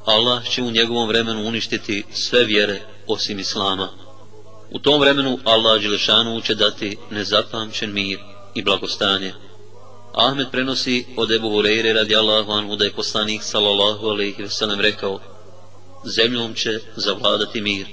Allah 0.04 0.48
će 0.50 0.62
u 0.62 0.70
njegovom 0.70 1.08
vremenu 1.08 1.46
uništiti 1.46 2.04
sve 2.12 2.44
vjere 2.44 2.80
osim 3.06 3.38
islama. 3.38 4.01
U 4.74 4.78
tom 4.78 5.00
vremenu 5.00 5.38
Allah 5.44 5.82
Đelešanu 5.82 6.40
će 6.40 6.54
dati 6.54 6.96
nezapamćen 7.10 7.92
mir 7.92 8.18
i 8.54 8.62
blagostanje. 8.62 9.32
Ahmed 10.14 10.46
prenosi 10.50 11.06
od 11.16 11.32
Ebu 11.32 11.48
Hureyre 11.48 11.92
radi 11.92 12.16
Allahu 12.16 12.52
anhu 12.52 12.76
da 12.76 12.84
je 12.84 12.92
poslanik 12.92 13.42
sallallahu 13.42 14.06
alaihi 14.06 14.42
veselem 14.42 14.80
rekao 14.80 15.20
Zemljom 16.04 16.54
će 16.54 16.78
zavladati 16.96 17.60
mir 17.60 17.86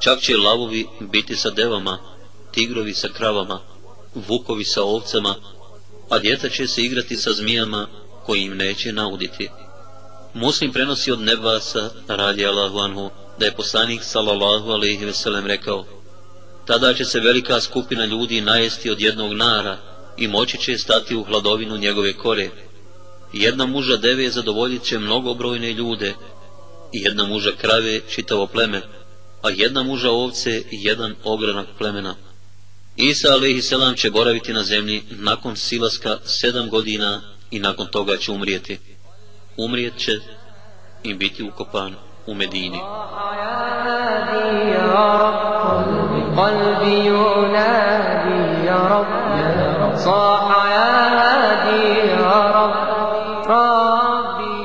Čak 0.00 0.20
će 0.20 0.36
lavovi 0.36 0.86
biti 1.00 1.36
sa 1.36 1.50
devama, 1.50 1.98
tigrovi 2.52 2.94
sa 2.94 3.08
kravama, 3.08 3.60
vukovi 4.14 4.64
sa 4.64 4.82
ovcama, 4.82 5.34
a 6.08 6.18
djeca 6.18 6.48
će 6.48 6.66
se 6.66 6.82
igrati 6.82 7.16
sa 7.16 7.32
zmijama 7.32 7.86
koji 8.26 8.40
im 8.40 8.56
neće 8.56 8.92
nauditi. 8.92 9.48
Muslim 10.34 10.72
prenosi 10.72 11.12
od 11.12 11.20
Nebasa, 11.20 11.90
radi 12.08 12.46
Allahu 12.46 12.78
anhu, 12.78 13.10
da 13.38 13.46
je 13.46 13.54
poslanik 13.56 14.02
sallallahu 14.04 14.70
alaihi 14.70 15.04
veselem 15.04 15.46
rekao 15.46 15.95
Tada 16.66 16.94
će 16.94 17.04
se 17.04 17.20
velika 17.20 17.60
skupina 17.60 18.04
ljudi 18.04 18.40
najesti 18.40 18.90
od 18.90 19.00
jednog 19.00 19.32
nara 19.32 19.78
i 20.16 20.28
moći 20.28 20.58
će 20.58 20.78
stati 20.78 21.16
u 21.16 21.24
hladovinu 21.24 21.76
njegove 21.76 22.12
kore. 22.12 22.50
Jedna 23.32 23.66
muža 23.66 23.96
deve 23.96 24.30
zadovoljit 24.30 24.82
će 24.82 24.98
mnogobrojne 24.98 25.72
ljude 25.72 26.14
i 26.92 27.02
jedna 27.02 27.26
muža 27.26 27.50
krave 27.60 28.00
čitavo 28.08 28.46
pleme 28.46 28.82
a 29.46 29.50
jedna 29.50 29.82
muža 29.82 30.10
ovce 30.10 30.50
i 30.70 30.84
jedan 30.84 31.14
ogranak 31.24 31.66
plemena. 31.78 32.14
Isa 32.96 33.28
a.s. 33.28 34.00
će 34.00 34.10
boraviti 34.10 34.52
na 34.52 34.62
zemlji 34.62 35.02
nakon 35.10 35.56
silaska 35.56 36.18
sedam 36.24 36.68
godina 36.68 37.20
i 37.50 37.58
nakon 37.58 37.86
toga 37.86 38.16
će 38.16 38.32
umrijeti. 38.32 38.78
Umrijet 39.56 39.96
će 39.98 40.12
i 41.02 41.14
biti 41.14 41.42
ukopan 41.42 41.94
u 42.26 42.34
Medini. 42.34 42.78
قلبي 46.36 47.06
ينادي 47.06 48.66
يا 48.66 48.80
رب. 48.92 49.10
صاح 49.96 50.46
يا 50.76 50.92
هادي 51.18 51.84
يا 52.10 52.36
رب. 52.56 52.74
ربي. 53.50 54.56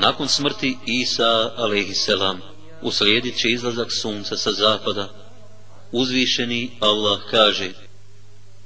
Nakon 0.00 0.28
smrti 0.28 0.78
Isa 0.86 1.52
alejhi 1.56 1.94
selam 1.94 2.40
uslijedit 2.82 3.36
će 3.36 3.50
izlazak 3.50 3.92
sunca 3.92 4.36
sa 4.36 4.52
zapada. 4.52 5.08
Uzvišeni 5.92 6.70
Allah 6.80 7.20
kaže 7.30 7.70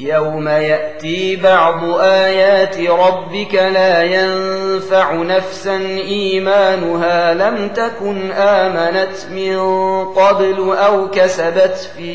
يوم 0.00 0.48
يأتي 0.48 1.36
بعض 1.36 1.84
آيات 2.00 2.78
ربك 2.80 3.54
لا 3.54 4.02
ينفع 4.04 5.14
نفسا 5.14 5.76
إيمانها 5.86 7.34
لم 7.34 7.68
تكن 7.68 8.30
آمنت 8.30 9.26
من 9.32 9.58
قبل 10.04 10.76
أو 10.76 11.10
كسبت 11.10 11.90
في 11.96 12.12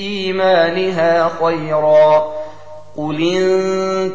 إيمانها 0.00 1.30
خيرا 1.42 2.34
قل 2.96 3.22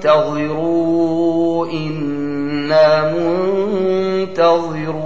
انتظروا 0.01 1.67
إنا 1.67 3.13
منتظرون 4.23 5.03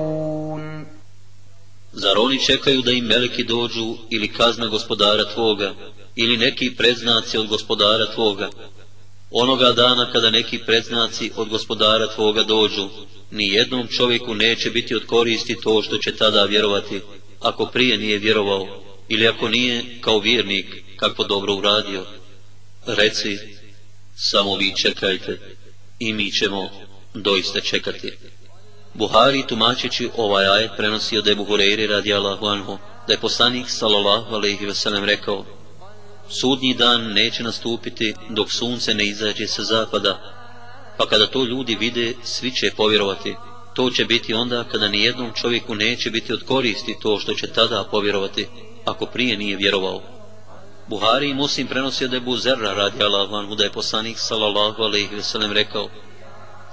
Zar 1.98 2.18
oni 2.18 2.40
čekaju 2.40 2.82
da 2.82 2.92
im 2.92 3.06
meleki 3.06 3.44
dođu 3.44 3.96
ili 4.10 4.28
kazna 4.34 4.68
gospodara 4.68 5.26
tvoga? 5.34 5.74
Ili 6.20 6.38
neki 6.38 6.76
preznaci 6.76 7.38
od 7.38 7.48
gospodara 7.48 8.06
tvoga. 8.14 8.50
Onoga 9.32 9.72
dana 9.72 10.12
kada 10.12 10.30
neki 10.30 10.58
preznaci 10.58 11.32
od 11.36 11.50
gospodara 11.50 12.08
tvoga 12.16 12.44
dođu, 12.44 12.90
ni 13.32 13.48
jednom 13.48 13.88
čovjeku 13.88 14.36
neće 14.36 14.70
biti 14.70 14.96
od 14.96 15.06
koristi 15.06 15.56
to 15.64 15.82
što 15.82 15.98
će 15.98 16.16
tada 16.16 16.44
vjerovati, 16.44 17.02
ako 17.40 17.66
prije 17.66 17.98
nije 17.98 18.18
vjerovao, 18.18 18.68
ili 19.10 19.28
ako 19.28 19.50
nije 19.50 19.84
kao 20.02 20.20
vjernik 20.20 20.84
kako 20.96 21.24
dobro 21.24 21.56
uradio. 21.56 22.06
Reci, 22.86 23.38
samo 24.16 24.56
vi 24.56 24.76
čekajte 24.76 25.40
i 26.00 26.14
mi 26.14 26.32
ćemo 26.32 26.70
doista 27.14 27.62
čekati. 27.62 28.12
Buhari 28.94 29.44
tumačeći 29.48 30.10
ovaj 30.18 30.48
ajet 30.48 30.72
prenosi 30.78 31.18
od 31.18 31.28
Ebu 31.28 31.46
Hureyri 31.46 31.88
radi 31.88 32.14
Allahu 32.14 32.46
anhu, 32.46 32.78
da 33.08 33.14
je 33.14 33.20
poslanik 33.20 33.70
sallallahu 33.70 34.36
alaihi 34.36 34.66
ve 34.66 34.74
sellem 34.74 35.04
rekao 35.04 35.57
Sudnji 36.30 36.74
dan 36.74 37.14
neće 37.14 37.44
nastupiti 37.44 38.14
dok 38.30 38.52
sunce 38.52 38.94
ne 38.94 39.06
izađe 39.06 39.48
sa 39.48 39.64
zapada, 39.64 40.20
pa 40.98 41.06
kada 41.06 41.28
to 41.28 41.46
ljudi 41.46 41.76
vide, 41.76 42.14
svi 42.24 42.52
će 42.52 42.72
povjerovati. 42.78 43.36
To 43.74 43.90
će 43.90 44.06
biti 44.06 44.34
onda 44.34 44.64
kada 44.64 44.88
ni 44.88 45.04
jednom 45.04 45.32
čovjeku 45.34 45.76
neće 45.76 46.10
biti 46.10 46.34
od 46.34 46.44
koristi 46.44 46.96
to 47.02 47.20
što 47.20 47.34
će 47.34 47.48
tada 47.48 47.84
povjerovati, 47.92 48.48
ako 48.86 49.06
prije 49.06 49.38
nije 49.38 49.58
vjerovao. 49.58 50.02
Buhari 50.88 51.30
i 51.30 51.34
Muslim 51.34 51.68
prenosi 51.68 52.08
da 52.08 52.16
je 52.16 52.22
Buzerra 52.22 52.74
radi 52.74 53.04
Allah 53.04 53.58
da 53.58 53.64
je 53.64 53.72
poslanik 53.72 54.20
sallallahu 54.20 54.84
alaihi 54.84 55.16
veselem 55.16 55.52
rekao 55.52 55.90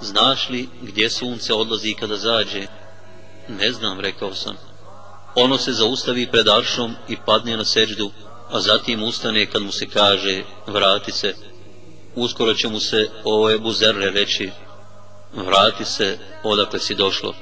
Znaš 0.01 0.49
li 0.49 0.69
gdje 0.81 1.09
sunce 1.09 1.53
odlazi 1.53 1.93
kada 1.93 2.17
zađe? 2.17 2.67
Ne 3.47 3.71
znam, 3.71 3.99
rekao 3.99 4.33
sam. 4.33 4.55
Ono 5.35 5.57
se 5.57 5.73
zaustavi 5.73 6.27
pred 6.31 6.47
aršom 6.47 6.95
i 7.09 7.17
padne 7.25 7.57
na 7.57 7.65
seđdu, 7.65 8.11
a 8.49 8.59
zatim 8.59 9.03
ustane 9.03 9.45
kad 9.45 9.61
mu 9.61 9.71
se 9.71 9.85
kaže, 9.85 10.43
vrati 10.67 11.11
se. 11.11 11.35
Uskoro 12.15 12.53
će 12.53 12.67
mu 12.67 12.79
se 12.79 13.09
ovo 13.23 13.49
je 13.49 13.59
buzerre 13.59 14.09
reći, 14.09 14.49
vrati 15.33 15.85
se 15.85 16.17
odakle 16.43 16.79
si 16.79 16.95
došlo. 16.95 17.33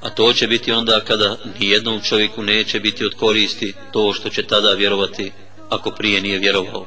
A 0.00 0.10
to 0.10 0.32
će 0.32 0.46
biti 0.46 0.72
onda 0.72 1.00
kada 1.00 1.36
nijednom 1.60 2.00
čovjeku 2.00 2.42
neće 2.42 2.80
biti 2.80 3.04
od 3.04 3.14
koristi 3.14 3.74
to 3.92 4.12
što 4.12 4.28
će 4.28 4.42
tada 4.42 4.72
vjerovati, 4.72 5.32
ako 5.70 5.90
prije 5.90 6.20
nije 6.20 6.38
vjerovao. 6.38 6.86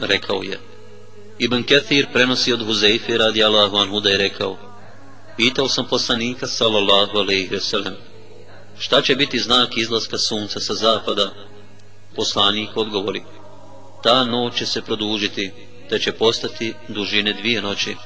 Rekao 0.00 0.42
je. 0.42 0.58
Ibn 1.38 1.62
Kathir 1.62 2.06
prenosi 2.12 2.52
od 2.52 2.66
Huzeife 2.66 3.18
radi 3.18 3.44
Allahu 3.44 3.76
anhu 3.76 4.00
da 4.00 4.10
je 4.10 4.18
rekao 4.18 4.58
Pitao 5.36 5.68
sam 5.68 5.86
poslanika 5.86 6.46
sallallahu 6.46 7.18
alaihi 7.18 7.48
ve 7.48 7.60
sellem 7.60 7.94
Šta 8.78 9.02
će 9.02 9.16
biti 9.16 9.38
znak 9.38 9.76
izlaska 9.76 10.18
sunca 10.18 10.60
sa 10.60 10.74
zapada? 10.74 11.30
Poslanik 12.16 12.76
odgovori 12.76 13.22
Ta 14.02 14.24
noć 14.24 14.58
će 14.58 14.66
se 14.66 14.82
produžiti 14.82 15.52
te 15.88 15.98
će 15.98 16.12
postati 16.12 16.74
dužine 16.88 17.32
dvije 17.32 17.62
noći 17.62 17.96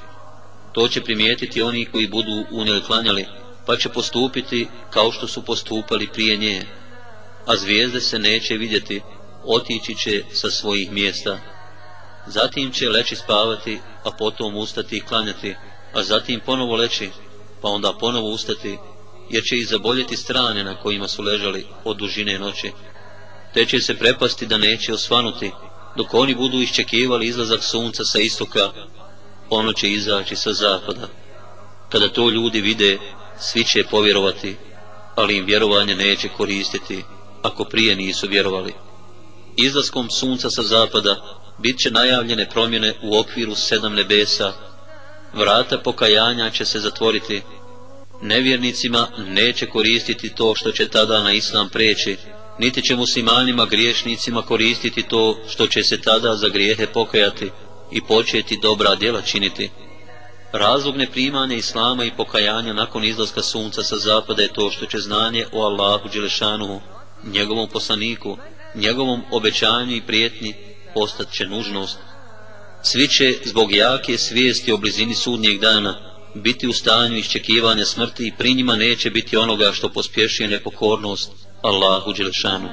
To 0.72 0.88
će 0.88 1.00
primijetiti 1.00 1.62
oni 1.62 1.86
koji 1.86 2.08
budu 2.08 2.44
u 2.50 2.64
njoj 2.64 2.82
klanjali 2.82 3.26
pa 3.66 3.76
će 3.76 3.88
postupiti 3.88 4.68
kao 4.90 5.12
što 5.12 5.28
su 5.28 5.42
postupali 5.42 6.08
prije 6.12 6.36
nje 6.36 6.66
a 7.46 7.56
zvijezde 7.56 8.00
se 8.00 8.18
neće 8.18 8.54
vidjeti 8.54 9.00
otići 9.44 9.94
će 9.94 10.24
sa 10.32 10.50
svojih 10.50 10.92
mjesta 10.92 11.54
Zatim 12.26 12.72
će 12.72 12.88
leći 12.88 13.16
spavati, 13.16 13.80
a 14.04 14.10
potom 14.10 14.56
ustati 14.56 14.96
i 14.96 15.00
klanjati, 15.00 15.54
a 15.92 16.02
zatim 16.02 16.40
ponovo 16.46 16.76
leći, 16.76 17.10
pa 17.62 17.68
onda 17.68 17.92
ponovo 18.00 18.28
ustati, 18.28 18.78
jer 19.30 19.44
će 19.44 19.56
i 19.56 19.64
zaboljeti 19.64 20.16
strane 20.16 20.64
na 20.64 20.74
kojima 20.74 21.08
su 21.08 21.22
ležali 21.22 21.66
od 21.84 21.96
dužine 21.96 22.38
noći. 22.38 22.72
Te 23.54 23.66
će 23.66 23.80
se 23.80 23.94
prepasti 23.94 24.46
da 24.46 24.58
neće 24.58 24.92
osvanuti, 24.94 25.50
dok 25.96 26.14
oni 26.14 26.34
budu 26.34 26.60
iščekivali 26.60 27.26
izlazak 27.26 27.62
sunca 27.62 28.04
sa 28.04 28.18
istoka, 28.18 28.72
ono 29.50 29.72
će 29.72 29.90
izaći 29.90 30.36
sa 30.36 30.52
zapada. 30.52 31.08
Kada 31.88 32.08
to 32.08 32.30
ljudi 32.30 32.60
vide, 32.60 32.98
svi 33.38 33.64
će 33.64 33.84
povjerovati, 33.90 34.56
ali 35.14 35.36
im 35.36 35.44
vjerovanje 35.44 35.94
neće 35.94 36.28
koristiti, 36.28 37.04
ako 37.42 37.64
prije 37.64 37.96
nisu 37.96 38.28
vjerovali. 38.28 38.74
Izlaskom 39.56 40.10
sunca 40.10 40.50
sa 40.50 40.62
zapada, 40.62 41.40
bit 41.58 41.78
će 41.78 41.90
najavljene 41.90 42.48
promjene 42.50 42.94
u 43.02 43.18
okviru 43.18 43.54
sedam 43.54 43.94
nebesa, 43.94 44.52
vrata 45.34 45.78
pokajanja 45.78 46.50
će 46.50 46.64
se 46.64 46.80
zatvoriti, 46.80 47.42
nevjernicima 48.22 49.08
neće 49.18 49.66
koristiti 49.66 50.34
to 50.34 50.54
što 50.54 50.72
će 50.72 50.88
tada 50.88 51.22
na 51.22 51.32
islam 51.32 51.68
preći, 51.68 52.16
niti 52.58 52.82
će 52.82 52.96
muslimanima 52.96 53.66
griješnicima 53.66 54.42
koristiti 54.42 55.02
to 55.02 55.38
što 55.48 55.66
će 55.66 55.82
se 55.82 56.00
tada 56.00 56.36
za 56.36 56.48
grijehe 56.48 56.86
pokajati 56.86 57.50
i 57.92 58.00
početi 58.08 58.58
dobra 58.62 58.94
djela 58.94 59.22
činiti. 59.22 59.70
Razlog 60.52 60.96
neprimanja 60.96 61.56
islama 61.56 62.04
i 62.04 62.16
pokajanja 62.16 62.72
nakon 62.72 63.04
izlaska 63.04 63.42
sunca 63.42 63.82
sa 63.82 63.96
zapada 63.96 64.42
je 64.42 64.52
to 64.52 64.70
što 64.70 64.86
će 64.86 64.98
znanje 64.98 65.46
o 65.52 65.62
Allahu 65.62 66.08
Đelešanu, 66.08 66.80
njegovom 67.24 67.68
poslaniku, 67.68 68.36
njegovom 68.74 69.22
obećanju 69.30 69.96
i 69.96 70.06
prijetni 70.06 70.54
postat 70.94 71.32
će 71.32 71.46
nužnost. 71.46 71.98
Svi 72.82 73.08
će 73.08 73.38
zbog 73.44 73.72
jake 73.72 74.18
svijesti 74.18 74.72
o 74.72 74.76
blizini 74.76 75.14
sudnjeg 75.14 75.60
dana 75.60 76.14
biti 76.34 76.68
u 76.68 76.72
stanju 76.72 77.16
iščekivanja 77.16 77.84
smrti 77.84 78.26
i 78.26 78.32
pri 78.38 78.54
njima 78.54 78.76
neće 78.76 79.10
biti 79.10 79.36
onoga 79.36 79.72
što 79.72 79.88
pospješuje 79.88 80.48
nepokornost 80.48 81.43
Allahu 81.63 82.13
Đelešanu. 82.13 82.69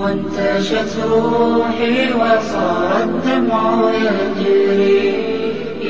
وانتشت 0.00 0.96
روحي 0.96 2.12
وصار 2.12 2.90
الدمع 3.04 3.92
يجري 4.06 5.04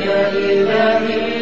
يا 0.01 0.21
إلهي 0.33 1.41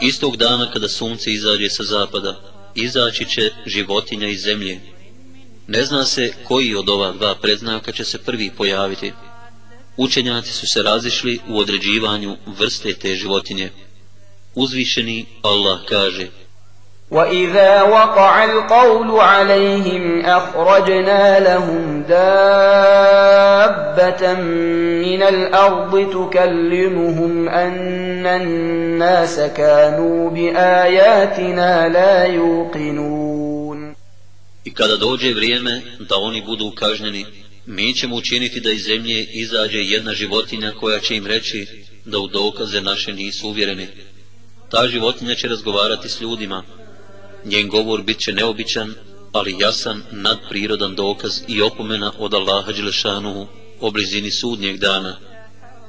Istog 0.00 0.36
dana 0.36 0.70
kada 0.70 0.88
sunce 0.88 1.32
izađe 1.32 1.70
sa 1.70 1.82
zapada, 1.82 2.40
izaći 2.74 3.24
će 3.24 3.50
životinja 3.66 4.28
iz 4.28 4.42
zemlje. 4.42 4.80
Ne 5.66 5.84
zna 5.84 6.04
se 6.04 6.32
koji 6.44 6.74
od 6.74 6.88
ova 6.88 7.12
dva 7.12 7.34
predznaka 7.34 7.92
će 7.92 8.04
se 8.04 8.18
prvi 8.18 8.50
pojaviti. 8.56 9.12
Učenjaci 9.96 10.52
su 10.52 10.66
se 10.66 10.82
razišli 10.82 11.40
u 11.48 11.58
određivanju 11.58 12.36
vrste 12.46 12.94
te 12.94 13.14
životinje. 13.14 13.70
Uzvišeni 14.54 15.26
Allah 15.42 15.78
kaže 15.88 16.26
وَإِذَا 17.10 17.82
وَقَعَ 17.82 18.44
الْقَوْلُ 18.44 19.20
عَلَيْهِمْ 19.20 20.24
أَخْرَجْنَا 20.24 21.40
لَهُمْ 21.40 22.02
دَابَّةً 22.08 23.14
مِنَ 25.08 25.22
الْأَرْضِ 25.22 26.10
تُكَلِّمُهُمْ 26.12 27.48
أَنَّ 27.48 28.26
النَّاسَ 28.26 29.40
كَانُوا 29.40 30.30
بِآيَاتِنَا 30.30 31.88
لَا 31.88 32.24
يُوقِنُونَ 32.24 33.51
I 34.65 34.73
kada 34.73 34.97
dođe 34.97 35.33
vrijeme 35.33 35.81
da 35.99 36.15
oni 36.17 36.41
budu 36.41 36.71
kažnjeni, 36.71 37.25
mi 37.65 37.93
ćemo 37.93 38.15
učiniti 38.15 38.59
da 38.59 38.71
iz 38.71 38.83
zemlje 38.83 39.23
izađe 39.23 39.79
jedna 39.79 40.13
životinja 40.13 40.71
koja 40.71 40.99
će 40.99 41.15
im 41.15 41.27
reći 41.27 41.67
da 42.05 42.19
u 42.19 42.27
dokaze 42.27 42.81
naše 42.81 43.13
nisu 43.13 43.47
uvjereni. 43.47 43.87
Ta 44.71 44.87
životinja 44.87 45.35
će 45.35 45.47
razgovarati 45.47 46.09
s 46.09 46.21
ljudima, 46.21 46.63
njen 47.45 47.69
govor 47.69 48.01
bit 48.01 48.19
će 48.19 48.33
neobičan, 48.33 48.93
ali 49.31 49.55
jasan 49.59 50.03
nadprirodan 50.11 50.95
dokaz 50.95 51.39
i 51.47 51.61
opomena 51.61 52.11
od 52.17 52.33
Allaha 52.33 52.71
Đelešanuhu 52.71 53.47
o 53.79 53.91
blizini 53.91 54.31
sudnjeg 54.31 54.77
dana. 54.77 55.17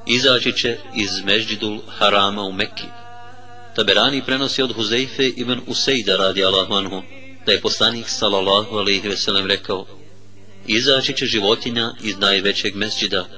Izaći 0.07 0.53
će 0.53 0.77
iz 0.97 1.25
Međidul 1.25 1.79
Harama 1.89 2.43
u 2.43 2.53
Mekki. 2.53 2.87
Taberani 3.77 4.23
prenosi 4.27 4.63
od 4.63 4.73
Huzeife 4.73 5.29
ibn 5.29 5.61
Usejda 5.67 6.17
radi 6.17 6.45
Allahu 6.45 6.75
anhu, 6.75 7.03
da 7.47 7.53
je 7.53 7.61
poslanik 7.61 8.09
sallallahu 8.09 8.77
alaihi 8.77 9.09
veselem 9.09 9.47
rekao, 9.47 9.87
izaći 10.67 11.17
će 11.17 11.27
životinja 11.27 11.95
iz 12.03 12.19
najvećeg 12.19 12.75
mesđida, 12.75 13.29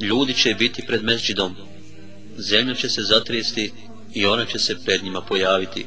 ljudi 0.00 0.34
će 0.34 0.54
biti 0.54 0.82
pred 0.86 1.04
mesđidom, 1.04 1.56
zemlja 2.38 2.74
će 2.74 2.88
se 2.88 3.02
zatresti 3.02 3.72
i 4.14 4.26
ona 4.26 4.44
će 4.44 4.58
se 4.58 4.76
pred 4.84 5.04
njima 5.04 5.20
pojaviti. 5.20 5.86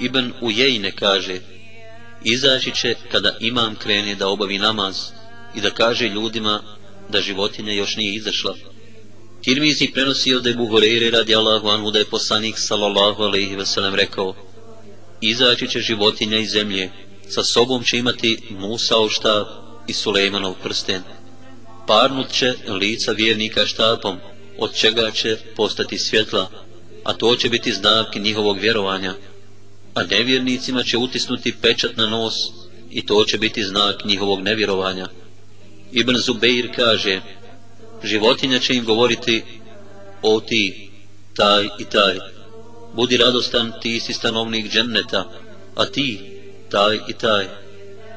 Ibn 0.00 0.32
Ujejne 0.40 0.92
kaže, 0.92 1.40
izaći 2.24 2.74
će 2.74 2.94
kada 3.12 3.36
imam 3.40 3.74
krene 3.74 4.14
da 4.14 4.28
obavi 4.28 4.58
namaz 4.58 4.96
i 5.54 5.60
da 5.60 5.70
kaže 5.70 6.08
ljudima 6.08 6.62
da 7.08 7.20
životinja 7.20 7.72
još 7.72 7.96
nije 7.96 8.14
izašla. 8.14 8.54
Tirmizi 9.42 9.90
prenosi 9.94 10.34
od 10.34 10.46
Ebu 10.46 10.66
Horeire 10.66 11.10
radi 11.10 11.34
Allahu 11.34 11.68
anhu 11.68 11.90
da 11.90 11.98
je 11.98 12.04
poslanik 12.04 12.58
sallallahu 12.58 13.22
alaihi 13.22 13.56
sellem 13.64 13.94
rekao, 13.94 14.34
izaći 15.20 15.68
će 15.68 15.80
životinja 15.80 16.38
iz 16.38 16.50
zemlje, 16.50 16.90
sa 17.28 17.44
sobom 17.44 17.84
će 17.84 17.98
imati 17.98 18.38
Musao 18.50 19.08
štab 19.08 19.46
i 19.86 19.92
Sulejmanov 19.92 20.54
prsten. 20.62 21.02
Parnut 21.86 22.32
će 22.32 22.54
lica 22.68 23.12
vjernika 23.12 23.66
štapom, 23.66 24.16
od 24.58 24.74
čega 24.74 25.10
će 25.10 25.38
postati 25.56 25.98
svjetla, 25.98 26.50
a 27.04 27.12
to 27.12 27.36
će 27.36 27.48
biti 27.48 27.72
znak 27.72 28.14
njihovog 28.14 28.58
vjerovanja 28.58 29.14
a 29.96 30.02
nevjernicima 30.02 30.82
će 30.82 30.98
utisnuti 30.98 31.54
pečat 31.62 31.96
na 31.96 32.06
nos 32.06 32.34
i 32.90 33.06
to 33.06 33.24
će 33.24 33.38
biti 33.38 33.64
znak 33.64 34.04
njihovog 34.04 34.42
nevjerovanja. 34.42 35.08
Ibn 35.92 36.16
Zubeir 36.16 36.68
kaže, 36.76 37.20
životinja 38.04 38.58
će 38.58 38.74
im 38.74 38.84
govoriti, 38.84 39.42
o 40.22 40.40
ti, 40.40 40.90
taj 41.34 41.64
i 41.64 41.84
taj, 41.84 42.18
budi 42.95 43.17
radostan, 43.17 43.71
ti 43.81 43.99
si 43.99 44.13
stanovnik 44.13 44.71
dženneta, 44.71 45.25
a 45.75 45.85
ti, 45.85 46.19
taj 46.69 46.95
i 47.07 47.13
taj, 47.13 47.45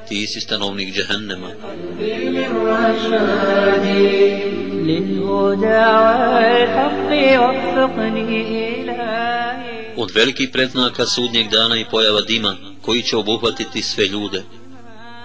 ti 0.09 0.27
si 0.27 0.41
stanovnik 0.41 0.95
džehennema. 0.95 1.51
قلبي 1.63 2.15
للرشاد 2.29 3.87
للهدى 4.89 5.85
والحق 6.05 7.11
وفقني 7.43 8.31
إلهي 8.81 9.95
Od 9.97 10.11
velikih 10.11 10.51
predznaka 10.53 11.07
sudnjeg 11.07 11.51
dana 11.51 11.77
i 11.77 11.85
pojava 11.91 12.21
dima, 12.21 12.57
koji 12.83 13.03
će 13.03 13.17
obuhvatiti 13.17 13.83
sve 13.83 14.07
ljude. 14.07 14.43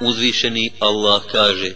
Uzvišeni 0.01 0.71
Allah 0.79 1.21
kaže, 1.31 1.73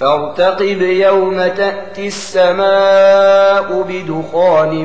فارتقب 0.00 0.82
يوم 0.82 1.38
تأتي 1.46 2.06
السماء 2.06 3.82
بدخان 3.88 4.84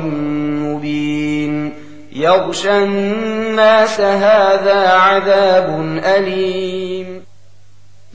مبين 0.60 1.79
يغشى 2.12 2.78
الناس 2.78 4.00
هذا 4.00 4.88
عذاب 4.88 5.68
أليم 6.04 7.26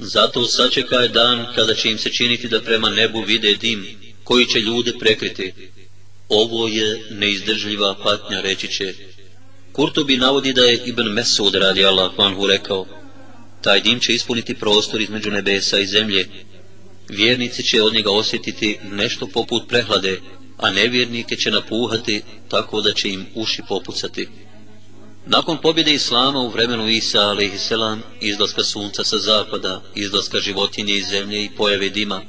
Zato 0.02 0.46
sačekaj 0.46 1.08
dan 1.08 1.46
kada 1.56 1.74
će 1.74 1.92
im 1.92 1.98
se 1.98 2.10
činiti 2.10 2.48
da 2.48 2.62
prema 2.62 2.90
nebu 2.90 3.22
vide 3.22 3.56
dim, 3.56 3.86
koji 4.24 4.46
će 4.46 4.60
ljude 4.60 4.92
prekriti. 5.00 5.54
Ovo 6.30 6.68
je 6.68 7.02
neizdržljiva 7.12 7.96
patnja, 8.04 8.42
reći 8.42 8.68
će. 8.68 8.94
Kurtobi 9.72 10.18
navodi 10.18 10.54
da 10.54 10.62
je 10.62 10.82
Ibn 10.86 11.04
Mesud 11.04 11.56
radi 11.56 11.86
Allah 11.86 12.12
anhu 12.18 12.48
rekao, 12.48 12.86
taj 13.62 13.82
dim 13.82 14.00
će 14.00 14.14
ispuniti 14.14 14.56
prostor 14.56 15.02
između 15.02 15.32
nebesa 15.32 15.80
i 15.80 15.86
zemlje. 15.86 16.28
Vjernici 17.10 17.64
će 17.64 17.82
od 17.82 17.94
njega 17.94 18.12
osjetiti 18.12 18.80
nešto 18.92 19.28
poput 19.28 19.68
prehlade, 19.68 20.20
a 20.59 20.71
nevjernike 20.71 21.37
će 21.37 21.51
napuhati 21.51 22.23
tako 22.49 22.81
da 22.81 22.93
će 22.93 23.09
im 23.09 23.27
uši 23.35 23.63
popucati. 23.69 24.29
Nakon 25.27 25.59
pobjede 25.59 25.93
Islama 25.93 26.41
u 26.41 26.49
vremenu 26.49 26.89
Isa 26.89 27.31
a.s. 27.31 27.73
izlaska 28.21 28.65
sunca 28.65 29.05
sa 29.05 29.19
zapada, 29.19 29.83
izlaska 29.95 30.41
životinje 30.41 30.95
iz 30.95 31.07
zemlje 31.07 31.45
i 31.45 31.51
pojave 31.57 31.89
dima, 31.89 32.23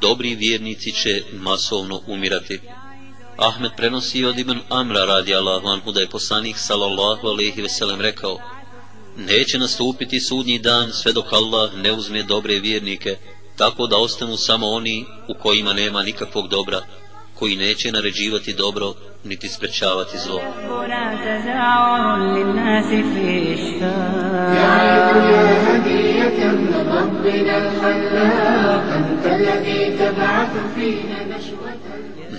dobri 0.00 0.34
vjernici 0.34 0.92
će 0.92 1.22
masovno 1.32 2.00
umirati. 2.06 2.60
Ahmed 3.36 3.70
prenosi 3.76 4.24
od 4.24 4.38
Ibn 4.38 4.58
Amra 4.68 5.04
radi 5.04 5.34
Allahu 5.34 5.68
anhu 5.68 5.92
da 5.92 6.00
je 6.00 6.08
poslanik 6.08 6.56
sallallahu 6.58 7.26
alaihi 7.26 7.62
veselem 7.62 8.00
rekao 8.00 8.38
Neće 9.16 9.58
nastupiti 9.58 10.20
sudnji 10.20 10.58
dan 10.58 10.92
sve 10.92 11.12
dok 11.12 11.32
Allah 11.32 11.74
ne 11.74 11.92
uzme 11.92 12.22
dobre 12.22 12.58
vjernike, 12.58 13.16
tako 13.56 13.86
da 13.86 13.96
ostanu 13.96 14.36
samo 14.36 14.66
oni 14.66 15.06
u 15.28 15.34
kojima 15.34 15.72
nema 15.72 16.02
nikakvog 16.02 16.48
dobra, 16.48 16.82
koji 17.38 17.56
neće 17.56 17.92
naređivati 17.92 18.54
dobro 18.54 18.94
niti 19.24 19.48
sprečavati 19.48 20.18
zlo. 20.18 20.40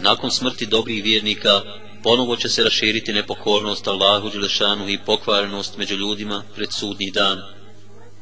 Nakon 0.02 0.32
smrti 0.32 0.66
dobrih 0.66 1.04
vjernika, 1.04 1.62
ponovo 2.04 2.36
će 2.36 2.50
se 2.50 2.64
raširiti 2.64 3.14
nepokornost 3.14 3.88
Allahu 3.88 4.30
Đelešanu 4.30 4.90
i 4.90 5.00
pokvarenost 5.06 5.78
među 5.78 5.96
ljudima 5.96 6.44
pred 6.56 6.70
sudnji 6.72 7.12
dan. 7.12 7.38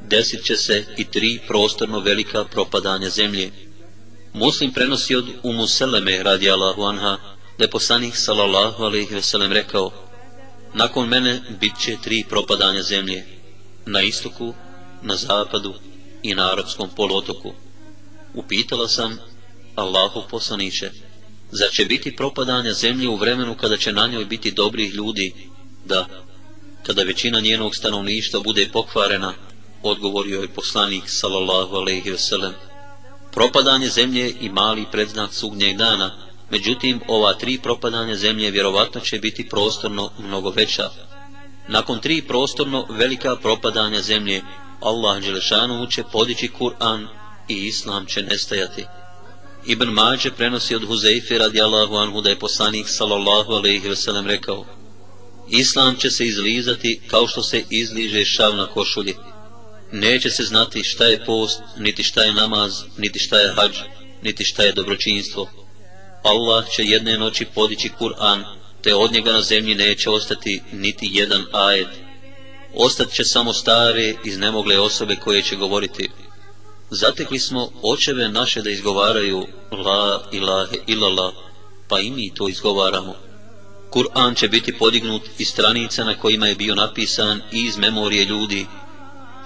Desit 0.02 0.44
će 0.44 0.56
se 0.56 0.86
i 0.98 1.04
tri 1.04 1.40
prostorno 1.48 2.00
velika 2.00 2.46
propadanja 2.46 3.10
zemlje, 3.10 3.52
Muslim 4.36 4.74
prenosi 4.74 5.16
od 5.16 5.26
Umu 5.44 5.68
Seleme 5.68 6.24
radi 6.24 6.50
Allahu 6.52 6.84
anha, 6.84 7.18
da 7.58 7.64
je 7.64 7.70
poslanik 7.70 8.16
sallallahu 8.16 8.84
alaihi 8.84 9.16
veselem 9.16 9.52
rekao, 9.52 9.92
nakon 10.74 11.08
mene 11.08 11.42
bit 11.60 11.80
će 11.80 11.98
tri 12.04 12.26
propadanja 12.30 12.82
zemlje, 12.82 13.26
na 13.86 14.02
istoku, 14.02 14.54
na 15.02 15.16
zapadu 15.16 15.74
i 16.24 16.36
na 16.36 16.52
arapskom 16.52 16.90
poluotoku. 16.96 17.54
Upitala 18.34 18.88
sam 18.88 19.18
Allahu 19.76 20.24
poslaniće, 20.30 20.92
zar 21.52 21.70
će 21.72 21.86
biti 21.86 22.16
propadanja 22.16 22.74
zemlje 22.74 23.10
u 23.10 23.16
vremenu 23.16 23.56
kada 23.56 23.78
će 23.78 23.94
na 23.94 24.08
njoj 24.08 24.26
biti 24.26 24.52
dobrih 24.52 24.94
ljudi? 24.94 25.34
Da, 25.86 26.08
kada 26.84 27.04
većina 27.04 27.40
njenog 27.40 27.76
stanovništva 27.76 28.40
bude 28.40 28.70
pokvarena, 28.74 29.34
odgovorio 29.84 30.42
je 30.42 30.54
poslanik 30.54 31.04
sallallahu 31.08 31.76
alaihi 31.76 32.12
veselem. 32.12 32.54
Propadanje 33.36 33.90
zemlje 33.90 34.34
i 34.42 34.50
mali 34.50 34.86
predznak 34.92 35.34
sugnjeg 35.34 35.78
dana, 35.78 36.12
međutim 36.50 37.02
ova 37.08 37.34
tri 37.34 37.60
propadanja 37.64 38.16
zemlje 38.16 38.52
vjerovatno 38.52 39.02
će 39.02 39.20
biti 39.20 39.50
prostorno 39.50 40.12
mnogo 40.20 40.50
veća. 40.50 40.90
Nakon 41.68 42.00
tri 42.00 42.22
prostorno 42.22 42.86
velika 42.90 43.36
propadanja 43.36 44.02
zemlje, 44.02 44.42
Allah 44.82 45.24
Đelešanu 45.24 45.88
će 45.88 46.04
podići 46.12 46.50
Kur'an 46.60 47.08
i 47.48 47.54
Islam 47.54 48.06
će 48.06 48.22
nestajati. 48.22 48.86
Ibn 49.66 49.88
Mađe 49.88 50.32
prenosi 50.32 50.76
od 50.76 50.88
Huzeife 50.88 51.38
radijallahu 51.38 51.96
anhu 51.96 52.22
da 52.22 52.30
je 52.30 52.40
poslanik 52.40 52.90
sallallahu 52.90 53.54
alaihi 53.54 53.90
veselem 53.90 54.28
rekao 54.28 54.66
Islam 55.50 55.96
će 55.96 56.10
se 56.10 56.26
izlizati 56.26 57.00
kao 57.08 57.28
što 57.28 57.44
se 57.44 57.64
izliže 57.70 58.26
šav 58.26 58.56
na 58.56 58.68
košulji. 58.68 59.16
Neće 59.98 60.30
se 60.30 60.44
znati 60.44 60.84
šta 60.84 61.06
je 61.06 61.26
post, 61.26 61.62
niti 61.78 62.04
šta 62.04 62.24
je 62.24 62.34
namaz, 62.34 62.74
niti 62.98 63.20
šta 63.20 63.40
je 63.40 63.54
hađ, 63.54 63.78
niti 64.24 64.44
šta 64.44 64.64
je 64.64 64.72
dobročinstvo. 64.72 65.50
Allah 66.24 66.66
će 66.76 66.84
jedne 66.84 67.18
noći 67.18 67.46
podići 67.46 67.90
Kur'an, 68.00 68.44
te 68.82 68.96
od 68.96 69.12
njega 69.12 69.32
na 69.32 69.42
zemlji 69.42 69.76
neće 69.76 70.10
ostati 70.10 70.62
niti 70.72 71.10
jedan 71.14 71.46
ajet. 71.52 71.88
Ostat 72.74 73.12
će 73.14 73.24
samo 73.24 73.54
stare, 73.54 74.14
iznemogle 74.26 74.80
osobe 74.80 75.16
koje 75.16 75.42
će 75.42 75.56
govoriti 75.56 76.10
Zatekli 76.90 77.40
smo 77.40 77.70
očeve 77.82 78.30
naše 78.30 78.62
da 78.62 78.70
izgovaraju 78.70 79.48
La 79.72 80.30
ilahe 80.32 80.78
illallah, 80.88 81.34
pa 81.88 82.00
i 82.00 82.12
mi 82.12 82.34
to 82.34 82.50
izgovaramo. 82.50 83.16
Kur'an 83.92 84.36
će 84.36 84.48
biti 84.48 84.78
podignut 84.78 85.22
iz 85.38 85.48
stranica 85.48 86.04
na 86.04 86.18
kojima 86.20 86.48
je 86.48 86.56
bio 86.56 86.76
napisan 86.76 87.42
i 87.52 87.66
iz 87.66 87.78
memorije 87.78 88.26
ljudi. 88.26 88.66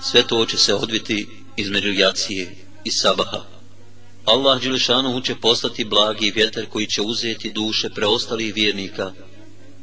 Sve 0.01 0.27
to 0.27 0.45
će 0.45 0.57
se 0.57 0.73
odviti 0.73 1.27
između 1.57 1.93
jacije 1.93 2.55
i 2.83 2.91
sabaha. 2.91 3.43
Allah 4.25 4.61
Đelešanu 4.61 5.21
će 5.21 5.35
poslati 5.35 5.85
blagi 5.85 6.31
vjetar 6.31 6.65
koji 6.65 6.87
će 6.87 7.01
uzeti 7.01 7.51
duše 7.51 7.89
preostalih 7.89 8.55
vjernika. 8.55 9.11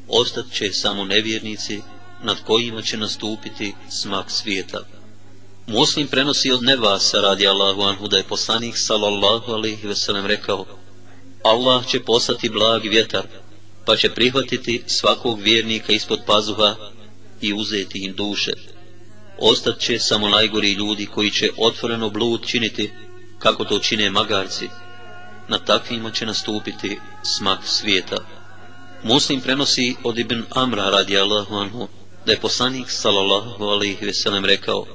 Ostat 0.08 0.44
će 0.52 0.72
samo 0.72 1.04
nevjernici 1.04 1.80
nad 2.22 2.36
kojima 2.46 2.82
će 2.82 2.96
nastupiti 2.96 3.74
smak 3.90 4.30
svijeta. 4.30 4.80
Muslim 5.66 6.06
prenosi 6.06 6.52
od 6.52 6.62
Nevasa 6.62 7.20
radi 7.20 7.48
Allahu 7.48 7.82
anhu 7.82 8.08
da 8.08 8.16
je 8.16 8.22
poslanik 8.22 8.76
sallallahu 8.76 9.52
alaihi 9.52 9.86
veselem 9.86 10.26
rekao 10.26 10.66
Allah 11.44 11.86
će 11.86 12.00
poslati 12.00 12.48
blag 12.48 12.82
vjetar 12.84 13.26
pa 13.84 13.96
će 13.96 14.14
prihvatiti 14.14 14.82
svakog 14.86 15.40
vjernika 15.40 15.92
ispod 15.92 16.20
pazuha 16.26 16.76
i 17.40 17.52
uzeti 17.52 17.98
im 17.98 18.14
duše. 18.14 18.52
Ostat 19.38 19.78
će 19.78 19.98
samo 19.98 20.28
najgori 20.28 20.72
ljudi 20.72 21.06
koji 21.06 21.30
će 21.30 21.50
otvoreno 21.56 22.10
blud 22.10 22.46
činiti 22.46 22.90
kako 23.38 23.64
to 23.64 23.78
čine 23.78 24.10
magarci. 24.10 24.68
Na 25.48 25.58
takvima 25.58 26.10
će 26.10 26.26
nastupiti 26.26 26.98
smak 27.22 27.58
svijeta. 27.64 28.16
Muslim 29.02 29.40
prenosi 29.40 29.96
od 30.04 30.18
Ibn 30.18 30.42
Amra 30.50 30.90
radi 30.90 31.18
Allahu 31.18 31.54
anhu 31.54 31.88
da 32.26 32.32
je 32.32 32.40
poslanik 32.40 32.90
sallallahu 32.90 33.64
alaihi 33.64 34.06
veselem 34.06 34.44
rekao 34.44 34.86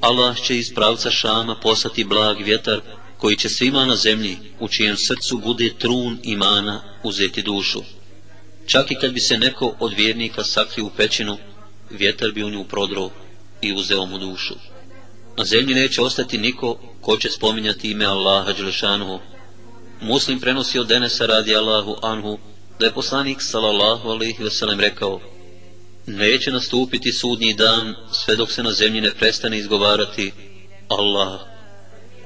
Allah 0.00 0.36
će 0.42 0.58
iz 0.58 0.74
pravca 0.74 1.10
Šama 1.10 1.56
poslati 1.62 2.04
blag 2.04 2.40
vjetar 2.40 2.80
koji 3.18 3.36
će 3.36 3.48
svima 3.48 3.84
na 3.84 3.96
zemlji 3.96 4.36
u 4.60 4.68
čijem 4.68 4.96
srcu 4.96 5.38
bude 5.38 5.74
trun 5.78 6.18
imana 6.22 6.82
uzeti 7.02 7.42
dušu. 7.42 7.82
Čak 8.66 8.90
i 8.90 8.94
kad 8.94 9.12
bi 9.12 9.20
se 9.20 9.38
neko 9.38 9.76
od 9.80 9.92
vjernika 9.96 10.44
sakrio 10.44 10.86
u 10.86 10.90
pećinu, 10.96 11.38
vjetar 11.90 12.32
bi 12.32 12.44
u 12.44 12.50
nju 12.50 12.64
prodro 12.64 13.10
i 13.68 13.74
uzeo 13.74 14.06
mu 14.06 14.18
dušu. 14.18 14.54
Na 15.36 15.44
zemlji 15.44 15.74
neće 15.74 16.02
ostati 16.02 16.38
niko 16.38 16.78
ko 17.00 17.16
će 17.16 17.30
spominjati 17.30 17.90
ime 17.90 18.04
Allaha 18.04 18.52
Đelešanuhu. 18.52 19.18
Muslim 20.00 20.40
prenosi 20.40 20.78
od 20.78 20.86
Denesa 20.86 21.26
radi 21.26 21.56
Allahu 21.56 21.96
Anhu 22.02 22.38
da 22.78 22.86
je 22.86 22.92
poslanik 22.92 23.42
sallallahu 23.42 24.08
alaihi 24.08 24.42
veselem 24.42 24.80
rekao 24.80 25.20
Neće 26.06 26.52
nastupiti 26.52 27.12
sudnji 27.12 27.54
dan 27.54 27.94
sve 28.12 28.36
dok 28.36 28.50
se 28.50 28.62
na 28.62 28.72
zemlji 28.72 29.00
ne 29.00 29.10
prestane 29.10 29.58
izgovarati 29.58 30.32
Allah, 30.88 31.40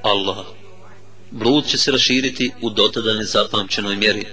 Allah. 0.01 0.45
Blud 1.31 1.67
će 1.67 1.77
se 1.77 1.91
raširiti 1.91 2.51
u 2.61 2.69
dotada 2.69 3.13
nezapamćenoj 3.13 3.95
mjeri. 3.95 4.25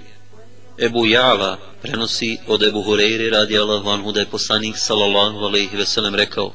Ebu 0.79 1.07
Java 1.07 1.59
prenosi 1.83 2.39
od 2.47 2.63
Ebu 2.63 2.83
Hureyre 2.83 3.31
radi 3.31 3.59
Allahu 3.59 3.89
anhu 3.89 4.13
da 4.13 4.21
je 4.21 4.27
poslanik 4.27 4.77
sallallahu 4.79 5.39
alaihi 5.39 5.77
veselem 5.77 6.15
rekao 6.15 6.53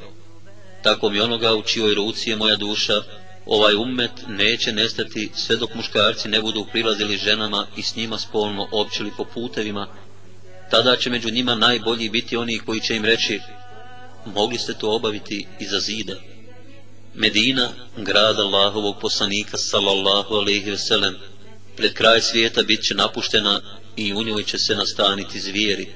Tako 0.83 1.09
mi 1.09 1.19
onoga 1.19 1.53
u 1.53 1.61
čioj 1.61 1.93
ruci 1.93 2.29
je 2.29 2.35
moja 2.35 2.55
duša, 2.55 3.01
ovaj 3.45 3.75
ummet 3.75 4.11
neće 4.27 4.71
nestati 4.71 5.31
sve 5.35 5.55
dok 5.55 5.73
muškarci 5.73 6.27
ne 6.27 6.41
budu 6.41 6.65
prilazili 6.71 7.17
ženama 7.17 7.67
i 7.77 7.83
s 7.83 7.95
njima 7.95 8.17
spolno 8.17 8.67
općili 8.71 9.11
po 9.17 9.25
putevima 9.25 9.87
tada 10.71 10.95
će 10.95 11.09
među 11.09 11.29
njima 11.29 11.55
najbolji 11.55 12.09
biti 12.09 12.37
oni 12.37 12.59
koji 12.59 12.79
će 12.79 12.95
im 12.95 13.05
reći 13.05 13.39
mogli 14.25 14.57
ste 14.57 14.73
to 14.73 14.95
obaviti 14.95 15.47
iza 15.59 15.79
zida. 15.79 16.13
Medina, 17.13 17.69
grad 17.97 18.39
Allahovog 18.39 18.95
poslanika 19.01 19.57
sallallahu 19.57 20.35
alaihi 20.35 20.69
veselem, 20.69 21.15
pred 21.77 21.93
kraj 21.93 22.21
svijeta 22.21 22.63
bit 22.63 22.83
će 22.83 22.95
napuštena 22.95 23.61
i 23.95 24.13
u 24.13 24.23
njoj 24.23 24.43
će 24.43 24.59
se 24.59 24.75
nastaniti 24.75 25.39
zvijeri. 25.39 25.87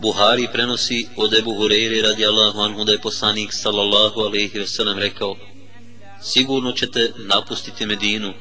Buhari 0.00 0.48
prenosi 0.52 1.06
od 1.16 1.34
Ebu 1.34 1.52
Hureyri 1.52 2.02
radijallahu 2.02 2.60
anhu 2.60 2.84
da 2.84 2.92
je 2.92 3.00
poslanik 3.00 3.52
sallallahu 3.52 4.20
alaihi 4.20 4.58
veselem 4.58 4.98
rekao 4.98 5.36
Sigurno 6.22 6.72
ćete 6.72 7.12
napustiti 7.16 7.86
Medinu, 7.86 8.32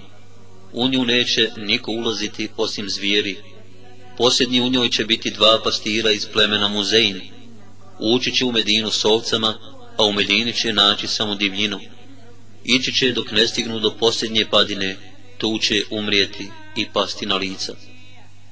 u 0.73 0.87
nju 0.87 1.05
neće 1.05 1.51
niko 1.57 1.91
ulaziti 1.91 2.49
osim 2.57 2.89
zvijeri. 2.89 3.37
Posljednji 4.17 4.61
u 4.61 4.69
njoj 4.69 4.89
će 4.89 5.05
biti 5.05 5.31
dva 5.31 5.61
pastira 5.63 6.11
iz 6.11 6.25
plemena 6.33 6.67
Muzein. 6.67 7.21
Ući 7.99 8.31
će 8.35 8.45
u 8.45 8.51
Medinu 8.51 8.91
s 8.91 9.05
ovcama, 9.05 9.57
a 9.97 10.05
u 10.05 10.13
Medini 10.13 10.53
će 10.53 10.73
naći 10.73 11.07
samo 11.07 11.35
divljinu. 11.35 11.79
Ići 12.63 12.93
će 12.93 13.11
dok 13.11 13.31
ne 13.31 13.47
stignu 13.47 13.79
do 13.79 13.91
posljednje 13.91 14.45
padine, 14.45 14.97
tu 15.37 15.57
će 15.61 15.83
umrijeti 15.89 16.49
i 16.75 16.85
pasti 16.93 17.25
na 17.25 17.35
lica. 17.35 17.75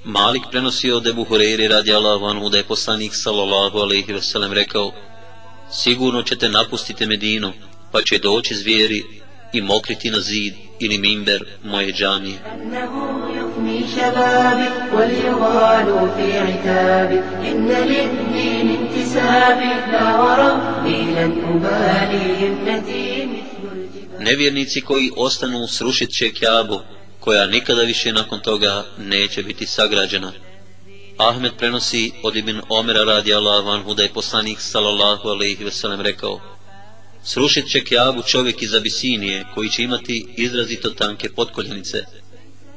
Malik 0.06 0.42
prenosi 0.50 0.92
od 0.92 1.06
Ebu 1.06 1.24
Hureyri 1.24 1.68
radi 1.68 1.92
Allahu 1.94 2.48
da 2.48 2.56
je 2.56 2.64
poslanik 2.64 3.14
sallallahu 3.14 3.78
alaihi 3.78 4.12
veselem 4.12 4.52
rekao 4.52 4.92
Sigurno 5.72 6.22
ćete 6.22 6.48
napustiti 6.48 7.06
Medinu, 7.06 7.52
pa 7.92 8.02
će 8.02 8.18
doći 8.18 8.54
zvijeri 8.54 9.02
i 9.52 9.60
mokriti 9.60 10.10
na 10.10 10.20
zid 10.20 10.54
ili 10.78 10.98
mimber 10.98 11.44
moje 11.64 11.92
džamije. 11.92 12.38
يفني 13.52 13.84
شبابي 13.96 14.68
وليغالوا 14.92 16.08
في 16.16 16.38
عتابي 16.38 17.18
إن 17.50 17.68
للدين 17.68 18.68
انتسابي 18.70 19.72
لا 19.92 20.20
وربي 20.20 21.02
لن 21.02 21.32
أبالي 21.48 22.48
ابنتي 22.48 23.26
مثل 23.26 23.72
الجبال 23.72 24.24
Nevjernici 24.24 24.80
koji 24.80 25.10
ostanu 25.16 25.66
srušit 25.66 26.10
će 26.10 26.30
Kjabu, 26.30 26.80
koja 27.27 27.45
nikada 27.45 27.81
više 27.81 28.13
nakon 28.13 28.39
toga 28.39 28.85
neće 28.97 29.43
biti 29.43 29.65
sagrađena. 29.65 30.33
Ahmed 31.17 31.51
prenosi 31.57 32.11
od 32.23 32.35
Ibn 32.35 32.61
Omera 32.69 33.03
radi 33.03 33.33
Allahu 33.33 33.69
anhu 33.69 33.93
da 33.93 34.03
je 34.03 34.13
poslanik 34.13 34.61
sallallahu 34.61 35.29
alaihi 35.29 35.63
veselem 35.63 36.01
rekao 36.01 36.41
Srušit 37.23 37.69
će 37.71 37.83
kjavu 37.83 38.23
čovjek 38.23 38.61
iz 38.61 38.73
Abisinije 38.73 39.45
koji 39.55 39.69
će 39.69 39.83
imati 39.83 40.33
izrazito 40.37 40.89
tanke 40.89 41.29
potkoljenice. 41.29 42.03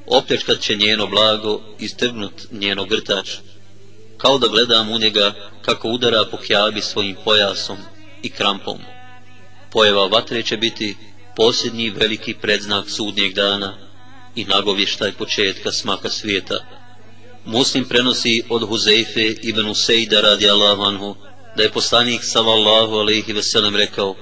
Opljačkat 0.07 0.61
će 0.61 0.76
njeno 0.76 1.07
blago 1.07 1.61
i 1.78 1.88
strgnut 1.88 2.34
njeno 2.53 2.84
grtač. 2.84 3.30
Kao 4.16 4.38
da 4.38 4.48
gledam 4.48 4.90
u 4.90 4.98
njega 4.98 5.34
kako 5.62 5.88
udara 5.88 6.24
po 6.30 6.36
kjavi 6.36 6.80
svojim 6.80 7.16
pojasom 7.24 7.78
i 8.22 8.30
krampom. 8.30 8.78
Pojeva 9.72 10.07
vatre 10.07 10.42
će 10.42 10.57
biti 10.57 10.96
posljednji 11.36 11.90
veliki 11.90 12.34
predznak 12.34 12.90
sudnjeg 12.90 13.34
dana 13.34 13.89
i 14.35 14.45
nagovještaj 14.45 15.12
početka 15.12 15.72
smaka 15.72 16.11
svijeta. 16.11 16.64
Muslim 17.45 17.85
prenosi 17.85 18.43
od 18.49 18.68
Huzeife 18.68 19.35
ibn 19.43 19.66
Usejda 19.66 20.20
radi 20.20 20.51
Allahu 20.51 20.83
anhu, 20.83 21.16
da 21.57 21.62
je 21.62 21.72
poslanik 21.72 22.24
sallallahu 22.24 22.95
alaihi 22.95 23.33
veselem 23.33 23.76
rekao, 23.76 24.16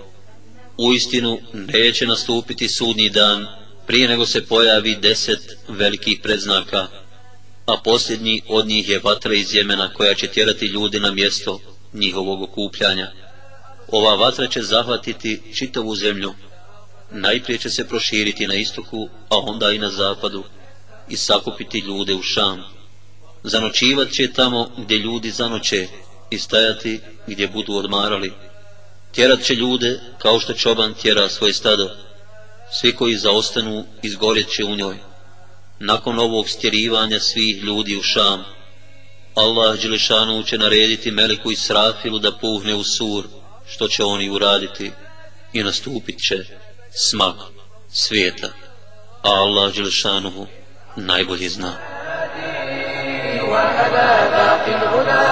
u 0.79 0.93
istinu 0.95 1.39
neće 1.53 2.07
nastupiti 2.07 2.69
sudnji 2.69 3.11
dan 3.11 3.47
prije 3.87 4.09
nego 4.09 4.27
se 4.27 4.47
pojavi 4.47 4.97
deset 4.97 5.57
velikih 5.69 6.21
predznaka, 6.23 6.87
a 7.67 7.77
posljednji 7.85 8.43
od 8.49 8.67
njih 8.67 8.89
je 8.89 9.01
vatra 9.05 9.35
iz 9.35 9.55
Jemena 9.55 9.93
koja 9.95 10.15
će 10.15 10.27
tjerati 10.27 10.67
ljude 10.67 11.01
na 11.01 11.11
mjesto 11.11 11.61
njihovog 11.93 12.43
okupljanja. 12.43 13.13
Ova 13.89 14.15
vatra 14.15 14.47
će 14.47 14.63
zahvatiti 14.63 15.41
čitavu 15.55 15.97
zemlju, 15.97 16.35
najprije 17.11 17.59
će 17.59 17.71
se 17.71 17.89
proširiti 17.89 18.47
na 18.47 18.55
istoku, 18.55 19.09
a 19.29 19.39
onda 19.39 19.73
i 19.73 19.79
na 19.79 19.91
zapadu, 19.91 20.45
i 21.09 21.17
sakupiti 21.17 21.79
ljude 21.79 22.15
u 22.15 22.23
šam. 22.23 22.65
Zanočivat 23.43 24.11
će 24.11 24.33
tamo 24.33 24.71
gdje 24.77 24.99
ljudi 24.99 25.31
zanoće 25.31 25.89
i 26.31 26.39
stajati 26.39 27.01
gdje 27.27 27.49
budu 27.49 27.75
odmarali. 27.75 28.33
Tjerat 29.13 29.43
će 29.43 29.55
ljude 29.55 30.01
kao 30.19 30.41
što 30.41 30.55
čoban 30.55 30.95
tjera 30.95 31.29
svoje 31.29 31.53
stado. 31.53 31.91
Svi 32.73 32.95
koji 32.95 33.17
zaostanu 33.17 33.85
izgorjet 34.03 34.49
će 34.57 34.65
u 34.65 34.77
njoj. 34.77 34.97
Nakon 35.79 36.19
ovog 36.19 36.49
stjerivanja 36.49 37.21
svih 37.21 37.63
ljudi 37.63 37.97
u 37.97 38.03
šam, 38.03 38.45
Allah 39.35 39.81
Đelešanu 39.81 40.43
će 40.43 40.59
narediti 40.59 41.11
Meliku 41.11 41.53
i 41.53 41.57
Srafilu 41.57 42.19
da 42.19 42.33
puhne 42.33 42.75
u 42.75 42.85
sur, 42.85 43.25
što 43.69 43.89
će 43.89 44.05
oni 44.05 44.31
uraditi, 44.31 44.91
i 45.53 45.63
nastupit 45.63 46.23
će 46.23 46.45
smak 46.92 47.36
svijeta. 47.92 48.48
A 49.24 49.30
Allah 49.30 49.74
Đelešanu 49.74 50.48
najbolje 50.96 51.50
zna. 51.50 51.74
وأنا 53.54 54.28
باق 54.34 54.66
هنا 54.94 55.24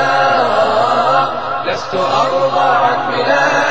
لست 1.65 1.93
أرضى 1.95 2.69
عن 2.85 3.11
بلادي 3.11 3.64